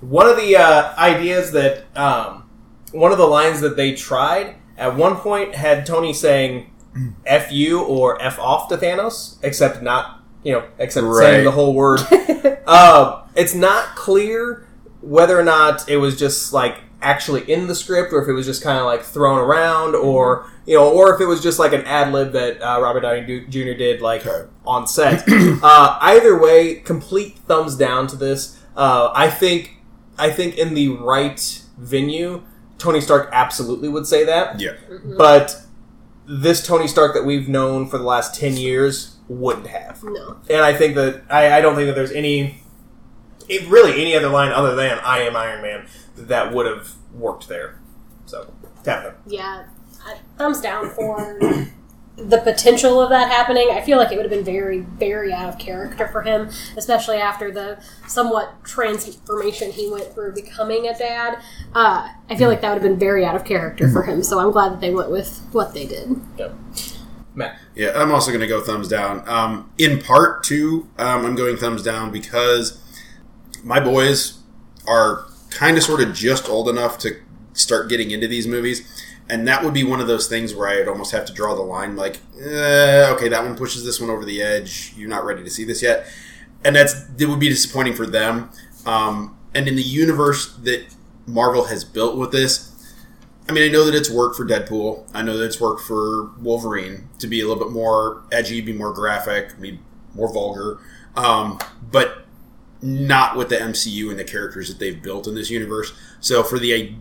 one 0.00 0.26
of 0.28 0.36
the 0.36 0.56
uh, 0.56 0.94
ideas 0.96 1.52
that 1.52 1.84
um, 1.96 2.48
one 2.92 3.10
of 3.12 3.18
the 3.18 3.26
lines 3.26 3.60
that 3.60 3.76
they 3.76 3.92
tried 3.94 4.54
at 4.78 4.96
one 4.96 5.16
point 5.16 5.54
had 5.54 5.84
tony 5.84 6.12
saying 6.12 6.70
F 7.26 7.50
you 7.50 7.82
or 7.82 8.22
F 8.22 8.38
off 8.38 8.68
to 8.68 8.76
Thanos, 8.76 9.36
except 9.42 9.82
not, 9.82 10.20
you 10.44 10.52
know, 10.52 10.64
except 10.78 11.04
Right. 11.04 11.24
saying 11.24 11.44
the 11.44 11.50
whole 11.50 11.74
word. 11.74 12.00
uh, 12.68 13.22
it's 13.34 13.52
not 13.52 13.96
clear 13.96 14.64
whether 15.00 15.36
or 15.36 15.42
not 15.42 15.88
it 15.88 15.96
was 15.96 16.16
just 16.16 16.52
like 16.52 16.76
actually 17.04 17.50
in 17.52 17.66
the 17.66 17.74
script 17.74 18.12
or 18.12 18.22
if 18.22 18.28
it 18.28 18.32
was 18.32 18.46
just 18.46 18.62
kind 18.62 18.78
of 18.78 18.84
like 18.86 19.02
thrown 19.02 19.38
around 19.38 19.94
or, 19.94 20.50
you 20.66 20.74
know, 20.76 20.90
or 20.90 21.14
if 21.14 21.20
it 21.20 21.26
was 21.26 21.42
just 21.42 21.58
like 21.58 21.72
an 21.72 21.82
ad 21.82 22.12
lib 22.12 22.32
that 22.32 22.60
uh, 22.60 22.80
Robert 22.80 23.00
Downey 23.00 23.44
Jr. 23.48 23.74
did 23.74 24.00
like 24.00 24.26
Okay. 24.26 24.48
on 24.66 24.86
set. 24.86 25.22
uh, 25.62 25.98
either 26.00 26.36
way, 26.38 26.76
complete 26.76 27.38
thumbs 27.46 27.76
down 27.76 28.06
to 28.08 28.16
this. 28.16 28.58
Uh, 28.76 29.12
I 29.14 29.30
think, 29.30 29.76
I 30.18 30.30
think 30.30 30.56
in 30.58 30.74
the 30.74 30.88
right 30.88 31.62
venue, 31.78 32.42
Tony 32.78 33.00
Stark 33.00 33.28
absolutely 33.32 33.88
would 33.88 34.06
say 34.06 34.24
that 34.24 34.58
yeah, 34.60 34.72
but 35.16 35.62
this 36.26 36.66
Tony 36.66 36.88
Stark 36.88 37.14
that 37.14 37.24
we've 37.24 37.48
known 37.48 37.86
for 37.86 37.98
the 37.98 38.04
last 38.04 38.34
ten 38.38 38.56
years 38.56 39.16
wouldn't 39.28 39.68
have. 39.68 40.02
No. 40.02 40.38
And 40.50 40.60
I 40.60 40.74
think 40.74 40.94
that 40.96 41.22
I, 41.30 41.58
I 41.58 41.60
don't 41.60 41.76
think 41.76 41.86
that 41.86 41.94
there's 41.94 42.10
any, 42.12 42.62
it, 43.48 43.68
really 43.68 44.00
any 44.00 44.16
other 44.16 44.28
line 44.28 44.52
other 44.52 44.74
than 44.74 44.98
"I 45.00 45.20
am 45.20 45.36
Iron 45.36 45.62
Man" 45.62 45.86
that 46.16 46.52
would 46.52 46.66
have 46.66 46.92
worked 47.12 47.48
there. 47.48 47.80
So, 48.26 48.52
Tabitha. 48.82 49.16
Yeah, 49.26 49.64
thumbs 50.38 50.60
down 50.60 50.90
for 50.90 51.38
the 52.16 52.38
potential 52.38 53.00
of 53.00 53.10
that 53.10 53.30
happening. 53.30 53.70
I 53.72 53.80
feel 53.80 53.98
like 53.98 54.12
it 54.12 54.16
would 54.16 54.24
have 54.24 54.30
been 54.30 54.44
very, 54.44 54.80
very 54.80 55.32
out 55.32 55.48
of 55.48 55.58
character 55.58 56.06
for 56.08 56.22
him, 56.22 56.48
especially 56.76 57.16
after 57.16 57.50
the 57.50 57.82
somewhat 58.06 58.62
transformation 58.64 59.72
he 59.72 59.90
went 59.90 60.12
through 60.14 60.32
becoming 60.34 60.86
a 60.86 60.96
dad. 60.96 61.40
Uh, 61.74 62.08
I 62.30 62.36
feel 62.36 62.48
like 62.48 62.60
that 62.60 62.68
would 62.68 62.82
have 62.82 62.88
been 62.90 62.98
very 62.98 63.24
out 63.24 63.34
of 63.34 63.44
character 63.44 63.90
for 63.90 64.02
him. 64.04 64.22
So 64.22 64.38
I'm 64.38 64.52
glad 64.52 64.72
that 64.72 64.80
they 64.80 64.94
went 64.94 65.10
with 65.10 65.44
what 65.52 65.74
they 65.74 65.86
did. 65.86 66.20
Yep. 66.38 66.54
Matt. 67.34 67.58
yeah. 67.74 67.92
I'm 67.96 68.12
also 68.12 68.30
gonna 68.30 68.46
go 68.46 68.60
thumbs 68.60 68.86
down. 68.86 69.28
Um, 69.28 69.72
in 69.76 70.00
part 70.00 70.44
two, 70.44 70.88
um, 70.98 71.26
I'm 71.26 71.34
going 71.34 71.56
thumbs 71.56 71.82
down 71.82 72.12
because 72.12 72.80
my 73.64 73.80
boys 73.80 74.38
are 74.86 75.26
kind 75.50 75.76
of 75.76 75.82
sort 75.82 76.00
of 76.00 76.14
just 76.14 76.48
old 76.48 76.68
enough 76.68 76.98
to 76.98 77.16
start 77.54 77.88
getting 77.88 78.10
into 78.10 78.28
these 78.28 78.46
movies. 78.46 78.86
And 79.28 79.48
that 79.48 79.64
would 79.64 79.72
be 79.72 79.84
one 79.84 80.00
of 80.00 80.06
those 80.06 80.28
things 80.28 80.54
where 80.54 80.68
I'd 80.68 80.86
almost 80.86 81.12
have 81.12 81.24
to 81.24 81.32
draw 81.32 81.54
the 81.54 81.62
line, 81.62 81.96
like, 81.96 82.20
eh, 82.38 83.08
okay, 83.14 83.28
that 83.28 83.42
one 83.42 83.56
pushes 83.56 83.82
this 83.82 83.98
one 83.98 84.10
over 84.10 84.24
the 84.24 84.42
edge. 84.42 84.92
You're 84.96 85.08
not 85.08 85.24
ready 85.24 85.42
to 85.42 85.48
see 85.48 85.64
this 85.64 85.82
yet, 85.82 86.06
and 86.62 86.76
that's 86.76 86.94
it 87.18 87.26
would 87.26 87.40
be 87.40 87.48
disappointing 87.48 87.94
for 87.94 88.06
them. 88.06 88.50
Um, 88.84 89.38
and 89.54 89.66
in 89.66 89.76
the 89.76 89.82
universe 89.82 90.54
that 90.56 90.84
Marvel 91.26 91.64
has 91.64 91.84
built 91.84 92.18
with 92.18 92.32
this, 92.32 92.70
I 93.48 93.52
mean, 93.52 93.64
I 93.64 93.72
know 93.72 93.86
that 93.86 93.94
it's 93.94 94.10
worked 94.10 94.36
for 94.36 94.44
Deadpool. 94.44 95.08
I 95.14 95.22
know 95.22 95.38
that 95.38 95.44
it's 95.46 95.60
worked 95.60 95.82
for 95.82 96.32
Wolverine 96.38 97.08
to 97.18 97.26
be 97.26 97.40
a 97.40 97.48
little 97.48 97.62
bit 97.62 97.72
more 97.72 98.24
edgy, 98.30 98.60
be 98.60 98.74
more 98.74 98.92
graphic, 98.92 99.58
be 99.58 99.80
more 100.14 100.30
vulgar, 100.30 100.80
um, 101.16 101.58
but 101.90 102.23
not 102.84 103.34
with 103.34 103.48
the 103.48 103.56
MCU 103.56 104.10
and 104.10 104.18
the 104.18 104.24
characters 104.24 104.68
that 104.68 104.78
they've 104.78 105.02
built 105.02 105.26
in 105.26 105.34
this 105.34 105.48
universe. 105.48 105.94
So 106.20 106.42
for 106.42 106.58
the, 106.58 106.94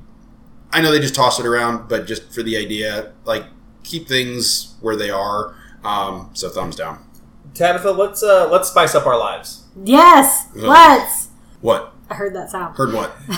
I 0.72 0.82
know 0.82 0.92
they 0.92 1.00
just 1.00 1.14
toss 1.14 1.40
it 1.40 1.46
around, 1.46 1.90
but 1.90 2.08
just 2.08 2.32
for 2.34 2.42
the 2.42 2.56
idea, 2.56 3.12
like 3.26 3.44
keep 3.84 4.08
things 4.08 4.76
where 4.80 4.96
they 4.96 5.10
are. 5.10 5.56
Um, 5.84 6.30
so 6.34 6.48
thumbs 6.50 6.78
down. 6.78 7.06
Tabitha, 7.54 7.92
let's 7.92 8.24
uh, 8.24 8.48
let's 8.50 8.70
spice 8.70 8.96
up 8.96 9.06
our 9.06 9.20
lives. 9.20 9.66
Yes, 9.84 10.48
Ugh. 10.56 10.64
let's. 10.64 11.28
What 11.60 11.94
I 12.10 12.16
heard 12.16 12.34
that 12.36 12.50
sound. 12.50 12.78
heard? 12.78 12.94
What? 12.94 13.14
I 13.30 13.38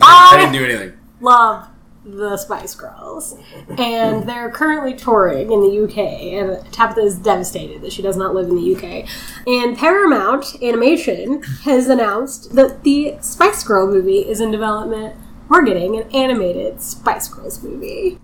I 0.00 0.36
didn't 0.38 0.52
do 0.52 0.64
anything. 0.64 0.98
love 1.20 1.66
the 2.06 2.36
Spice 2.36 2.74
Girls, 2.74 3.34
and 3.76 4.28
they're 4.28 4.50
currently 4.50 4.94
touring 4.94 5.50
in 5.50 5.60
the 5.60 5.84
UK. 5.84 5.98
And 5.98 6.72
Tabitha 6.72 7.00
is 7.00 7.18
devastated 7.18 7.82
that 7.82 7.92
she 7.92 8.02
does 8.02 8.16
not 8.16 8.34
live 8.34 8.48
in 8.48 8.56
the 8.56 8.76
UK. 8.76 9.08
And 9.46 9.76
Paramount 9.76 10.62
Animation 10.62 11.42
has 11.64 11.88
announced 11.88 12.54
that 12.54 12.84
the 12.84 13.16
Spice 13.20 13.64
Girl 13.64 13.86
movie 13.86 14.20
is 14.20 14.40
in 14.40 14.50
development. 14.50 15.16
We're 15.48 15.64
getting 15.64 15.96
an 15.96 16.10
animated 16.12 16.80
Spice 16.80 17.28
Girls 17.28 17.62
movie. 17.62 18.18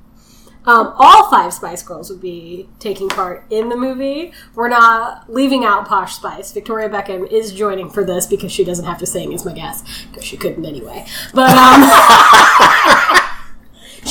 Um, 0.65 0.95
all 0.97 1.29
five 1.29 1.53
Spice 1.53 1.83
Girls 1.83 2.09
would 2.09 2.21
be 2.21 2.69
taking 2.79 3.09
part 3.09 3.45
in 3.51 3.69
the 3.69 3.77
movie. 3.77 4.33
We're 4.55 4.69
not 4.69 5.33
leaving 5.33 5.65
out 5.65 5.89
Posh 5.89 6.15
Spice. 6.15 6.53
Victoria 6.53 6.89
Beckham 6.89 7.31
is 7.33 7.53
joining 7.53 7.91
for 7.91 8.05
this 8.05 8.27
because 8.27 8.53
she 8.53 8.65
doesn't 8.65 8.85
have 8.85 8.99
to 8.99 9.07
sing, 9.07 9.33
is 9.33 9.45
my 9.45 9.53
guess, 9.55 9.83
because 10.07 10.25
she 10.25 10.37
couldn't 10.37 10.65
anyway. 10.65 11.05
But 11.35 11.51
um, 11.51 11.83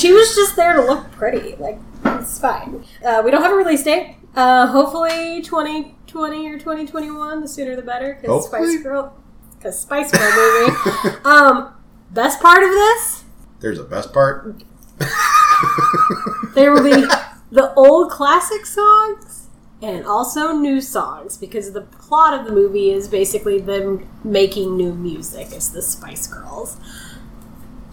she 0.02 0.12
was 0.12 0.36
just 0.36 0.56
there 0.56 0.74
to 0.74 0.82
look 0.82 1.12
pretty. 1.12 1.56
Like 1.56 1.80
it's 2.06 2.39
fine. 2.39 2.84
Uh, 3.06 3.22
we 3.24 3.32
don't 3.32 3.43
have 3.43 3.52
a 3.52 3.56
release 3.56 3.84
date. 3.84 4.16
Uh, 4.36 4.68
hopefully, 4.68 5.41
2020 5.41 6.47
or 6.49 6.58
2021. 6.58 7.41
The 7.41 7.47
sooner 7.47 7.76
the 7.76 7.82
better. 7.82 8.18
Because 8.20 8.47
Spice 8.47 8.82
Girl, 8.82 9.16
because 9.58 9.80
Spice 9.80 10.12
Girl 10.12 10.32
movie. 10.36 11.18
um, 11.26 11.74
best 12.10 12.41
part 12.41 12.64
of 12.64 12.70
this 12.70 13.24
There's 13.60 13.80
a 13.80 13.84
best 13.84 14.14
part. 14.14 14.64
there 16.56 16.72
will 16.72 16.84
be 16.84 17.06
the 17.52 17.74
old 17.76 18.12
classic 18.12 18.66
songs 18.66 19.47
and 19.82 20.06
also 20.06 20.54
new 20.54 20.80
songs 20.80 21.38
because 21.38 21.74
the 21.74 21.82
plot 21.82 22.39
of 22.39 22.45
the 22.45 22.52
movie 22.52 22.91
is 22.91 23.08
basically 23.08 23.60
them 23.60 24.08
making 24.24 24.78
new 24.78 24.93
music 24.93 25.52
as 25.54 25.72
the 25.72 25.82
Spice 25.82 26.28
Girls. 26.28 26.78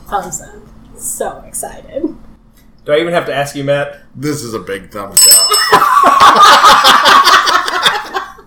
Thumbs 0.06 0.42
up. 0.42 0.67
So 0.98 1.42
excited. 1.46 2.02
Do 2.84 2.92
I 2.92 2.98
even 3.00 3.12
have 3.12 3.26
to 3.26 3.34
ask 3.34 3.54
you, 3.54 3.64
Matt? 3.64 4.00
This 4.14 4.42
is 4.42 4.54
a 4.54 4.58
big 4.58 4.90
thumbs 4.90 5.26
up. 5.26 5.50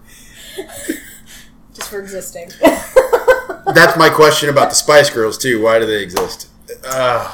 Just 1.73 1.89
for 1.89 1.99
existing. 1.99 2.49
That's 3.73 3.97
my 3.97 4.09
question 4.09 4.49
about 4.49 4.69
the 4.69 4.75
Spice 4.75 5.09
Girls 5.09 5.37
too. 5.37 5.61
Why 5.61 5.79
do 5.79 5.85
they 5.85 6.01
exist? 6.01 6.49
Uh, 6.85 7.31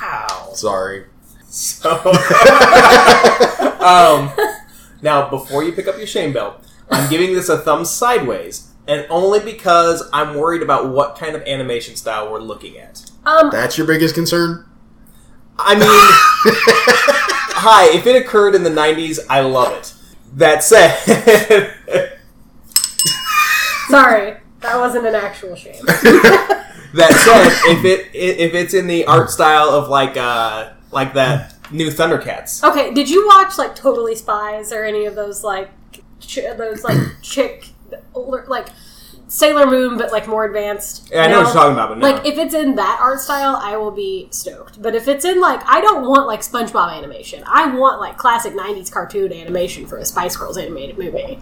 Wow. 0.00 0.50
sorry. 0.54 1.04
So, 1.48 1.90
um, 3.80 4.30
now 5.02 5.28
before 5.30 5.62
you 5.64 5.72
pick 5.72 5.86
up 5.86 5.96
your 5.96 6.06
shame 6.06 6.32
belt, 6.32 6.62
I'm 6.90 7.08
giving 7.08 7.34
this 7.34 7.48
a 7.48 7.58
thumb 7.58 7.84
sideways, 7.84 8.70
and 8.86 9.06
only 9.08 9.40
because 9.40 10.02
I'm 10.12 10.34
worried 10.34 10.62
about 10.62 10.90
what 10.90 11.16
kind 11.16 11.34
of 11.34 11.42
animation 11.42 11.96
style 11.96 12.30
we're 12.30 12.40
looking 12.40 12.76
at. 12.78 13.05
Um, 13.26 13.50
That's 13.50 13.76
your 13.76 13.86
biggest 13.86 14.14
concern? 14.14 14.64
I 15.58 15.74
mean, 15.74 15.82
hi, 17.58 17.90
if 17.96 18.06
it 18.06 18.14
occurred 18.14 18.54
in 18.54 18.62
the 18.62 18.70
90s, 18.70 19.18
I 19.28 19.40
love 19.40 19.72
it. 19.72 19.92
That 20.34 20.62
said, 20.62 20.94
sorry, 23.88 24.36
that 24.60 24.76
wasn't 24.76 25.06
an 25.06 25.14
actual 25.14 25.56
shame. 25.56 25.84
that 25.86 27.12
said, 27.24 27.72
if 27.72 27.84
it 27.84 28.10
if 28.14 28.54
it's 28.54 28.74
in 28.74 28.86
the 28.86 29.06
art 29.06 29.30
style 29.30 29.70
of 29.70 29.88
like 29.88 30.16
uh 30.18 30.72
like 30.90 31.14
that 31.14 31.54
new 31.70 31.88
Thundercats, 31.88 32.62
Okay, 32.62 32.92
did 32.92 33.08
you 33.08 33.26
watch 33.26 33.56
like 33.56 33.74
Totally 33.74 34.14
Spies 34.14 34.72
or 34.72 34.84
any 34.84 35.06
of 35.06 35.14
those 35.14 35.42
like 35.42 35.70
ch- 36.20 36.40
those 36.58 36.84
like 36.84 36.98
chick 37.22 37.68
older 38.14 38.44
like 38.46 38.66
Sailor 39.36 39.66
Moon 39.66 39.98
but 39.98 40.10
like 40.12 40.26
more 40.26 40.46
advanced? 40.46 41.10
Yeah, 41.12 41.24
I 41.24 41.26
know 41.26 41.40
what 41.40 41.44
you're 41.48 41.52
talking 41.52 41.74
about, 41.74 41.90
but 41.90 41.98
no. 41.98 42.10
Like 42.10 42.24
if 42.24 42.38
it's 42.38 42.54
in 42.54 42.76
that 42.76 42.98
art 43.02 43.20
style, 43.20 43.60
I 43.62 43.76
will 43.76 43.90
be 43.90 44.28
stoked. 44.30 44.80
But 44.80 44.94
if 44.94 45.08
it's 45.08 45.26
in 45.26 45.42
like 45.42 45.60
I 45.66 45.82
don't 45.82 46.08
want 46.08 46.26
like 46.26 46.40
SpongeBob 46.40 46.96
animation. 46.96 47.44
I 47.46 47.66
want 47.76 48.00
like 48.00 48.16
classic 48.16 48.54
'90s 48.54 48.90
cartoon 48.90 49.34
animation 49.34 49.86
for 49.86 49.98
a 49.98 50.06
Spice 50.06 50.38
Girls 50.38 50.56
animated 50.56 50.96
movie. 50.96 51.40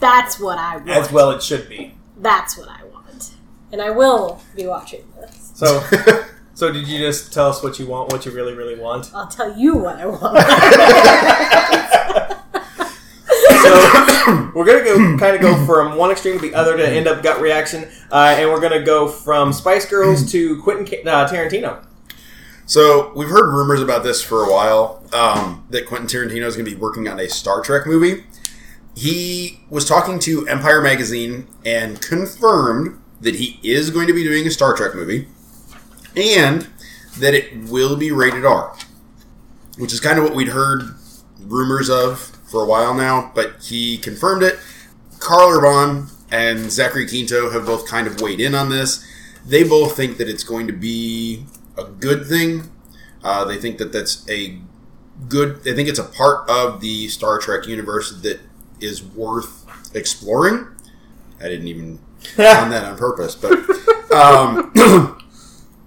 That's 0.00 0.40
what 0.40 0.58
I 0.58 0.78
want. 0.78 0.88
as 0.88 1.12
well 1.12 1.30
it 1.30 1.40
should 1.40 1.68
be. 1.68 1.94
That's 2.16 2.58
what 2.58 2.68
I 2.68 2.82
want, 2.92 3.34
and 3.70 3.80
I 3.80 3.90
will 3.90 4.42
be 4.56 4.66
watching 4.66 5.04
this. 5.20 5.52
So, 5.54 5.84
so 6.54 6.72
did 6.72 6.88
you 6.88 6.98
just 6.98 7.32
tell 7.32 7.48
us 7.48 7.62
what 7.62 7.78
you 7.78 7.86
want, 7.86 8.10
what 8.10 8.26
you 8.26 8.32
really, 8.32 8.54
really 8.54 8.74
want? 8.74 9.12
I'll 9.14 9.28
tell 9.28 9.56
you 9.56 9.76
what 9.76 9.98
I 9.98 10.06
want. 10.06 10.36
We're 14.54 14.64
gonna 14.64 14.82
go 14.82 15.16
kind 15.18 15.36
of 15.36 15.40
go 15.40 15.64
from 15.64 15.96
one 15.96 16.10
extreme 16.10 16.34
to 16.36 16.42
the 16.42 16.54
other 16.54 16.76
to 16.76 16.88
end 16.88 17.06
up 17.06 17.22
gut 17.22 17.40
reaction, 17.40 17.88
uh, 18.10 18.34
and 18.36 18.50
we're 18.50 18.60
gonna 18.60 18.82
go 18.82 19.06
from 19.06 19.52
Spice 19.52 19.86
Girls 19.86 20.30
to 20.32 20.60
Quentin 20.62 21.06
uh, 21.06 21.28
Tarantino. 21.28 21.86
So 22.64 23.12
we've 23.14 23.28
heard 23.28 23.52
rumors 23.52 23.80
about 23.80 24.02
this 24.02 24.20
for 24.20 24.42
a 24.42 24.50
while. 24.50 25.04
Um, 25.12 25.64
that 25.70 25.86
Quentin 25.86 26.08
Tarantino 26.08 26.46
is 26.46 26.56
going 26.56 26.64
to 26.64 26.74
be 26.74 26.76
working 26.76 27.06
on 27.06 27.20
a 27.20 27.28
Star 27.28 27.62
Trek 27.62 27.86
movie. 27.86 28.24
He 28.96 29.60
was 29.70 29.84
talking 29.84 30.18
to 30.20 30.48
Empire 30.48 30.82
magazine 30.82 31.46
and 31.64 32.02
confirmed 32.02 33.00
that 33.20 33.36
he 33.36 33.60
is 33.62 33.90
going 33.90 34.08
to 34.08 34.12
be 34.12 34.24
doing 34.24 34.44
a 34.48 34.50
Star 34.50 34.74
Trek 34.74 34.96
movie, 34.96 35.28
and 36.16 36.66
that 37.20 37.34
it 37.34 37.56
will 37.70 37.96
be 37.96 38.10
rated 38.10 38.44
R, 38.44 38.76
which 39.78 39.92
is 39.92 40.00
kind 40.00 40.18
of 40.18 40.24
what 40.24 40.34
we'd 40.34 40.48
heard 40.48 40.96
rumors 41.38 41.88
of 41.88 42.35
for 42.46 42.62
a 42.62 42.66
while 42.66 42.94
now. 42.94 43.32
But 43.34 43.62
he 43.62 43.98
confirmed 43.98 44.42
it. 44.42 44.58
Karl 45.18 45.50
Urban 45.50 46.08
and 46.30 46.70
Zachary 46.70 47.06
Quinto 47.06 47.50
have 47.50 47.66
both 47.66 47.86
kind 47.86 48.06
of 48.06 48.20
weighed 48.20 48.40
in 48.40 48.54
on 48.54 48.70
this. 48.70 49.06
They 49.44 49.62
both 49.62 49.96
think 49.96 50.18
that 50.18 50.28
it's 50.28 50.44
going 50.44 50.66
to 50.66 50.72
be 50.72 51.44
a 51.76 51.84
good 51.84 52.26
thing. 52.26 52.70
Uh, 53.22 53.44
they 53.44 53.56
think 53.56 53.78
that 53.78 53.92
that's 53.92 54.28
a 54.28 54.58
good. 55.28 55.62
They 55.64 55.74
think 55.74 55.88
it's 55.88 55.98
a 55.98 56.04
part 56.04 56.48
of 56.48 56.80
the 56.80 57.08
Star 57.08 57.38
Trek 57.38 57.66
universe 57.66 58.20
that 58.22 58.40
is 58.80 59.02
worth 59.02 59.66
exploring. 59.94 60.66
I 61.40 61.48
didn't 61.48 61.68
even 61.68 61.98
on 62.38 62.70
that 62.70 62.84
on 62.84 62.96
purpose, 62.96 63.34
but 63.34 63.52
um, 64.12 64.72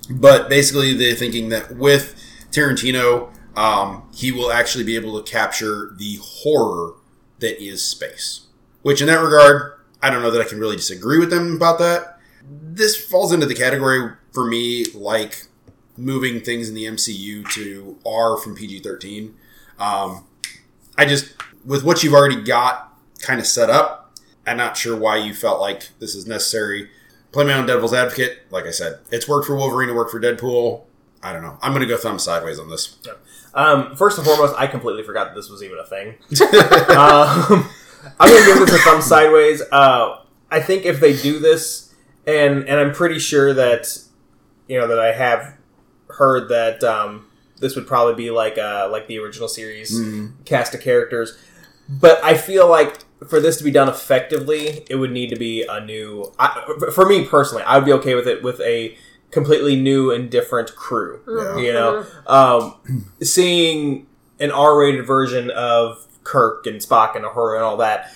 but 0.10 0.50
basically 0.50 0.94
they're 0.94 1.16
thinking 1.16 1.50
that 1.50 1.76
with 1.76 2.16
Tarantino, 2.52 3.30
um, 3.56 4.10
he 4.14 4.32
will 4.32 4.52
actually 4.52 4.84
be 4.84 4.96
able 4.96 5.22
to 5.22 5.32
capture 5.32 5.94
the 5.98 6.20
horror 6.22 6.94
that 7.40 7.62
is 7.62 7.82
space. 7.82 8.48
Which, 8.82 9.02
in 9.02 9.08
that 9.08 9.22
regard, 9.22 9.74
I 10.02 10.10
don't 10.10 10.22
know 10.22 10.32
that 10.32 10.42
I 10.42 10.48
can 10.48 10.60
really 10.60 10.76
disagree 10.76 11.20
with 11.20 11.30
them 11.30 11.56
about 11.56 11.80
that. 11.80 12.20
This 12.50 12.96
falls 12.96 13.34
into 13.34 13.46
the 13.46 13.56
category 13.56 14.14
for 14.32 14.46
me 14.48 14.86
like 14.94 15.48
moving 15.98 16.40
things 16.40 16.70
in 16.70 16.76
the 16.76 16.86
MCU 16.86 17.50
to 17.52 17.98
R 18.06 18.38
from 18.38 18.56
PG 18.56 18.80
thirteen. 18.80 19.36
Um, 19.78 20.26
I 20.98 21.06
just 21.06 21.34
with 21.66 21.84
what 21.84 22.04
you've 22.04 22.14
already 22.14 22.42
got 22.42 22.98
kind 23.22 23.40
of 23.40 23.46
set 23.46 23.70
up, 23.70 24.14
I'm 24.48 24.58
not 24.58 24.78
sure 24.78 24.98
why 24.98 25.18
you 25.18 25.34
felt 25.34 25.60
like 25.60 25.90
this 26.00 26.16
is 26.16 26.26
necessary. 26.26 26.90
Play 27.32 27.46
my 27.46 27.54
own 27.54 27.68
devil's 27.68 27.94
advocate. 27.94 28.44
Like 28.50 28.66
I 28.66 28.72
said, 28.72 29.00
it's 29.12 29.28
worked 29.28 29.46
for 29.46 29.56
Wolverine, 29.56 29.90
it 29.90 29.96
worked 29.96 30.12
for 30.12 30.20
Deadpool. 30.20 30.86
I 31.22 31.34
don't 31.34 31.42
know. 31.42 31.58
I'm 31.62 31.72
going 31.72 31.82
to 31.82 31.88
go 31.88 31.98
thumb 31.98 32.20
sideways 32.20 32.60
on 32.60 32.70
this. 32.70 32.98
Um, 33.54 33.96
first 33.96 34.18
and 34.18 34.26
foremost, 34.26 34.56
I 34.58 34.68
completely 34.68 35.04
forgot 35.04 35.30
that 35.30 35.36
this 35.36 35.50
was 35.50 35.64
even 35.64 35.80
a 35.80 35.86
thing. 35.86 36.10
um, 36.96 37.70
I'm 38.20 38.32
gonna 38.32 38.46
give 38.46 38.60
this 38.60 38.74
a 38.74 38.78
thumb 38.80 39.02
sideways. 39.02 39.62
Uh, 39.72 40.20
I 40.52 40.62
think 40.62 40.86
if 40.86 41.00
they 41.00 41.16
do 41.16 41.40
this, 41.40 41.94
and 42.26 42.64
and 42.68 42.80
I'm 42.80 42.94
pretty 42.94 43.20
sure 43.20 43.54
that 43.54 43.98
you 44.68 44.80
know 44.80 44.88
that 44.88 45.00
I 45.00 45.12
have 45.14 45.58
heard 46.08 46.50
that 46.50 46.84
um, 46.84 47.28
this 47.60 47.76
would 47.76 47.88
probably 47.88 48.16
be 48.16 48.32
like 48.32 48.58
uh, 48.58 48.88
like 48.92 49.08
the 49.08 49.20
original 49.20 49.48
series 49.48 50.00
cast 50.46 50.74
of 50.74 50.82
characters, 50.82 51.38
but 51.88 52.24
I 52.24 52.38
feel 52.38 52.70
like 52.70 53.00
for 53.28 53.40
this 53.40 53.58
to 53.58 53.64
be 53.64 53.72
done 53.72 53.90
effectively, 53.90 54.86
it 54.90 54.96
would 54.96 55.12
need 55.12 55.30
to 55.32 55.36
be 55.36 55.66
a 55.68 55.84
new. 55.84 56.32
I, 56.40 56.76
for 56.94 57.06
me 57.06 57.26
personally, 57.26 57.64
I 57.64 57.78
would 57.78 57.86
be 57.86 57.94
okay 57.94 58.16
with 58.16 58.28
it 58.28 58.44
with 58.44 58.62
a 58.62 58.98
completely 59.32 59.80
new 59.80 60.12
and 60.12 60.30
different 60.30 60.76
crew. 60.76 61.22
Yeah. 61.28 61.58
You 61.58 61.74
know, 61.74 62.06
um, 62.28 63.06
seeing 63.22 64.08
an 64.40 64.52
R-rated 64.52 65.06
version 65.06 65.50
of 65.52 66.08
Kirk 66.24 66.66
and 66.66 66.80
Spock 66.80 67.16
and 67.16 67.26
Uhura 67.26 67.56
and 67.56 67.64
all 67.64 67.78
that. 67.78 68.12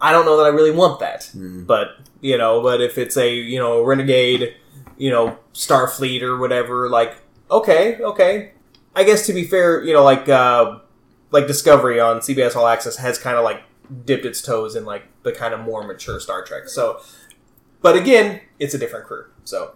I 0.00 0.12
don't 0.12 0.26
know 0.26 0.36
that 0.36 0.44
I 0.44 0.48
really 0.48 0.70
want 0.70 1.00
that, 1.00 1.30
but 1.34 1.96
you 2.20 2.36
know, 2.36 2.60
but 2.60 2.80
if 2.80 2.98
it's 2.98 3.16
a 3.16 3.32
you 3.32 3.58
know 3.58 3.82
renegade, 3.82 4.54
you 4.98 5.10
know 5.10 5.38
Starfleet 5.54 6.20
or 6.22 6.36
whatever, 6.36 6.90
like 6.90 7.16
okay, 7.50 7.96
okay. 7.96 8.52
I 8.94 9.04
guess 9.04 9.26
to 9.26 9.32
be 9.32 9.44
fair, 9.44 9.82
you 9.82 9.92
know, 9.92 10.04
like 10.04 10.28
uh, 10.28 10.78
like 11.30 11.46
Discovery 11.46 12.00
on 12.00 12.18
CBS 12.18 12.54
All 12.54 12.66
Access 12.66 12.96
has 12.96 13.18
kind 13.18 13.36
of 13.36 13.44
like 13.44 13.62
dipped 14.04 14.24
its 14.24 14.42
toes 14.42 14.76
in 14.76 14.84
like 14.84 15.04
the 15.22 15.32
kind 15.32 15.54
of 15.54 15.60
more 15.60 15.84
mature 15.86 16.20
Star 16.20 16.44
Trek. 16.44 16.68
So, 16.68 17.00
but 17.80 17.96
again, 17.96 18.40
it's 18.58 18.74
a 18.74 18.78
different 18.78 19.06
crew. 19.06 19.26
So, 19.44 19.74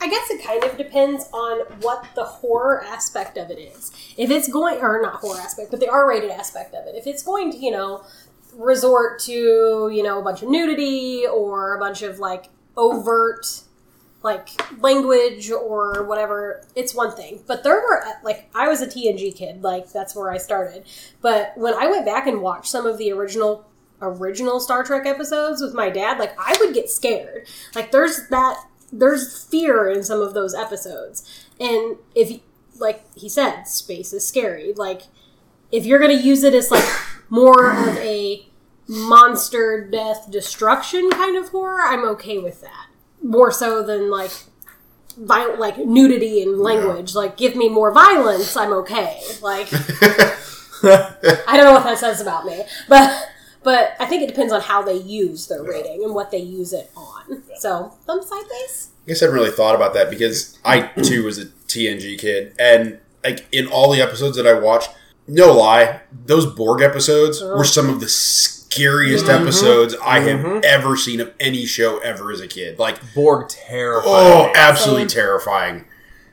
I 0.00 0.08
guess 0.08 0.30
it 0.30 0.44
kind 0.44 0.62
of 0.64 0.76
depends 0.76 1.28
on 1.32 1.60
what 1.80 2.06
the 2.14 2.24
horror 2.24 2.84
aspect 2.84 3.36
of 3.36 3.50
it 3.50 3.58
is. 3.58 3.92
If 4.16 4.30
it's 4.30 4.48
going, 4.48 4.80
or 4.80 5.00
not 5.02 5.16
horror 5.16 5.40
aspect, 5.40 5.70
but 5.70 5.80
the 5.80 5.88
R 5.88 6.08
rated 6.08 6.30
aspect 6.30 6.74
of 6.74 6.86
it. 6.86 6.94
If 6.94 7.06
it's 7.06 7.22
going 7.22 7.52
to, 7.52 7.58
you 7.58 7.70
know, 7.70 8.04
resort 8.54 9.20
to, 9.20 9.90
you 9.92 10.02
know, 10.02 10.20
a 10.20 10.22
bunch 10.22 10.42
of 10.42 10.48
nudity 10.48 11.26
or 11.26 11.74
a 11.74 11.78
bunch 11.78 12.02
of 12.02 12.18
like 12.18 12.46
overt 12.76 13.62
like 14.22 14.50
language 14.80 15.50
or 15.50 16.04
whatever, 16.04 16.62
it's 16.74 16.94
one 16.94 17.14
thing. 17.16 17.42
But 17.46 17.64
there 17.64 17.76
were 17.76 18.02
like 18.22 18.50
I 18.54 18.68
was 18.68 18.82
a 18.82 18.86
TNG 18.86 19.34
kid, 19.34 19.62
like 19.62 19.90
that's 19.92 20.14
where 20.14 20.30
I 20.30 20.38
started. 20.38 20.84
But 21.20 21.52
when 21.56 21.74
I 21.74 21.86
went 21.86 22.04
back 22.04 22.26
and 22.26 22.42
watched 22.42 22.70
some 22.70 22.86
of 22.86 22.98
the 22.98 23.12
original 23.12 23.66
original 24.02 24.60
Star 24.60 24.82
Trek 24.82 25.06
episodes 25.06 25.60
with 25.60 25.74
my 25.74 25.90
dad, 25.90 26.18
like 26.18 26.34
I 26.38 26.56
would 26.60 26.74
get 26.74 26.90
scared. 26.90 27.46
Like 27.74 27.92
there's 27.92 28.28
that 28.28 28.64
there's 28.92 29.44
fear 29.44 29.88
in 29.88 30.02
some 30.02 30.20
of 30.20 30.34
those 30.34 30.54
episodes. 30.54 31.46
And 31.58 31.96
if 32.14 32.40
like 32.78 33.04
he 33.14 33.28
said, 33.28 33.64
space 33.64 34.12
is 34.12 34.26
scary. 34.26 34.72
Like 34.74 35.02
if 35.70 35.84
you're 35.84 35.98
going 35.98 36.16
to 36.16 36.24
use 36.24 36.42
it 36.42 36.54
as 36.54 36.70
like 36.70 36.84
more 37.28 37.70
of 37.70 37.96
a 37.98 38.46
monster 38.88 39.88
death 39.88 40.30
destruction 40.30 41.10
kind 41.10 41.36
of 41.36 41.50
horror, 41.50 41.82
I'm 41.82 42.04
okay 42.10 42.38
with 42.38 42.60
that. 42.62 42.86
More 43.22 43.52
so 43.52 43.82
than 43.82 44.10
like 44.10 44.32
viol- 45.16 45.58
like 45.58 45.78
nudity 45.78 46.42
and 46.42 46.58
language. 46.58 47.14
Like 47.14 47.36
give 47.36 47.54
me 47.54 47.68
more 47.68 47.92
violence, 47.92 48.56
I'm 48.56 48.72
okay. 48.72 49.20
Like 49.42 49.68
I 50.82 51.56
don't 51.56 51.64
know 51.64 51.72
what 51.72 51.84
that 51.84 51.98
says 51.98 52.20
about 52.20 52.46
me, 52.46 52.64
but 52.88 53.28
but 53.62 53.94
I 54.00 54.06
think 54.06 54.22
it 54.22 54.28
depends 54.28 54.52
on 54.52 54.60
how 54.60 54.82
they 54.82 54.96
use 54.96 55.46
their 55.48 55.62
rating 55.62 56.02
and 56.04 56.14
what 56.14 56.30
they 56.30 56.38
use 56.38 56.72
it 56.72 56.90
on. 56.96 57.42
So 57.58 57.92
thumb 58.06 58.22
sideways. 58.22 58.88
I 59.04 59.08
guess 59.08 59.22
I 59.22 59.26
haven't 59.26 59.38
really 59.40 59.50
thought 59.54 59.74
about 59.74 59.94
that 59.94 60.08
because 60.10 60.58
I 60.64 60.82
too 61.02 61.24
was 61.24 61.38
a 61.38 61.46
TNG 61.46 62.18
kid, 62.18 62.54
and 62.58 62.98
like 63.24 63.46
in 63.52 63.66
all 63.66 63.90
the 63.92 64.00
episodes 64.00 64.36
that 64.36 64.46
I 64.46 64.54
watched, 64.54 64.90
no 65.28 65.52
lie, 65.52 66.00
those 66.26 66.46
Borg 66.46 66.80
episodes 66.82 67.40
were 67.42 67.64
some 67.64 67.88
of 67.90 68.00
the 68.00 68.08
scariest 68.08 69.28
episodes 69.28 69.94
I 70.02 70.20
have 70.20 70.40
Mhm. 70.40 70.64
ever 70.64 70.96
seen 70.96 71.20
of 71.20 71.32
any 71.40 71.66
show 71.66 71.98
ever 71.98 72.32
as 72.32 72.40
a 72.40 72.48
kid. 72.48 72.78
Like, 72.78 72.98
Borg 73.14 73.48
terrifying. 73.48 74.14
oh, 74.32 74.52
absolutely 74.54 75.02
Same. 75.08 75.22
terrifying. 75.22 75.84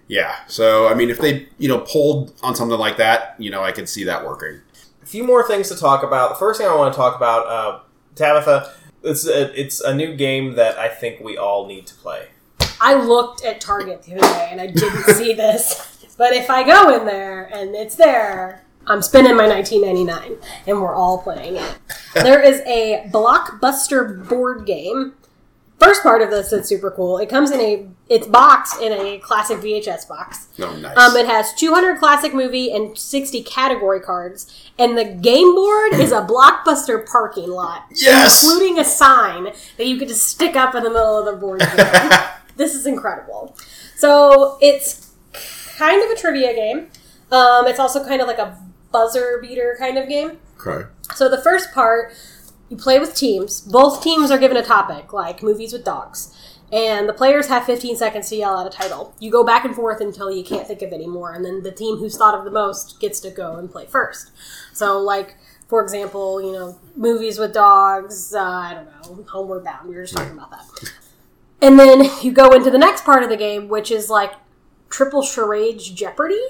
Yeah. 0.08 0.36
So, 0.48 0.88
I 0.88 0.94
mean, 0.94 1.10
if 1.10 1.20
they, 1.20 1.48
you 1.58 1.68
know, 1.68 1.80
pulled 1.80 2.34
on 2.42 2.56
something 2.56 2.78
like 2.78 2.98
that, 2.98 3.36
you 3.40 3.50
know, 3.50 3.64
I 3.64 3.72
could 3.72 3.90
see 3.90 4.04
that 4.06 4.26
working. 4.26 4.62
Few 5.08 5.24
more 5.24 5.48
things 5.48 5.70
to 5.70 5.76
talk 5.76 6.04
about. 6.04 6.30
The 6.30 6.36
first 6.36 6.60
thing 6.60 6.68
I 6.68 6.76
want 6.76 6.94
to 6.94 6.98
talk 6.98 7.16
about, 7.16 7.48
uh, 7.48 7.80
Tabitha, 8.16 8.74
it's 9.04 9.26
a, 9.26 9.60
it's 9.60 9.80
a 9.82 9.94
new 9.96 10.16
game 10.16 10.56
that 10.56 10.78
I 10.78 10.90
think 10.90 11.22
we 11.22 11.38
all 11.38 11.66
need 11.66 11.88
to 11.88 11.96
play. 11.96 12.28
I 12.80 12.94
looked 12.96 13.44
at 13.44 13.62
Target 13.62 14.04
the 14.04 14.14
other 14.14 14.22
day 14.22 14.50
and 14.52 14.62
I 14.62 14.68
didn't 14.68 15.04
see 15.16 15.34
this. 15.34 16.06
But 16.18 16.34
if 16.34 16.50
I 16.50 16.64
go 16.64 16.96
in 16.96 17.06
there 17.06 17.46
and 17.54 17.76
it's 17.76 17.96
there, 17.96 18.64
I'm 18.86 19.02
spending 19.02 19.36
my 19.36 19.46
19.99 19.46 20.42
and 20.68 20.82
we're 20.82 20.96
all 20.96 21.22
playing 21.22 21.58
it. 21.58 21.78
There 22.14 22.42
is 22.42 22.62
a 22.62 23.08
blockbuster 23.12 24.28
board 24.28 24.66
game. 24.66 25.14
First 25.80 26.02
part 26.02 26.22
of 26.24 26.32
this 26.32 26.52
is 26.52 26.68
super 26.68 26.90
cool. 26.90 27.20
It 27.20 27.30
comes 27.30 27.52
in 27.52 27.62
a 27.62 27.88
it's 28.10 28.26
boxed 28.26 28.82
in 28.82 28.92
a 28.94 29.20
classic 29.20 29.60
VHS 29.60 30.08
box. 30.08 30.48
No, 30.58 30.76
nice. 30.76 30.98
Um, 30.98 31.16
it 31.16 31.28
has 31.28 31.54
200 31.54 32.00
classic 32.00 32.34
movie 32.34 32.72
and 32.72 32.98
60 32.98 33.44
category 33.44 34.00
cards, 34.00 34.70
and 34.80 34.98
the 34.98 35.06
game 35.06 35.54
board 35.54 35.94
is 35.94 36.12
a 36.12 36.22
blockbuster 36.22 37.06
parking 37.08 37.50
lot, 37.50 37.84
Yes! 37.92 38.44
including 38.44 38.80
a 38.80 38.84
sign 38.86 39.54
that 39.78 39.86
you 39.86 39.98
could 39.98 40.08
just 40.08 40.28
stick 40.28 40.56
up 40.56 40.74
in 40.74 40.84
the 40.84 40.90
middle 40.90 41.18
of 41.20 41.26
the 41.26 41.34
board 41.40 41.62
this 42.58 42.74
is 42.74 42.86
incredible. 42.88 43.56
So 43.96 44.58
it's 44.62 45.14
kind 45.78 46.04
of 46.04 46.10
a 46.10 46.16
trivia 46.16 46.54
game. 46.56 46.88
Um, 47.32 47.68
it's 47.68 47.80
also 47.80 48.04
kind 48.04 48.22
of 48.22 48.28
like 48.28 48.40
a 48.40 48.58
buzzer 48.92 49.38
beater 49.42 49.76
kind 49.78 49.98
of 49.98 50.08
game. 50.10 50.40
okay. 50.66 50.88
So 51.14 51.30
the 51.30 51.42
first 51.42 51.72
part, 51.74 52.14
you 52.70 52.78
play 52.78 53.00
with 53.00 53.16
teams. 53.16 53.62
Both 53.62 54.04
teams 54.04 54.32
are 54.32 54.38
given 54.38 54.58
a 54.58 54.64
topic, 54.64 55.14
like 55.14 55.44
movies 55.44 55.74
with 55.74 55.84
dogs. 55.86 56.36
And 56.72 57.08
the 57.08 57.14
players 57.14 57.48
have 57.48 57.64
15 57.64 57.96
seconds 57.96 58.28
to 58.30 58.36
yell 58.36 58.58
out 58.58 58.68
a 58.68 58.70
title. 58.70 59.16
You 59.20 59.32
go 59.32 59.46
back 59.46 59.64
and 59.64 59.74
forth 59.74 60.02
until 60.02 60.30
you 60.30 60.44
can't 60.44 60.68
think 60.68 60.82
of 60.82 60.92
any 60.92 61.08
more, 61.08 61.34
and 61.34 61.46
then 61.46 61.64
the 61.64 61.72
team 61.72 61.98
who's 61.98 62.18
thought 62.18 62.38
of 62.38 62.44
the 62.44 62.52
most 62.52 63.00
gets 63.00 63.22
to 63.22 63.30
go 63.30 63.56
and 63.56 63.72
play 63.72 63.86
first. 63.86 64.32
So, 64.74 65.00
like, 65.00 65.38
for 65.70 65.82
example, 65.82 66.42
you 66.42 66.52
know, 66.52 66.78
movies 66.96 67.40
with 67.40 67.54
dogs, 67.54 68.34
uh, 68.34 68.42
I 68.42 68.74
don't 68.74 69.18
know, 69.18 69.24
Homeward 69.32 69.64
Bound, 69.64 69.88
we 69.88 69.96
were 69.96 70.04
just 70.04 70.18
talking 70.18 70.34
about 70.34 70.52
that. 70.52 70.92
And 71.62 71.80
then 71.80 72.10
you 72.22 72.32
go 72.32 72.52
into 72.52 72.70
the 72.70 72.78
next 72.78 73.06
part 73.06 73.24
of 73.24 73.30
the 73.30 73.38
game, 73.38 73.70
which 73.70 73.90
is 73.90 74.10
like 74.10 74.34
triple 74.90 75.22
charades 75.22 75.90
Jeopardy. 75.90 76.42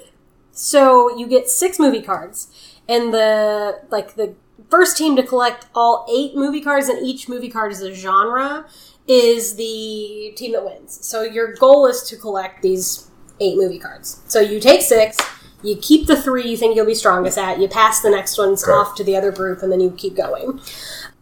So 0.52 1.16
you 1.16 1.28
get 1.28 1.48
six 1.48 1.78
movie 1.78 2.02
cards, 2.02 2.52
and 2.90 3.14
the 3.14 3.82
like 3.90 4.16
the 4.16 4.36
first 4.70 4.98
team 4.98 5.16
to 5.16 5.24
collect 5.24 5.66
all 5.76 6.06
eight 6.14 6.36
movie 6.36 6.62
cards, 6.62 6.90
and 6.90 7.06
each 7.06 7.30
movie 7.30 7.50
card 7.50 7.72
is 7.72 7.82
a 7.82 7.94
genre, 7.94 8.66
is 9.08 9.56
the 9.56 10.34
team 10.36 10.52
that 10.54 10.66
wins. 10.66 11.06
So 11.06 11.22
your 11.24 11.54
goal 11.54 11.88
is 11.88 12.04
to 12.10 12.18
collect 12.18 12.62
these 12.62 13.10
eight 13.40 13.58
movie 13.58 13.80
cards. 13.80 14.22
So 14.28 14.40
you 14.40 14.60
take 14.60 14.82
six, 14.82 15.18
you 15.64 15.78
keep 15.78 16.08
the 16.08 16.20
three 16.22 16.48
you 16.50 16.58
think 16.58 16.76
you'll 16.76 16.86
be 16.86 16.94
strongest 16.96 17.38
at, 17.38 17.60
you 17.60 17.68
pass 17.68 18.02
the 18.02 18.10
next 18.10 18.38
ones 18.38 18.64
Okay. 18.64 18.72
off 18.72 18.96
to 18.96 19.04
the 19.04 19.16
other 19.16 19.32
group, 19.32 19.62
and 19.64 19.72
then 19.72 19.80
you 19.80 19.92
keep 19.92 20.16
going. 20.16 20.60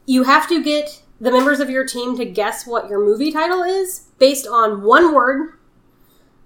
You 0.05 0.23
have 0.23 0.47
to 0.49 0.63
get 0.63 1.01
the 1.19 1.31
members 1.31 1.59
of 1.59 1.69
your 1.69 1.85
team 1.85 2.17
to 2.17 2.25
guess 2.25 2.65
what 2.67 2.89
your 2.89 2.99
movie 2.99 3.31
title 3.31 3.63
is 3.63 4.07
based 4.19 4.47
on 4.47 4.81
one 4.83 5.13
word, 5.13 5.53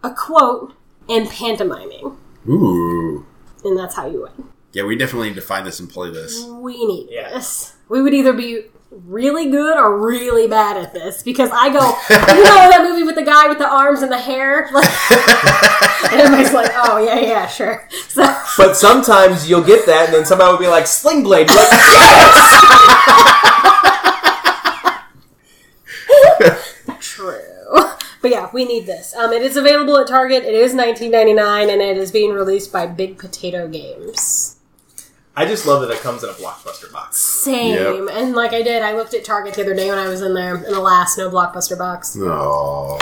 a 0.04 0.14
quote, 0.14 0.74
and 1.08 1.28
pantomiming. 1.30 2.18
Ooh. 2.48 3.26
And 3.64 3.78
that's 3.78 3.96
how 3.96 4.08
you 4.08 4.22
win. 4.24 4.49
Yeah, 4.74 4.84
we 4.84 4.96
definitely 4.96 5.30
need 5.30 5.36
to 5.36 5.42
find 5.42 5.66
this 5.66 5.80
and 5.80 5.90
play 5.90 6.12
this. 6.12 6.44
We 6.46 6.86
need 6.86 7.08
Yeah. 7.10 7.30
this. 7.32 7.74
We 7.90 8.02
would 8.02 8.14
either 8.14 8.34
be 8.34 8.66
really 8.92 9.50
good 9.50 9.78
or 9.78 10.00
really 10.00 10.48
bad 10.48 10.78
at 10.78 10.94
this 10.94 11.22
because 11.24 11.50
I 11.52 11.70
go, 11.70 11.80
you 12.36 12.44
know 12.44 12.70
that 12.70 12.82
movie 12.88 13.04
with 13.04 13.16
the 13.16 13.24
guy 13.24 13.48
with 13.48 13.58
the 13.58 13.68
arms 13.70 14.02
and 14.02 14.12
the 14.12 14.18
hair? 14.20 14.70
Like, 14.74 14.90
and 16.14 16.22
everybody's 16.22 16.54
like, 16.54 16.72
oh, 16.76 16.98
yeah, 17.04 17.20
yeah, 17.20 17.46
sure. 17.48 17.88
So, 18.08 18.24
But 18.58 18.76
sometimes 18.78 19.50
you'll 19.50 19.64
get 19.64 19.86
that, 19.86 20.06
and 20.06 20.14
then 20.14 20.26
somebody 20.26 20.52
will 20.52 20.60
be 20.60 20.68
like, 20.68 20.88
Sling 20.88 21.24
Blade. 21.24 21.50
You're 21.50 21.58
like, 21.60 21.70
yes! 21.72 22.66
true. 27.00 27.42
But 28.22 28.32
yeah, 28.32 28.50
we 28.54 28.66
need 28.66 28.86
this. 28.86 29.14
Um, 29.16 29.32
it 29.32 29.42
is 29.42 29.56
available 29.58 29.98
at 29.98 30.08
Target. 30.08 30.44
It 30.44 30.54
is 30.54 30.74
nineteen 30.74 31.12
ninety 31.12 31.34
nine, 31.34 31.70
and 31.70 31.82
it 31.82 31.98
is 31.98 32.12
being 32.12 32.34
released 32.34 32.72
by 32.72 32.86
Big 32.86 33.18
Potato 33.18 33.68
Games. 33.68 34.58
I 35.40 35.46
just 35.46 35.66
love 35.66 35.80
that 35.88 35.90
it 35.90 36.02
comes 36.02 36.22
in 36.22 36.30
a 36.30 36.34
blockbuster 36.34 36.92
box. 36.92 37.16
Same. 37.16 38.10
And 38.10 38.36
like 38.36 38.52
I 38.52 38.62
did, 38.62 38.82
I 38.82 38.92
looked 38.92 39.14
at 39.14 39.24
Target 39.24 39.54
the 39.54 39.62
other 39.62 39.74
day 39.74 39.90
when 39.90 39.98
I 39.98 40.10
was 40.10 40.22
in 40.22 40.34
there, 40.34 40.56
and 40.56 40.66
alas, 40.66 41.18
no 41.18 41.30
blockbuster 41.32 41.78
box. 41.78 42.18
Oh. 42.20 43.00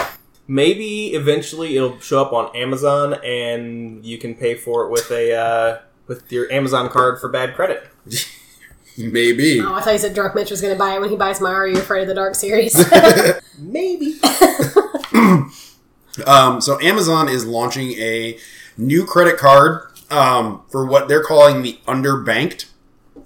Maybe 0.48 1.16
eventually 1.16 1.76
it'll 1.76 2.00
show 2.00 2.22
up 2.22 2.34
on 2.34 2.56
Amazon, 2.56 3.16
and 3.26 4.06
you 4.06 4.20
can 4.20 4.36
pay 4.36 4.54
for 4.54 4.86
it 4.86 4.92
with 4.92 5.10
a 5.10 5.34
uh, 5.34 5.80
with 6.06 6.32
your 6.32 6.52
Amazon 6.52 6.90
card 6.90 7.20
for 7.20 7.28
bad 7.28 7.56
credit. 7.56 7.90
Maybe. 9.00 9.60
Oh, 9.60 9.74
I 9.74 9.82
thought 9.82 9.94
you 9.94 9.98
said 9.98 10.14
Drunk 10.14 10.36
Mitch 10.36 10.52
was 10.52 10.62
going 10.62 10.74
to 10.74 10.78
buy 10.78 10.94
it 10.94 11.02
when 11.02 11.10
he 11.10 11.16
buys 11.16 11.42
my 11.42 11.52
Are 11.52 11.68
You 11.68 11.80
Afraid 11.80 12.04
of 12.04 12.08
the 12.08 12.14
Dark 12.14 12.36
series. 12.36 12.76
Maybe. 13.58 14.20
Um, 16.26 16.62
so 16.62 16.82
Amazon 16.82 17.30
is 17.30 17.46
launching 17.46 17.92
a 17.92 18.40
new 18.76 19.06
credit 19.06 19.38
card 19.38 19.87
um, 20.10 20.64
for 20.70 20.86
what 20.86 21.08
they're 21.08 21.24
calling 21.24 21.62
the 21.62 21.80
underbanked 21.88 22.66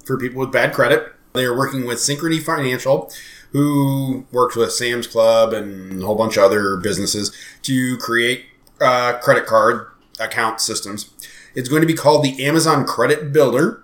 for 0.06 0.18
people 0.18 0.40
with 0.40 0.52
bad 0.52 0.74
credit. 0.74 1.14
They 1.34 1.46
are 1.46 1.58
working 1.58 1.86
with 1.86 2.00
Synchrony 2.00 2.42
Financial, 2.42 3.12
who 3.52 4.26
works 4.32 4.56
with 4.56 4.72
Sam's 4.72 5.08
Club 5.08 5.54
and 5.54 6.02
a 6.02 6.06
whole 6.06 6.16
bunch 6.16 6.38
of 6.38 6.44
other 6.44 6.78
businesses 6.78 7.36
to 7.64 7.98
create 7.98 8.46
uh, 8.80 9.14
credit 9.20 9.46
card 9.46 9.88
account 10.20 10.60
systems. 10.60 11.10
It's 11.56 11.70
going 11.70 11.82
to 11.82 11.88
be 11.88 11.94
called 11.94 12.24
the 12.24 12.46
Amazon 12.46 12.86
Credit 12.86 13.32
Builder 13.32 13.84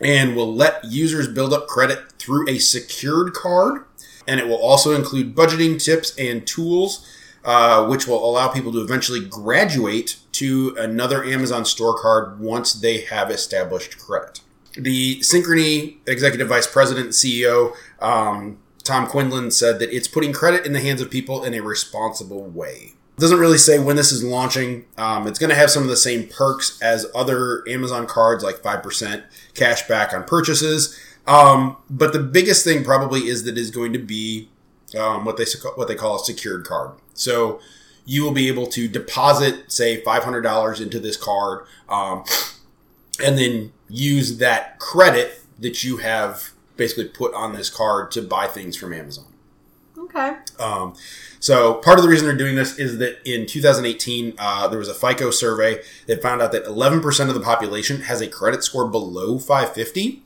and 0.00 0.34
will 0.34 0.52
let 0.52 0.84
users 0.84 1.28
build 1.28 1.52
up 1.52 1.66
credit 1.66 2.12
through 2.18 2.48
a 2.48 2.58
secured 2.58 3.32
card. 3.32 3.84
And 4.26 4.38
it 4.38 4.46
will 4.46 4.60
also 4.60 4.94
include 4.94 5.34
budgeting 5.34 5.82
tips 5.82 6.16
and 6.18 6.46
tools, 6.46 7.06
uh, 7.44 7.86
which 7.86 8.06
will 8.06 8.24
allow 8.24 8.48
people 8.48 8.72
to 8.72 8.80
eventually 8.80 9.20
graduate 9.20 10.16
to 10.32 10.74
another 10.78 11.24
Amazon 11.24 11.64
store 11.64 11.98
card 11.98 12.40
once 12.40 12.72
they 12.72 13.02
have 13.02 13.30
established 13.30 13.98
credit. 13.98 14.40
The 14.74 15.20
Synchrony 15.20 15.96
executive 16.06 16.48
vice 16.48 16.66
president 16.66 17.06
and 17.06 17.14
CEO, 17.14 17.74
um, 18.00 18.58
Tom 18.82 19.06
Quindlen, 19.06 19.52
said 19.52 19.78
that 19.78 19.94
it's 19.94 20.08
putting 20.08 20.32
credit 20.32 20.64
in 20.64 20.72
the 20.72 20.80
hands 20.80 21.00
of 21.00 21.10
people 21.10 21.44
in 21.44 21.52
a 21.54 21.60
responsible 21.60 22.44
way. 22.44 22.94
It 23.18 23.20
doesn't 23.20 23.38
really 23.38 23.58
say 23.58 23.78
when 23.78 23.96
this 23.96 24.10
is 24.10 24.24
launching. 24.24 24.86
Um, 24.96 25.26
it's 25.26 25.38
going 25.38 25.50
to 25.50 25.56
have 25.56 25.70
some 25.70 25.82
of 25.82 25.90
the 25.90 25.96
same 25.96 26.26
perks 26.28 26.80
as 26.80 27.06
other 27.14 27.62
Amazon 27.68 28.06
cards, 28.06 28.42
like 28.42 28.56
5% 28.56 29.24
cash 29.54 29.86
back 29.86 30.14
on 30.14 30.24
purchases. 30.24 30.98
Um, 31.26 31.76
but 31.90 32.14
the 32.14 32.18
biggest 32.18 32.64
thing 32.64 32.82
probably 32.82 33.28
is 33.28 33.44
that 33.44 33.52
it 33.52 33.58
is 33.58 33.70
going 33.70 33.92
to 33.92 33.98
be 33.98 34.48
um, 34.98 35.24
what 35.24 35.36
they 35.36 35.44
what 35.76 35.88
they 35.88 35.94
call 35.94 36.16
a 36.16 36.18
secured 36.18 36.64
card. 36.64 36.96
So 37.14 37.60
you 38.04 38.22
will 38.24 38.32
be 38.32 38.48
able 38.48 38.66
to 38.66 38.88
deposit, 38.88 39.70
say, 39.70 40.02
five 40.02 40.24
hundred 40.24 40.42
dollars 40.42 40.80
into 40.80 40.98
this 40.98 41.16
card, 41.16 41.66
um, 41.88 42.24
and 43.22 43.38
then 43.38 43.72
use 43.88 44.38
that 44.38 44.78
credit 44.78 45.40
that 45.58 45.84
you 45.84 45.98
have 45.98 46.50
basically 46.76 47.04
put 47.04 47.32
on 47.34 47.52
this 47.52 47.70
card 47.70 48.10
to 48.10 48.22
buy 48.22 48.46
things 48.46 48.76
from 48.76 48.92
Amazon. 48.92 49.26
okay. 49.96 50.36
Um, 50.58 50.94
so 51.38 51.74
part 51.74 51.98
of 51.98 52.02
the 52.02 52.08
reason 52.08 52.26
they're 52.26 52.36
doing 52.36 52.56
this 52.56 52.78
is 52.78 52.98
that 52.98 53.20
in 53.24 53.46
2018, 53.46 54.34
uh, 54.38 54.68
there 54.68 54.78
was 54.78 54.88
a 54.88 54.94
FICO 54.94 55.30
survey 55.30 55.82
that 56.06 56.22
found 56.22 56.40
out 56.40 56.52
that 56.52 56.64
11% 56.64 57.28
of 57.28 57.34
the 57.34 57.40
population 57.40 58.02
has 58.02 58.20
a 58.20 58.28
credit 58.28 58.64
score 58.64 58.88
below 58.88 59.38
550, 59.38 60.22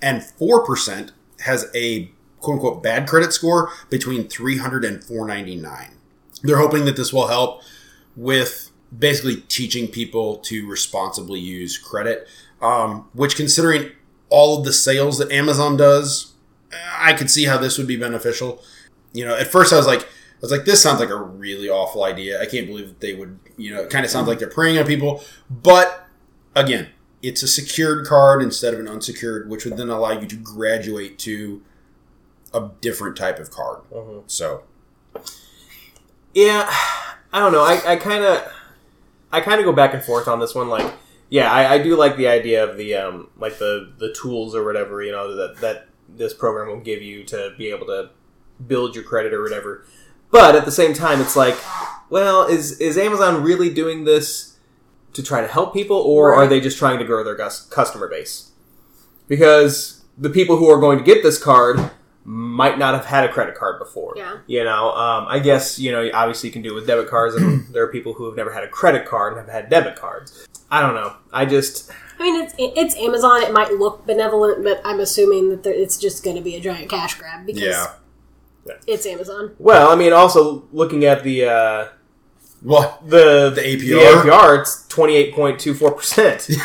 and 0.00 0.22
4% 0.22 1.10
has 1.40 1.70
a 1.74 2.10
quote 2.40 2.54
unquote 2.54 2.82
bad 2.82 3.08
credit 3.08 3.32
score 3.32 3.70
between 3.90 4.28
300 4.28 4.84
and 4.84 5.02
499. 5.02 5.97
They're 6.42 6.58
hoping 6.58 6.84
that 6.84 6.96
this 6.96 7.12
will 7.12 7.28
help 7.28 7.62
with 8.16 8.70
basically 8.96 9.42
teaching 9.42 9.88
people 9.88 10.36
to 10.38 10.66
responsibly 10.66 11.40
use 11.40 11.76
credit, 11.78 12.26
um, 12.60 13.08
which 13.12 13.36
considering 13.36 13.90
all 14.30 14.58
of 14.58 14.64
the 14.64 14.72
sales 14.72 15.18
that 15.18 15.30
Amazon 15.30 15.76
does, 15.76 16.32
I 16.96 17.12
could 17.12 17.30
see 17.30 17.44
how 17.44 17.58
this 17.58 17.78
would 17.78 17.86
be 17.86 17.96
beneficial 17.96 18.62
you 19.12 19.24
know, 19.24 19.34
at 19.34 19.46
first 19.46 19.72
I 19.72 19.76
was 19.76 19.86
like, 19.86 20.02
I 20.02 20.40
was 20.40 20.50
like, 20.50 20.64
this 20.64 20.82
sounds 20.82 21.00
like 21.00 21.10
a 21.10 21.16
really 21.16 21.68
awful 21.68 22.04
idea. 22.04 22.40
I 22.40 22.46
can't 22.46 22.66
believe 22.66 22.88
that 22.88 23.00
they 23.00 23.14
would, 23.14 23.38
you 23.56 23.74
know, 23.74 23.82
it 23.82 23.90
kind 23.90 24.04
of 24.04 24.10
sounds 24.10 24.28
like 24.28 24.38
they're 24.38 24.48
preying 24.48 24.78
on 24.78 24.86
people. 24.86 25.22
But 25.50 26.06
again, 26.54 26.88
it's 27.22 27.42
a 27.42 27.48
secured 27.48 28.06
card 28.06 28.42
instead 28.42 28.74
of 28.74 28.80
an 28.80 28.86
unsecured, 28.86 29.48
which 29.50 29.64
would 29.64 29.76
then 29.76 29.88
allow 29.88 30.12
you 30.12 30.28
to 30.28 30.36
graduate 30.36 31.18
to 31.20 31.62
a 32.54 32.70
different 32.80 33.16
type 33.16 33.38
of 33.40 33.50
card. 33.50 33.80
So, 34.28 34.62
Yeah, 36.38 36.70
I 37.32 37.40
don't 37.40 37.52
know. 37.52 37.64
I, 37.64 37.92
I 37.92 37.96
kind 37.96 38.24
of 38.24 38.52
I 39.32 39.40
kind 39.40 39.60
of 39.60 39.64
go 39.64 39.72
back 39.72 39.92
and 39.92 40.02
forth 40.02 40.28
on 40.28 40.38
this 40.38 40.54
one. 40.54 40.68
Like, 40.68 40.94
yeah, 41.28 41.50
I, 41.50 41.74
I 41.74 41.78
do 41.78 41.96
like 41.96 42.16
the 42.16 42.28
idea 42.28 42.64
of 42.64 42.76
the 42.76 42.94
um, 42.94 43.28
like 43.36 43.58
the 43.58 43.92
the 43.98 44.14
tools 44.14 44.54
or 44.54 44.64
whatever 44.64 45.02
you 45.02 45.12
know 45.12 45.34
that 45.34 45.60
that 45.60 45.88
this 46.08 46.32
program 46.32 46.68
will 46.68 46.80
give 46.80 47.02
you 47.02 47.24
to 47.24 47.52
be 47.58 47.68
able 47.70 47.86
to 47.86 48.10
build 48.66 48.94
your 48.94 49.04
credit 49.04 49.34
or 49.34 49.42
whatever. 49.42 49.84
But 50.30 50.54
at 50.54 50.64
the 50.64 50.72
same 50.72 50.94
time, 50.94 51.20
it's 51.20 51.36
like, 51.36 51.56
well, 52.08 52.46
is 52.46 52.80
is 52.80 52.96
Amazon 52.96 53.42
really 53.42 53.72
doing 53.72 54.04
this 54.04 54.56
to 55.14 55.22
try 55.22 55.40
to 55.40 55.48
help 55.48 55.74
people, 55.74 55.96
or 55.96 56.34
are 56.34 56.46
they 56.46 56.60
just 56.60 56.78
trying 56.78 56.98
to 57.00 57.04
grow 57.04 57.24
their 57.24 57.34
gus- 57.34 57.66
customer 57.66 58.08
base? 58.08 58.52
Because 59.26 60.04
the 60.16 60.30
people 60.30 60.56
who 60.56 60.70
are 60.70 60.78
going 60.78 60.98
to 60.98 61.04
get 61.04 61.22
this 61.22 61.42
card 61.42 61.90
might 62.24 62.78
not 62.78 62.94
have 62.94 63.06
had 63.06 63.24
a 63.24 63.32
credit 63.32 63.54
card 63.54 63.78
before. 63.78 64.12
Yeah. 64.16 64.38
You 64.46 64.64
know, 64.64 64.90
um, 64.92 65.26
I 65.28 65.38
guess 65.38 65.78
you 65.78 65.92
know, 65.92 66.08
obviously 66.12 66.48
you 66.48 66.52
can 66.52 66.62
do 66.62 66.72
it 66.72 66.74
with 66.74 66.86
debit 66.86 67.08
cards, 67.08 67.34
and 67.36 67.66
there 67.72 67.82
are 67.84 67.88
people 67.92 68.12
who 68.14 68.26
have 68.26 68.36
never 68.36 68.52
had 68.52 68.64
a 68.64 68.68
credit 68.68 69.06
card 69.06 69.32
and 69.36 69.40
have 69.46 69.50
had 69.52 69.70
debit 69.70 69.96
cards. 69.96 70.46
I 70.70 70.80
don't 70.82 70.94
know. 70.94 71.14
I 71.32 71.46
just 71.46 71.90
I 72.18 72.22
mean, 72.24 72.42
it's 72.42 72.54
it's 72.58 72.96
Amazon. 72.96 73.42
It 73.42 73.52
might 73.52 73.72
look 73.74 74.04
benevolent, 74.06 74.62
but 74.64 74.80
I'm 74.84 75.00
assuming 75.00 75.48
that 75.50 75.62
there, 75.62 75.72
it's 75.72 75.96
just 75.96 76.22
going 76.24 76.36
to 76.36 76.42
be 76.42 76.56
a 76.56 76.60
giant 76.60 76.90
cash 76.90 77.14
grab 77.18 77.46
because 77.46 77.62
Yeah. 77.62 77.86
it's 78.86 79.06
Amazon. 79.06 79.54
well, 79.58 79.90
I 79.90 79.94
mean, 79.96 80.12
also 80.12 80.68
looking 80.72 81.04
at 81.06 81.22
the 81.22 81.44
uh, 81.46 81.88
What? 82.60 83.00
the 83.08 83.50
The 83.54 83.62
APR? 83.62 83.78
the 83.80 83.94
APR? 83.94 84.22
APR, 84.24 84.60
it's 84.60 84.86
twenty 84.88 85.16
eight 85.16 85.34
point 85.34 85.58
two 85.58 85.72
four 85.72 85.92
percent. 85.92 86.46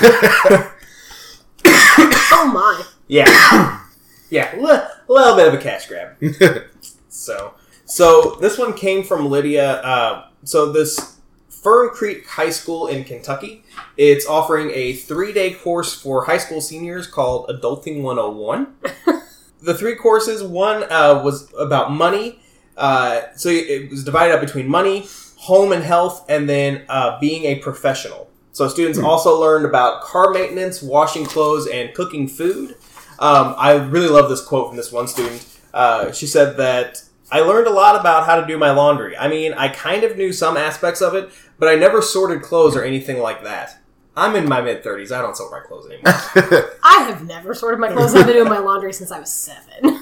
Oh 1.65 2.49
my! 2.51 2.83
Yeah, 3.07 3.79
yeah, 4.29 4.53
li- 4.57 4.69
a 4.71 4.92
little 5.13 5.35
bit 5.35 5.47
of 5.47 5.53
a 5.53 5.57
cash 5.57 5.87
grab. 5.87 6.15
So, 7.13 7.53
so 7.85 8.37
this 8.41 8.57
one 8.57 8.73
came 8.73 9.03
from 9.03 9.29
Lydia. 9.29 9.73
Uh, 9.83 10.29
so 10.43 10.71
this 10.71 11.19
Fern 11.47 11.89
Creek 11.89 12.27
High 12.27 12.49
School 12.49 12.87
in 12.87 13.03
Kentucky, 13.03 13.63
it's 13.97 14.27
offering 14.27 14.71
a 14.73 14.93
three-day 14.93 15.53
course 15.53 15.93
for 15.93 16.25
high 16.25 16.39
school 16.39 16.59
seniors 16.59 17.05
called 17.05 17.47
Adulting 17.49 18.01
101. 18.01 18.75
the 19.61 19.75
three 19.75 19.95
courses, 19.95 20.41
one 20.43 20.83
uh, 20.91 21.21
was 21.23 21.53
about 21.57 21.91
money. 21.91 22.39
Uh, 22.75 23.21
so 23.35 23.49
it 23.49 23.91
was 23.91 24.03
divided 24.03 24.33
up 24.33 24.41
between 24.41 24.67
money, 24.67 25.07
home 25.37 25.71
and 25.71 25.83
health, 25.83 26.25
and 26.27 26.49
then 26.49 26.83
uh, 26.89 27.19
being 27.19 27.43
a 27.45 27.59
professional. 27.59 28.27
So 28.53 28.67
students 28.67 28.99
also 28.99 29.39
learned 29.39 29.65
about 29.65 30.01
car 30.01 30.31
maintenance, 30.31 30.81
washing 30.81 31.25
clothes, 31.25 31.67
and 31.67 31.93
cooking 31.93 32.27
food. 32.27 32.75
Um, 33.19 33.55
I 33.57 33.73
really 33.73 34.09
love 34.09 34.29
this 34.29 34.43
quote 34.43 34.69
from 34.69 34.77
this 34.77 34.91
one 34.91 35.07
student. 35.07 35.45
Uh, 35.73 36.11
she 36.11 36.27
said 36.27 36.57
that 36.57 37.03
I 37.31 37.41
learned 37.41 37.67
a 37.67 37.71
lot 37.71 37.99
about 37.99 38.25
how 38.25 38.39
to 38.39 38.45
do 38.45 38.57
my 38.57 38.71
laundry. 38.71 39.17
I 39.17 39.27
mean, 39.27 39.53
I 39.53 39.69
kind 39.69 40.03
of 40.03 40.17
knew 40.17 40.31
some 40.31 40.55
aspects 40.55 41.01
of 41.01 41.15
it, 41.15 41.29
but 41.57 41.67
I 41.67 41.75
never 41.75 42.01
sorted 42.01 42.41
clothes 42.41 42.75
or 42.75 42.83
anything 42.83 43.19
like 43.19 43.43
that. 43.43 43.79
I'm 44.15 44.35
in 44.35 44.47
my 44.47 44.61
mid 44.61 44.83
30s. 44.83 45.11
I 45.11 45.21
don't 45.21 45.35
sort 45.35 45.51
my 45.51 45.59
clothes 45.59 45.87
anymore. 45.87 46.69
I 46.83 47.03
have 47.09 47.25
never 47.25 47.55
sorted 47.55 47.79
my 47.79 47.91
clothes. 47.91 48.13
I've 48.13 48.27
been 48.27 48.35
doing 48.35 48.49
my 48.49 48.59
laundry 48.59 48.93
since 48.93 49.11
I 49.11 49.19
was 49.19 49.31
seven. 49.31 49.99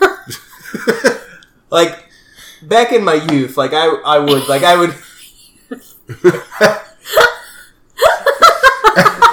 like 1.69 2.09
back 2.61 2.91
in 2.91 3.03
my 3.03 3.13
youth, 3.13 3.55
like 3.55 3.71
I, 3.73 3.87
I 3.87 4.19
would, 4.19 4.49
like 4.49 4.63
I 4.63 4.77
would. 4.77 4.95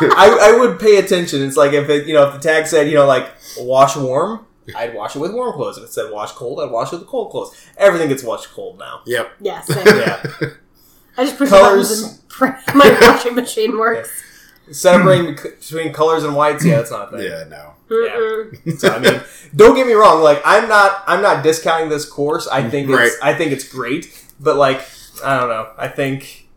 I, 0.17 0.53
I 0.55 0.59
would 0.59 0.79
pay 0.79 0.99
attention. 0.99 1.43
It's 1.43 1.57
like 1.57 1.73
if 1.73 1.89
it, 1.89 2.07
you 2.07 2.15
know, 2.15 2.29
if 2.29 2.35
the 2.35 2.41
tag 2.41 2.67
said, 2.67 2.89
you 2.89 2.95
know, 2.95 3.07
like 3.07 3.29
wash 3.59 3.97
warm, 3.97 4.47
I'd 4.77 4.95
wash 4.95 5.17
it 5.17 5.19
with 5.19 5.33
warm 5.33 5.53
clothes. 5.53 5.79
If 5.79 5.85
it 5.85 5.93
said 5.93 6.13
wash 6.13 6.33
cold, 6.33 6.61
I'd 6.61 6.71
wash 6.71 6.93
it 6.93 6.99
with 6.99 7.09
cold 7.09 7.31
clothes. 7.31 7.55
Everything 7.77 8.09
gets 8.09 8.23
washed 8.23 8.51
cold 8.51 8.79
now. 8.79 9.01
Yep. 9.07 9.33
yeah, 9.41 9.61
same. 9.63 9.87
Yeah. 9.87 10.23
I 11.17 11.25
just 11.25 11.39
push 11.39 11.49
Colors. 11.49 11.89
the 11.89 11.95
buttons 11.95 12.19
and 12.19 12.29
pray 12.29 12.51
my 12.75 12.99
washing 13.03 13.35
machine 13.35 13.79
works. 13.79 14.25
Separating 14.71 15.35
between 15.35 15.93
colors 15.95 16.25
and 16.25 16.37
whites, 16.37 16.65
yeah, 16.65 16.77
that's 16.77 16.91
not 16.91 17.13
a 17.13 17.17
thing. 17.17 17.27
Yeah, 17.27 17.45
no. 17.49 17.75
Mm-mm. 17.89 18.79
So 18.79 18.89
I 18.89 18.99
mean, 18.99 19.21
don't 19.57 19.75
get 19.75 19.87
me 19.87 19.95
wrong. 19.95 20.23
Like 20.23 20.43
I'm 20.45 20.69
not, 20.69 21.03
I'm 21.07 21.23
not 21.23 21.43
discounting 21.43 21.89
this 21.89 22.05
course. 22.05 22.47
I 22.47 22.63
mm, 22.63 22.71
think 22.71 22.91
it's, 22.91 23.17
I 23.23 23.35
think 23.35 23.53
it's 23.53 23.67
great. 23.67 24.27
But 24.39 24.57
like, 24.57 24.83
I 25.25 25.41
don't 25.41 25.49
know. 25.49 25.71
I 25.79 25.89
think, 25.89 26.48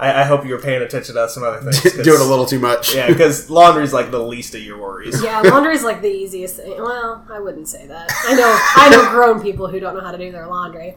I, 0.00 0.22
I 0.22 0.24
hope 0.24 0.44
you 0.46 0.52
were 0.52 0.60
paying 0.60 0.82
attention 0.82 1.14
to 1.14 1.28
some 1.28 1.42
other 1.42 1.60
things. 1.60 1.80
'cause- 1.80 1.92
Doing 2.04 2.20
a 2.20 2.24
little 2.24 2.46
too 2.46 2.58
much. 2.58 2.94
Yeah, 2.94 3.06
because 3.06 3.50
laundry's 3.58 3.92
like 3.92 4.10
the 4.10 4.18
least 4.22 4.54
of 4.54 4.62
your 4.62 4.78
worries. 4.78 5.22
Yeah, 5.22 5.40
laundry's 5.42 5.84
like 5.84 6.00
the 6.00 6.08
easiest 6.10 6.56
thing. 6.56 6.70
Well, 6.82 7.24
I 7.30 7.38
wouldn't 7.38 7.68
say 7.68 7.86
that. 7.86 8.10
I 8.26 8.34
know, 8.34 8.58
I 8.76 8.88
know 8.90 9.10
grown 9.10 9.40
people 9.42 9.68
who 9.68 9.78
don't 9.78 9.94
know 9.94 10.00
how 10.00 10.10
to 10.12 10.18
do 10.18 10.32
their 10.32 10.46
laundry. 10.46 10.96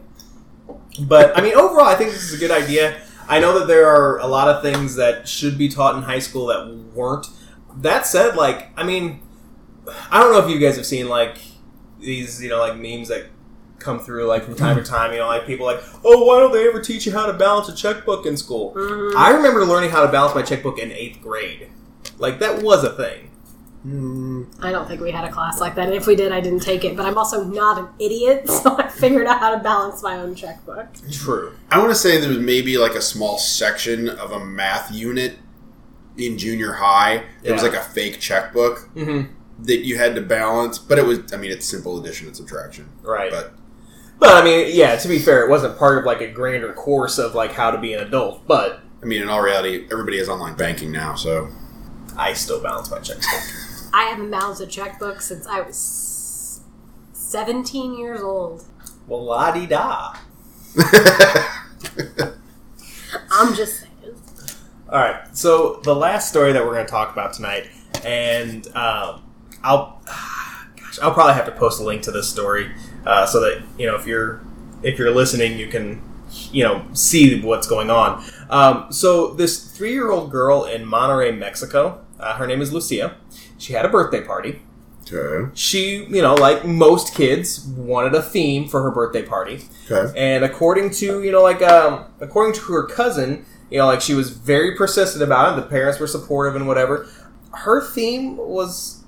But 1.00 1.36
I 1.36 1.42
mean, 1.42 1.54
overall, 1.54 1.84
I 1.86 1.94
think 1.96 2.10
this 2.12 2.22
is 2.22 2.32
a 2.34 2.38
good 2.38 2.50
idea. 2.50 2.96
I 3.28 3.40
know 3.40 3.58
that 3.58 3.66
there 3.68 3.86
are 3.88 4.18
a 4.18 4.26
lot 4.26 4.48
of 4.48 4.62
things 4.62 4.96
that 4.96 5.26
should 5.28 5.56
be 5.58 5.68
taught 5.68 5.96
in 5.96 6.02
high 6.02 6.18
school 6.18 6.46
that 6.46 6.66
weren't. 6.94 7.26
That 7.76 8.06
said, 8.06 8.36
like, 8.36 8.68
I 8.76 8.84
mean, 8.84 9.20
I 10.10 10.20
don't 10.20 10.32
know 10.32 10.38
if 10.46 10.48
you 10.50 10.58
guys 10.58 10.76
have 10.76 10.86
seen 10.86 11.08
like 11.08 11.38
these, 11.98 12.42
you 12.42 12.48
know, 12.48 12.58
like 12.58 12.76
memes 12.76 13.08
that 13.08 13.26
come 13.84 14.00
through 14.00 14.26
like 14.26 14.42
from 14.44 14.54
time 14.56 14.76
to 14.76 14.82
time. 14.82 15.12
You 15.12 15.18
know, 15.18 15.26
like 15.26 15.46
people 15.46 15.66
like, 15.66 15.80
oh, 16.04 16.24
why 16.24 16.40
don't 16.40 16.52
they 16.52 16.66
ever 16.66 16.80
teach 16.80 17.06
you 17.06 17.12
how 17.12 17.26
to 17.26 17.32
balance 17.32 17.68
a 17.68 17.74
checkbook 17.74 18.26
in 18.26 18.36
school? 18.36 18.74
Mhm. 18.74 19.14
I 19.16 19.30
remember 19.32 19.64
learning 19.64 19.90
how 19.90 20.04
to 20.04 20.10
balance 20.10 20.34
my 20.34 20.42
checkbook 20.42 20.78
in 20.78 20.90
eighth 20.92 21.20
grade. 21.22 21.68
Like 22.18 22.38
that 22.40 22.62
was 22.62 22.82
a 22.84 22.90
thing. 22.94 23.30
Mm, 23.86 24.46
I 24.62 24.72
don't 24.72 24.88
think 24.88 25.02
we 25.02 25.10
had 25.10 25.24
a 25.24 25.30
class 25.30 25.60
like 25.60 25.74
that. 25.74 25.88
And 25.88 25.94
if 25.94 26.06
we 26.06 26.16
did, 26.16 26.32
I 26.32 26.40
didn't 26.40 26.60
take 26.60 26.84
it. 26.84 26.96
But 26.96 27.04
I'm 27.04 27.18
also 27.18 27.44
not 27.44 27.78
an 27.78 27.88
idiot, 27.98 28.48
so 28.62 28.76
I 28.78 28.88
figured 28.88 29.26
out 29.26 29.40
how 29.40 29.54
to 29.54 29.62
balance 29.62 30.02
my 30.02 30.16
own 30.18 30.34
checkbook. 30.34 30.86
True. 31.12 31.52
I 31.70 31.78
want 31.78 31.90
to 31.90 31.94
say 31.94 32.18
there 32.18 32.30
was 32.30 32.38
maybe 32.38 32.78
like 32.78 32.94
a 32.94 33.02
small 33.02 33.36
section 33.36 34.08
of 34.08 34.32
a 34.32 34.42
math 34.42 34.90
unit 34.90 35.36
in 36.16 36.38
junior 36.38 36.72
high. 36.72 37.24
It 37.42 37.52
was 37.52 37.62
like 37.62 37.74
a 37.74 37.82
fake 37.82 38.20
checkbook 38.20 38.88
Mm-hmm. 38.94 39.32
that 39.64 39.84
you 39.84 39.98
had 39.98 40.14
to 40.14 40.22
balance, 40.22 40.78
but 40.78 40.98
it 40.98 41.04
was, 41.04 41.30
I 41.34 41.36
mean, 41.36 41.50
it's 41.50 41.66
simple 41.68 42.00
addition 42.00 42.26
and 42.28 42.34
subtraction. 42.36 42.88
Right. 43.02 43.30
But 43.30 43.52
But 44.24 44.42
I 44.42 44.44
mean, 44.44 44.70
yeah. 44.72 44.96
To 44.96 45.06
be 45.06 45.18
fair, 45.18 45.44
it 45.44 45.50
wasn't 45.50 45.78
part 45.78 45.98
of 45.98 46.04
like 46.04 46.22
a 46.22 46.28
grander 46.28 46.72
course 46.72 47.18
of 47.18 47.34
like 47.34 47.52
how 47.52 47.70
to 47.70 47.78
be 47.78 47.92
an 47.92 48.00
adult. 48.00 48.46
But 48.46 48.80
I 49.02 49.04
mean, 49.04 49.20
in 49.20 49.28
all 49.28 49.42
reality, 49.42 49.86
everybody 49.92 50.16
has 50.16 50.30
online 50.30 50.56
banking 50.56 50.90
now, 50.90 51.14
so 51.14 51.50
I 52.16 52.32
still 52.32 52.62
balance 52.62 52.90
my 52.90 53.00
checkbook. 53.00 53.26
I 53.92 54.04
haven't 54.04 54.30
balanced 54.30 54.62
a 54.62 54.66
checkbook 54.66 55.20
since 55.20 55.46
I 55.46 55.60
was 55.60 56.62
17 57.12 57.98
years 57.98 58.22
old. 58.22 58.64
Well, 59.06 59.22
la 59.24 59.50
di 59.52 59.66
da. 59.66 60.14
I'm 63.30 63.54
just 63.54 63.80
saying. 63.80 63.92
All 64.88 64.98
right. 64.98 65.36
So 65.36 65.80
the 65.84 65.94
last 65.94 66.30
story 66.30 66.54
that 66.54 66.64
we're 66.64 66.72
going 66.72 66.86
to 66.86 66.90
talk 66.90 67.12
about 67.12 67.34
tonight, 67.34 67.68
and 68.04 68.66
um, 68.68 69.22
I'll, 69.62 70.00
gosh, 70.06 70.98
I'll 71.02 71.12
probably 71.12 71.34
have 71.34 71.44
to 71.44 71.52
post 71.52 71.78
a 71.78 71.84
link 71.84 72.02
to 72.04 72.10
this 72.10 72.28
story 72.28 72.72
uh, 73.06 73.26
so 73.26 73.40
that 73.40 73.62
you 73.78 73.86
know 73.86 73.96
if 73.96 74.06
you're 74.06 74.40
if 74.82 74.98
you're 74.98 75.14
listening, 75.14 75.58
you 75.58 75.68
can 75.68 76.02
you 76.52 76.64
know 76.64 76.84
see 76.92 77.40
what's 77.40 77.66
going 77.66 77.90
on. 77.90 78.24
Um, 78.50 78.86
so 78.90 79.34
this 79.34 79.70
three 79.76 79.92
year 79.92 80.10
old 80.10 80.30
girl 80.30 80.64
in 80.64 80.84
Monterrey, 80.84 81.36
Mexico, 81.36 82.04
uh, 82.20 82.34
her 82.36 82.46
name 82.46 82.60
is 82.60 82.72
Lucia. 82.72 83.16
She 83.58 83.72
had 83.72 83.84
a 83.84 83.88
birthday 83.88 84.22
party. 84.22 84.60
okay. 85.10 85.50
She, 85.54 86.04
you 86.04 86.22
know, 86.22 86.34
like 86.34 86.64
most 86.64 87.14
kids, 87.14 87.60
wanted 87.66 88.14
a 88.14 88.22
theme 88.22 88.68
for 88.68 88.82
her 88.82 88.90
birthday 88.90 89.22
party. 89.22 89.64
Okay. 89.90 90.12
And 90.16 90.44
according 90.44 90.90
to 90.92 91.22
you 91.22 91.32
know, 91.32 91.42
like 91.42 91.62
um, 91.62 92.06
according 92.20 92.54
to 92.54 92.72
her 92.72 92.86
cousin, 92.86 93.44
you 93.70 93.78
know, 93.78 93.86
like 93.86 94.00
she 94.00 94.14
was 94.14 94.30
very 94.30 94.76
persistent 94.76 95.22
about 95.22 95.56
it. 95.56 95.62
The 95.62 95.68
parents 95.68 95.98
were 95.98 96.06
supportive 96.06 96.56
and 96.56 96.66
whatever. 96.66 97.08
Her 97.52 97.80
theme 97.80 98.36
was 98.36 99.03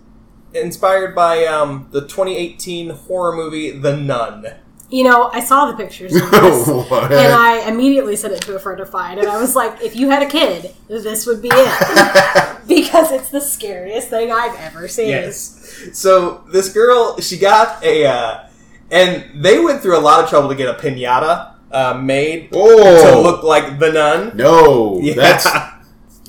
inspired 0.57 1.15
by 1.15 1.45
um, 1.47 1.89
the 1.91 2.03
2018 2.03 2.91
horror 2.91 3.35
movie 3.37 3.71
The 3.71 3.97
Nun. 3.97 4.47
You 4.89 5.03
know, 5.03 5.31
I 5.33 5.41
saw 5.41 5.69
the 5.71 5.77
pictures 5.77 6.15
of 6.15 6.31
this. 6.31 6.69
What? 6.69 7.11
And 7.13 7.33
I 7.33 7.69
immediately 7.69 8.15
sent 8.15 8.35
it 8.35 8.41
to 8.43 8.55
a 8.55 8.59
friend 8.61 8.81
of 8.81 8.93
mine, 8.93 9.19
and 9.19 9.27
I 9.29 9.37
was 9.41 9.57
like, 9.57 9.81
if 9.83 9.97
you 9.97 10.11
had 10.11 10.23
a 10.23 10.27
kid, 10.31 10.73
this 10.89 11.27
would 11.27 11.43
be 11.43 11.49
it. 11.51 12.57
because 12.69 13.11
it's 13.11 13.31
the 13.31 13.41
scariest 13.41 14.09
thing 14.11 14.31
I've 14.31 14.55
ever 14.61 14.87
seen. 14.89 15.09
Yes. 15.09 15.89
So 15.93 16.45
this 16.53 16.73
girl, 16.73 17.19
she 17.21 17.37
got 17.39 17.83
a, 17.85 18.07
uh, 18.07 18.47
and 18.91 19.43
they 19.45 19.59
went 19.59 19.83
through 19.83 19.99
a 19.99 20.01
lot 20.01 20.23
of 20.23 20.31
trouble 20.31 20.49
to 20.51 20.55
get 20.55 20.69
a 20.69 20.75
pinata 20.75 21.55
uh, 21.73 21.95
made 22.01 22.51
Oh. 22.55 23.13
to 23.15 23.21
look 23.21 23.43
like 23.43 23.81
the 23.81 23.91
nun. 23.91 24.37
no, 24.37 25.01
Yeah. 25.03 25.15
that's 25.15 25.47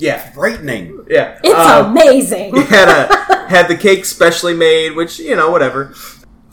yeah, 0.00 0.30
frightening. 0.32 1.04
yeah. 1.08 1.38
It's 1.42 1.54
Um, 1.54 1.92
amazing. 1.92 2.56
had 2.56 2.88
a 2.88 3.48
had 3.48 3.68
the 3.68 3.76
cake 3.76 4.04
specially 4.04 4.54
made, 4.54 4.94
which 4.96 5.18
you 5.18 5.36
know, 5.36 5.50
whatever. 5.50 5.94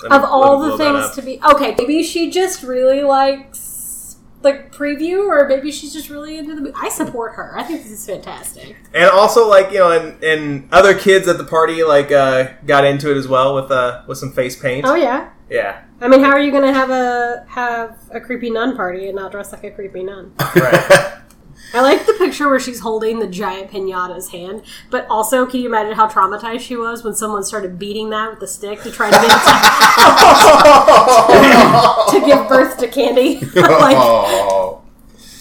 Let 0.02 0.12
me- 0.12 0.18
of 0.18 0.24
all 0.24 0.60
the 0.60 0.78
things 0.78 1.12
to 1.16 1.22
be 1.22 1.40
okay, 1.54 1.76
maybe 1.78 2.04
she 2.04 2.30
just 2.30 2.64
really 2.64 3.02
likes 3.04 4.18
like 4.44 4.72
preview, 4.72 5.28
or 5.28 5.48
maybe 5.48 5.72
she's 5.72 5.92
just 5.92 6.10
really 6.10 6.38
into 6.38 6.54
the 6.54 6.62
movie. 6.62 6.74
I 6.80 6.90
support 6.90 7.34
her. 7.34 7.58
I 7.58 7.64
think 7.64 7.82
this 7.84 7.92
is 7.92 8.06
fantastic. 8.06 8.76
and 8.94 9.10
also 9.10 9.48
like 9.50 9.72
you 9.72 9.80
know, 9.80 9.92
and, 9.92 10.24
and 10.24 10.70
other 10.72 10.94
kids 10.94 11.28
at 11.28 11.38
the 11.40 11.44
party 11.44 11.84
like 11.84 12.12
uh, 12.12 12.50
got 12.68 12.86
into 12.86 13.10
it 13.12 13.18
as 13.18 13.28
well 13.28 13.56
with 13.56 13.72
uh, 13.72 14.04
with 14.08 14.18
some 14.20 14.32
face 14.32 14.56
paint. 14.60 14.86
Oh 14.86 14.96
yeah. 14.96 15.30
Yeah, 15.48 15.84
I 16.02 16.08
mean, 16.08 16.22
how 16.24 16.32
are 16.32 16.40
you 16.40 16.50
going 16.50 16.64
to 16.64 16.74
have 16.74 16.90
a 16.90 17.46
have 17.48 17.98
a 18.12 18.20
creepy 18.20 18.50
nun 18.50 18.76
party 18.76 19.06
and 19.08 19.16
not 19.16 19.32
dress 19.32 19.52
like 19.52 19.64
a 19.64 19.70
creepy 19.70 20.02
nun? 20.04 20.34
right. 20.56 21.14
I 21.74 21.82
like 21.82 22.06
the 22.06 22.14
picture 22.14 22.48
where 22.48 22.60
she's 22.60 22.80
holding 22.80 23.20
the 23.20 23.28
giant 23.28 23.72
pinata's 23.72 24.30
hand, 24.30 24.64
but 24.90 25.06
also, 25.10 25.46
can 25.46 25.60
you 25.60 25.68
imagine 25.68 25.96
how 25.96 26.08
traumatized 26.08 26.62
she 26.62 26.76
was 26.76 27.04
when 27.04 27.14
someone 27.14 27.44
started 27.44 27.78
beating 27.78 28.10
that 28.12 28.32
with 28.32 28.42
a 28.44 28.48
stick 28.48 28.82
to 28.84 28.92
try 28.92 29.10
to 29.10 29.18
make 29.18 29.30
it 32.12 32.14
to, 32.14 32.20
to 32.20 32.26
give 32.26 32.48
birth 32.48 32.78
to 32.78 32.88
candy? 32.88 33.40
like, 33.56 33.98
oh. 33.98 34.82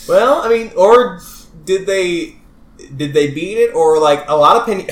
Well, 0.09 0.43
I 0.43 0.49
mean, 0.49 0.73
or 0.77 1.21
did 1.65 1.87
they 1.87 2.37
did 2.97 3.15
they 3.15 3.31
beat 3.31 3.59
it, 3.59 3.75
or 3.75 3.99
like 3.99 4.29
a 4.29 4.35
lot 4.35 4.57
of 4.57 4.67
pin, 4.67 4.87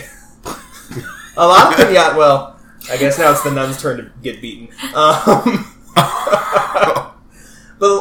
a 1.36 1.46
lot 1.46 1.72
of 1.72 1.78
pinata? 1.78 2.16
Well, 2.16 2.58
I 2.90 2.96
guess 2.96 3.18
now 3.18 3.32
it's 3.32 3.42
the 3.42 3.50
nun's 3.50 3.80
turn 3.80 3.98
to 3.98 4.10
get 4.22 4.40
beaten. 4.40 4.68
Um, 4.94 5.66
but 5.94 7.14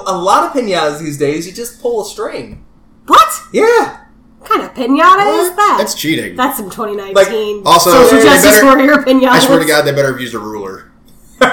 a 0.05 0.17
lot 0.17 0.45
of 0.45 0.53
pinatas 0.53 0.99
these 0.99 1.17
days, 1.17 1.47
you 1.47 1.53
just 1.53 1.81
pull 1.81 2.01
a 2.01 2.05
string. 2.05 2.65
What? 3.07 3.41
Yeah, 3.53 3.99
What 4.39 4.49
kind 4.49 4.61
of 4.63 4.73
pinata 4.73 5.39
is 5.41 5.55
that? 5.55 5.75
That's 5.77 5.95
cheating. 5.95 6.35
That's 6.35 6.57
some 6.57 6.69
2019. 6.69 7.63
Also, 7.65 7.91
social 7.91 8.17
they 8.19 8.23
justice 8.23 8.51
better- 8.61 8.65
warrior 8.65 8.95
pinatas. 9.03 9.27
I 9.29 9.39
swear 9.39 9.59
to 9.59 9.65
God, 9.65 9.83
they 9.83 9.91
better 9.91 10.11
have 10.11 10.21
used 10.21 10.33
a 10.35 10.39
ruler. 10.39 10.91
but 11.39 11.49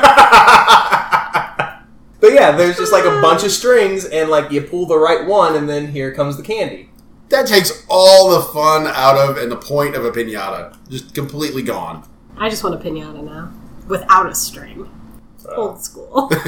yeah, 2.33 2.53
there's 2.53 2.77
just 2.77 2.93
like 2.93 3.05
a 3.05 3.21
bunch 3.23 3.45
of 3.45 3.51
strings, 3.53 4.05
and 4.05 4.31
like 4.31 4.51
you 4.51 4.61
pull 4.63 4.87
the 4.87 4.99
right 4.99 5.27
one, 5.27 5.57
and 5.57 5.69
then 5.69 5.89
here 5.89 6.13
comes 6.15 6.37
the 6.37 6.43
candy. 6.43 6.91
That 7.31 7.47
takes 7.47 7.85
all 7.91 8.31
the 8.31 8.41
fun 8.53 8.87
out 8.87 9.17
of 9.17 9.37
and 9.37 9.53
the 9.53 9.57
point 9.57 9.95
of 9.95 10.05
a 10.05 10.11
pinata. 10.11 10.77
Just 10.89 11.15
completely 11.15 11.63
gone. 11.63 12.09
I 12.37 12.49
just 12.49 12.65
want 12.65 12.75
a 12.75 12.79
pinata 12.79 13.23
now 13.23 13.53
without 13.87 14.29
a 14.29 14.35
string. 14.35 14.89
Uh. 15.49 15.55
Old 15.55 15.83
school. 15.83 16.31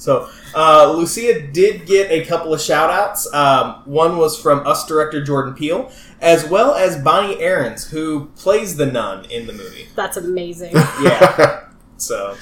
So, 0.00 0.28
uh, 0.54 0.92
Lucia 0.96 1.40
did 1.46 1.86
get 1.86 2.10
a 2.10 2.24
couple 2.24 2.52
of 2.54 2.60
shout 2.60 2.90
outs. 2.90 3.32
Um, 3.32 3.82
one 3.84 4.16
was 4.18 4.40
from 4.40 4.66
us 4.66 4.86
director 4.86 5.22
Jordan 5.22 5.54
Peele, 5.54 5.90
as 6.20 6.44
well 6.48 6.74
as 6.74 6.96
Bonnie 7.02 7.40
Aarons, 7.40 7.88
who 7.90 8.26
plays 8.36 8.76
the 8.76 8.86
nun 8.86 9.24
in 9.30 9.46
the 9.46 9.52
movie. 9.52 9.88
That's 9.94 10.16
amazing. 10.16 10.74
Yeah. 11.02 11.64
so, 11.96 12.36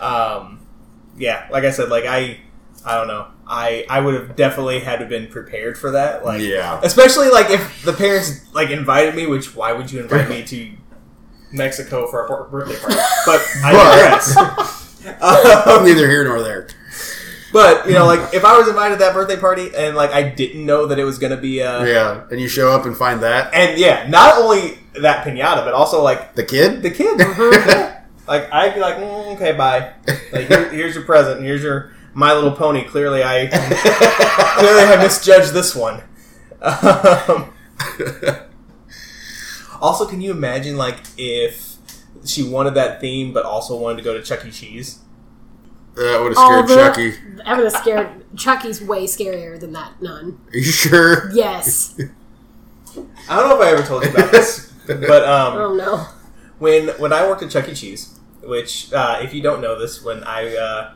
um, 0.00 0.60
yeah, 1.16 1.46
like 1.50 1.64
I 1.64 1.70
said, 1.70 1.88
like 1.90 2.04
I, 2.06 2.38
I 2.84 2.96
don't 2.96 3.08
know. 3.08 3.26
I, 3.46 3.84
I 3.90 4.00
would 4.00 4.14
have 4.14 4.36
definitely 4.36 4.80
had 4.80 5.00
to 5.00 5.06
been 5.06 5.26
prepared 5.26 5.76
for 5.76 5.90
that. 5.92 6.24
Like, 6.24 6.40
Yeah. 6.40 6.80
especially 6.82 7.28
like 7.28 7.50
if 7.50 7.82
the 7.84 7.92
parents 7.92 8.40
like 8.54 8.70
invited 8.70 9.14
me, 9.14 9.26
which 9.26 9.54
why 9.56 9.72
would 9.72 9.90
you 9.92 10.00
invite 10.00 10.28
me 10.28 10.44
to 10.44 10.72
Mexico 11.52 12.06
for 12.06 12.24
a 12.24 12.48
birthday 12.50 12.78
party? 12.78 12.96
But 13.26 13.42
I 13.64 13.72
digress. 13.72 14.36
um, 15.76 15.84
Neither 15.84 16.08
here 16.08 16.24
nor 16.24 16.42
there. 16.42 16.68
But 17.52 17.86
you 17.86 17.94
know, 17.94 18.06
like 18.06 18.20
if 18.34 18.44
I 18.44 18.56
was 18.56 18.68
invited 18.68 18.94
to 18.96 18.98
that 19.00 19.14
birthday 19.14 19.36
party 19.38 19.70
and 19.76 19.96
like 19.96 20.10
I 20.10 20.22
didn't 20.28 20.64
know 20.64 20.86
that 20.86 20.98
it 20.98 21.04
was 21.04 21.18
gonna 21.18 21.36
be 21.36 21.62
uh 21.62 21.84
Yeah, 21.84 22.24
and 22.30 22.40
you 22.40 22.48
show 22.48 22.70
up 22.70 22.84
and 22.86 22.96
find 22.96 23.22
that 23.22 23.52
and 23.54 23.78
yeah, 23.78 24.08
not 24.08 24.38
only 24.38 24.78
that 25.00 25.24
pinata, 25.24 25.64
but 25.64 25.74
also 25.74 26.02
like 26.02 26.34
the 26.34 26.44
kid. 26.44 26.82
the 26.82 26.90
kid. 26.90 27.20
Like 28.28 28.52
I'd 28.52 28.74
be 28.74 28.80
like, 28.80 28.94
mm, 28.94 29.34
okay, 29.34 29.52
bye. 29.54 29.92
Like 30.30 30.46
here, 30.46 30.68
here's 30.70 30.94
your 30.94 31.02
present. 31.02 31.42
Here's 31.42 31.64
your 31.64 31.90
My 32.14 32.32
Little 32.32 32.52
Pony. 32.52 32.84
Clearly, 32.84 33.24
I 33.24 33.48
clearly 34.58 34.82
I 34.84 34.96
misjudged 35.02 35.52
this 35.52 35.74
one. 35.74 36.00
Um, 36.62 37.52
also, 39.80 40.06
can 40.06 40.20
you 40.20 40.30
imagine 40.30 40.76
like 40.76 40.98
if 41.18 41.76
she 42.24 42.44
wanted 42.48 42.74
that 42.74 43.00
theme, 43.00 43.32
but 43.32 43.44
also 43.44 43.76
wanted 43.76 43.96
to 43.96 44.02
go 44.04 44.14
to 44.14 44.22
Chuck 44.22 44.44
E. 44.46 44.52
Cheese? 44.52 45.00
That 45.96 46.20
would 46.20 46.36
have 46.36 46.44
scared 46.44 46.68
the- 46.68 46.74
Chucky. 46.76 47.14
I 47.44 47.54
would 47.56 47.64
have 47.72 47.82
scared. 47.82 48.08
Chucky's 48.36 48.80
way 48.82 49.04
scarier 49.06 49.58
than 49.58 49.72
that 49.72 50.00
nun. 50.00 50.38
Are 50.52 50.56
you 50.56 50.62
sure? 50.62 51.30
Yes. 51.32 51.98
I 53.28 53.36
don't 53.38 53.48
know 53.48 53.60
if 53.60 53.66
I 53.66 53.70
ever 53.72 53.82
told 53.82 54.04
you 54.04 54.10
about 54.10 54.30
this, 54.30 54.72
but 54.86 55.24
um, 55.24 55.56
Oh 55.56 55.74
no. 55.74 56.06
when 56.58 56.88
when 56.98 57.12
I 57.12 57.26
worked 57.26 57.42
at 57.42 57.50
Chuck 57.50 57.68
E. 57.68 57.74
Cheese, 57.74 58.18
which 58.42 58.92
uh, 58.92 59.18
if 59.22 59.32
you 59.34 59.42
don't 59.42 59.60
know 59.60 59.78
this, 59.78 60.02
when 60.04 60.22
I, 60.24 60.54
uh, 60.56 60.92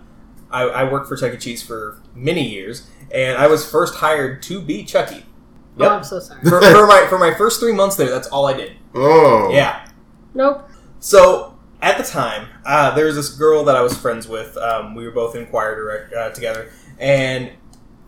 I 0.50 0.62
I 0.62 0.92
worked 0.92 1.08
for 1.08 1.16
Chuck 1.16 1.32
E. 1.34 1.36
Cheese 1.38 1.62
for 1.62 2.00
many 2.14 2.48
years, 2.48 2.88
and 3.12 3.36
I 3.38 3.46
was 3.46 3.68
first 3.68 3.96
hired 3.96 4.42
to 4.44 4.60
be 4.60 4.84
Chucky. 4.84 5.24
Oh, 5.78 5.88
I'm 5.88 6.04
so 6.04 6.20
sorry. 6.20 6.40
for, 6.42 6.60
for 6.60 6.86
my 6.86 7.06
for 7.08 7.18
my 7.18 7.34
first 7.34 7.58
three 7.60 7.72
months 7.72 7.96
there, 7.96 8.10
that's 8.10 8.28
all 8.28 8.46
I 8.46 8.52
did. 8.54 8.72
Oh, 8.94 9.50
Yeah. 9.52 9.88
Nope. 10.34 10.68
So 11.00 11.53
at 11.84 11.98
the 11.98 12.04
time, 12.04 12.48
uh, 12.64 12.94
there 12.94 13.06
was 13.06 13.14
this 13.16 13.28
girl 13.28 13.64
that 13.64 13.76
I 13.76 13.82
was 13.82 13.96
friends 13.96 14.26
with. 14.26 14.56
Um, 14.56 14.94
we 14.94 15.04
were 15.04 15.10
both 15.12 15.36
in 15.36 15.46
choir 15.46 15.74
direct, 15.74 16.12
uh, 16.14 16.30
together, 16.30 16.70
and 16.98 17.50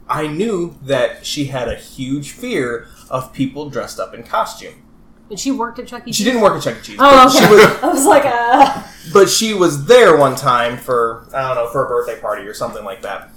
I 0.08 0.26
knew 0.28 0.78
that 0.82 1.26
she 1.26 1.46
had 1.46 1.68
a 1.68 1.74
huge 1.74 2.30
fear 2.30 2.86
of 3.10 3.32
people 3.32 3.68
dressed 3.70 4.00
up 4.00 4.14
in 4.14 4.22
costume. 4.22 4.82
And 5.28 5.38
she 5.38 5.50
worked 5.50 5.78
at 5.80 5.88
Chuck 5.88 6.02
E. 6.02 6.06
Cheese. 6.06 6.16
She 6.16 6.24
didn't 6.24 6.40
work 6.40 6.56
at 6.56 6.62
Chuck 6.62 6.76
E. 6.78 6.82
Cheese. 6.82 6.96
Oh, 7.00 7.26
but 7.26 7.36
okay. 7.36 7.46
She 7.46 7.52
was, 7.54 7.64
I 7.82 7.86
was 7.88 8.06
like, 8.06 8.24
uh. 8.24 8.82
but 9.12 9.28
she 9.28 9.52
was 9.54 9.86
there 9.86 10.16
one 10.16 10.36
time 10.36 10.78
for 10.78 11.26
I 11.34 11.48
don't 11.54 11.64
know 11.64 11.70
for 11.70 11.84
a 11.84 11.88
birthday 11.88 12.20
party 12.20 12.42
or 12.46 12.54
something 12.54 12.84
like 12.84 13.02
that. 13.02 13.30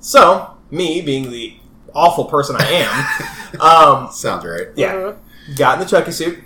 So 0.00 0.56
me 0.70 1.02
being 1.02 1.30
the 1.30 1.56
awful 1.94 2.26
person 2.26 2.56
I 2.58 2.64
am, 2.64 3.60
um, 3.60 4.12
sounds 4.12 4.44
right. 4.44 4.68
yeah, 4.76 4.92
Mhm. 4.94 5.56
got 5.56 5.74
in 5.74 5.80
the 5.80 5.86
Chuck 5.90 6.06
E. 6.08 6.12
suit, 6.12 6.38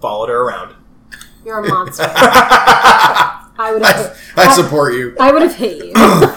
followed 0.00 0.28
her 0.28 0.36
around. 0.42 0.74
You're 1.46 1.64
a 1.64 1.68
monster. 1.68 2.02
I 2.12 3.70
would 3.72 3.82
I, 3.84 3.92
have. 3.92 4.20
I 4.36 4.52
support 4.52 4.94
you. 4.94 5.16
I 5.20 5.30
would 5.30 5.42
have 5.42 5.54
hit 5.54 5.84
you. 5.84 5.92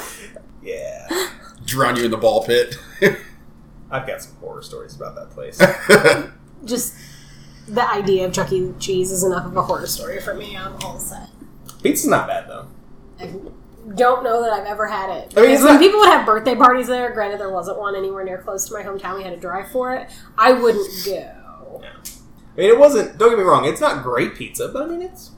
Yeah, 0.62 1.30
Drown 1.66 1.96
you 1.96 2.04
in 2.06 2.12
the 2.12 2.18
ball 2.18 2.46
pit. 2.46 2.76
I've 3.92 4.06
got 4.06 4.22
some 4.22 4.36
horror 4.36 4.62
stories 4.62 4.96
about 4.96 5.16
that 5.16 5.32
place. 5.32 5.58
Just 6.64 6.94
the 7.68 7.90
idea 7.90 8.28
of 8.28 8.34
Chuck 8.34 8.52
E. 8.54 8.72
Cheese 8.80 9.12
is 9.12 9.24
enough 9.24 9.48
of 9.48 9.58
a 9.58 9.64
horror 9.64 9.88
story 9.88 10.22
for 10.22 10.36
me. 10.36 10.56
I'm 10.56 10.76
all 10.84 11.00
set. 11.00 11.30
Pizza's 11.82 12.08
not 12.08 12.28
bad 12.28 12.48
though. 12.48 12.68
I 13.20 13.32
don't 13.96 14.24
know 14.24 14.44
that 14.44 14.54
I've 14.54 14.68
ever 14.68 14.86
had 14.86 15.10
it. 15.10 15.34
I 15.36 15.42
mean, 15.42 15.50
Because 15.50 15.64
when 15.64 15.74
not- 15.76 15.82
people 15.82 16.00
would 16.02 16.10
have 16.10 16.26
birthday 16.26 16.54
parties 16.56 16.86
there, 16.88 17.12
granted 17.12 17.40
there 17.40 17.50
wasn't 17.50 17.80
one 17.80 17.96
anywhere 17.96 18.24
near 18.24 18.38
close 18.38 18.66
to 18.68 18.74
my 18.76 18.84
hometown, 18.84 19.18
we 19.18 19.24
had 19.24 19.34
to 19.34 19.40
drive 19.40 19.72
for 19.72 19.96
it. 19.96 20.08
I 20.38 20.52
wouldn't 20.52 20.88
go. 21.06 21.82
I 22.60 22.64
mean, 22.64 22.72
it 22.72 22.78
wasn't. 22.78 23.18
Don't 23.18 23.30
get 23.30 23.38
me 23.38 23.46
wrong; 23.46 23.64
it's 23.64 23.80
not 23.80 24.04
great 24.04 24.36
pizza, 24.36 24.68
but 24.68 24.84
I 24.84 24.86
mean, 24.86 25.02
it's 25.02 25.32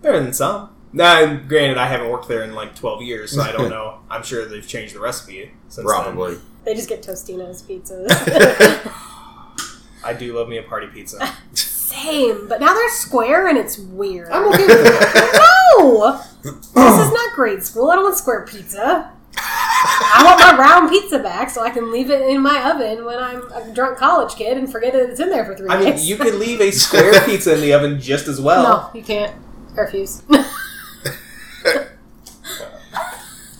better 0.00 0.18
than 0.18 0.32
some. 0.32 0.70
Now, 0.94 1.34
granted, 1.34 1.76
I 1.76 1.86
haven't 1.86 2.08
worked 2.08 2.28
there 2.28 2.42
in 2.44 2.54
like 2.54 2.74
twelve 2.74 3.02
years, 3.02 3.32
so 3.32 3.42
I 3.42 3.52
don't 3.52 3.68
know. 3.76 3.98
I'm 4.08 4.22
sure 4.22 4.46
they've 4.46 4.66
changed 4.66 4.94
the 4.94 5.00
recipe 5.00 5.50
since 5.68 5.84
Probably. 5.84 6.38
They 6.64 6.74
just 6.74 6.88
get 6.88 7.02
Totino's 7.02 7.62
pizzas. 7.62 8.08
I 10.04 10.14
do 10.14 10.34
love 10.34 10.48
me 10.48 10.56
a 10.56 10.62
party 10.62 10.86
pizza. 10.86 11.18
Same, 11.52 12.48
but 12.48 12.58
now 12.58 12.72
they're 12.72 12.88
square 12.88 13.48
and 13.48 13.58
it's 13.58 13.78
weird. 13.78 14.30
I'm 14.30 14.48
okay 14.48 14.66
with 14.66 14.80
it. 14.80 15.40
No! 15.76 16.22
this 16.42 16.54
is 16.54 17.12
not 17.12 17.34
grade 17.34 17.62
school. 17.62 17.90
I 17.90 17.96
don't 17.96 18.04
want 18.04 18.16
square 18.16 18.46
pizza. 18.46 19.12
I 19.36 20.22
want 20.24 20.40
my 20.52 20.58
round 20.58 20.90
pizza 20.90 21.18
back 21.18 21.50
so 21.50 21.62
I 21.62 21.70
can 21.70 21.92
leave 21.92 22.10
it 22.10 22.22
in 22.22 22.40
my 22.42 22.70
oven 22.70 23.04
when 23.04 23.18
I'm 23.18 23.42
a 23.52 23.72
drunk 23.74 23.98
college 23.98 24.34
kid 24.34 24.56
and 24.56 24.70
forget 24.70 24.92
that 24.92 25.10
it's 25.10 25.20
in 25.20 25.30
there 25.30 25.44
for 25.44 25.54
three 25.54 25.68
I 25.68 25.78
mean, 25.78 25.94
you 25.98 26.16
could 26.16 26.34
leave 26.34 26.60
a 26.60 26.70
square 26.72 27.12
pizza 27.24 27.54
in 27.54 27.60
the 27.60 27.72
oven 27.72 28.00
just 28.00 28.28
as 28.28 28.40
well. 28.40 28.62
no, 28.62 28.98
you 28.98 29.04
can't. 29.04 29.34
I 29.76 29.80
refuse. 29.80 30.22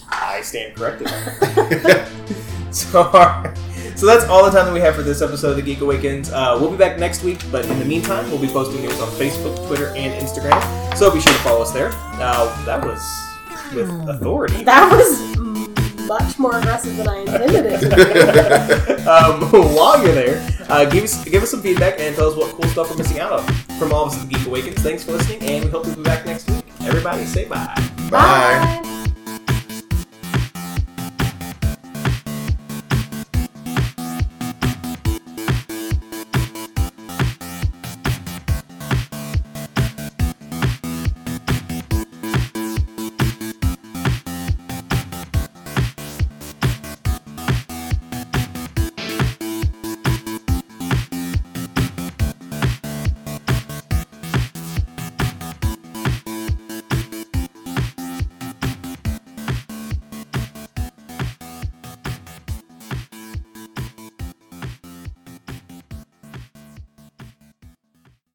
I 0.09 0.40
stand 0.43 0.76
corrected. 0.76 1.09
so, 2.74 3.03
alright. 3.03 3.57
so 3.97 4.07
that's 4.07 4.24
all 4.24 4.45
the 4.45 4.51
time 4.51 4.66
that 4.66 4.72
we 4.74 4.80
have 4.80 4.95
for 4.95 5.03
this 5.03 5.22
episode 5.22 5.51
of 5.51 5.57
the 5.57 5.62
Geek 5.62 5.80
Awakens. 5.80 6.30
Uh, 6.30 6.57
we'll 6.61 6.70
be 6.70 6.76
back 6.76 6.99
next 6.99 7.22
week, 7.22 7.40
but 7.51 7.66
in 7.66 7.78
the 7.78 7.84
meantime, 7.84 8.30
we'll 8.30 8.40
be 8.40 8.49
posting 8.49 8.80
news 8.82 9.01
on 9.01 9.09
Facebook, 9.11 9.66
Twitter, 9.66 9.88
and 9.97 10.20
Instagram. 10.22 10.97
So 10.97 11.11
be 11.12 11.20
sure 11.20 11.32
to 11.32 11.38
follow 11.40 11.62
us 11.62 11.72
there. 11.72 11.90
Uh, 11.95 12.64
that 12.64 12.84
was 12.84 13.01
with 13.74 13.88
authority. 14.09 14.64
that 14.64 14.90
was 14.93 15.18
much 16.07 16.39
more 16.39 16.59
aggressive 16.59 16.97
than 16.97 17.09
I 17.09 17.19
intended 17.19 17.67
it 17.67 17.81
to 17.81 18.95
be. 18.95 19.03
um, 19.09 19.43
while 19.75 20.03
you're 20.03 20.15
there, 20.15 20.49
uh, 20.69 20.85
give 20.85 21.05
us 21.05 21.25
give 21.25 21.43
us 21.43 21.51
some 21.51 21.63
feedback 21.63 21.99
and 21.99 22.15
tell 22.15 22.31
us 22.31 22.37
what 22.37 22.55
cool 22.55 22.69
stuff 22.71 22.91
we're 22.91 22.97
missing 22.97 23.21
out 23.21 23.33
on. 23.33 23.47
From 23.79 23.93
all 23.93 24.07
of 24.07 24.13
us 24.13 24.23
at 24.23 24.29
the 24.29 24.35
Geek 24.35 24.47
Awakens, 24.47 24.83
thanks 24.83 25.05
for 25.05 25.13
listening, 25.13 25.43
and 25.43 25.65
we 25.65 25.71
hope 25.71 25.87
you'll 25.87 25.97
be 25.97 26.03
back 26.03 26.27
next 26.27 26.51
week. 26.51 26.65
Everybody, 26.83 27.25
say 27.25 27.47
bye. 27.47 27.75
Bye. 28.11 29.02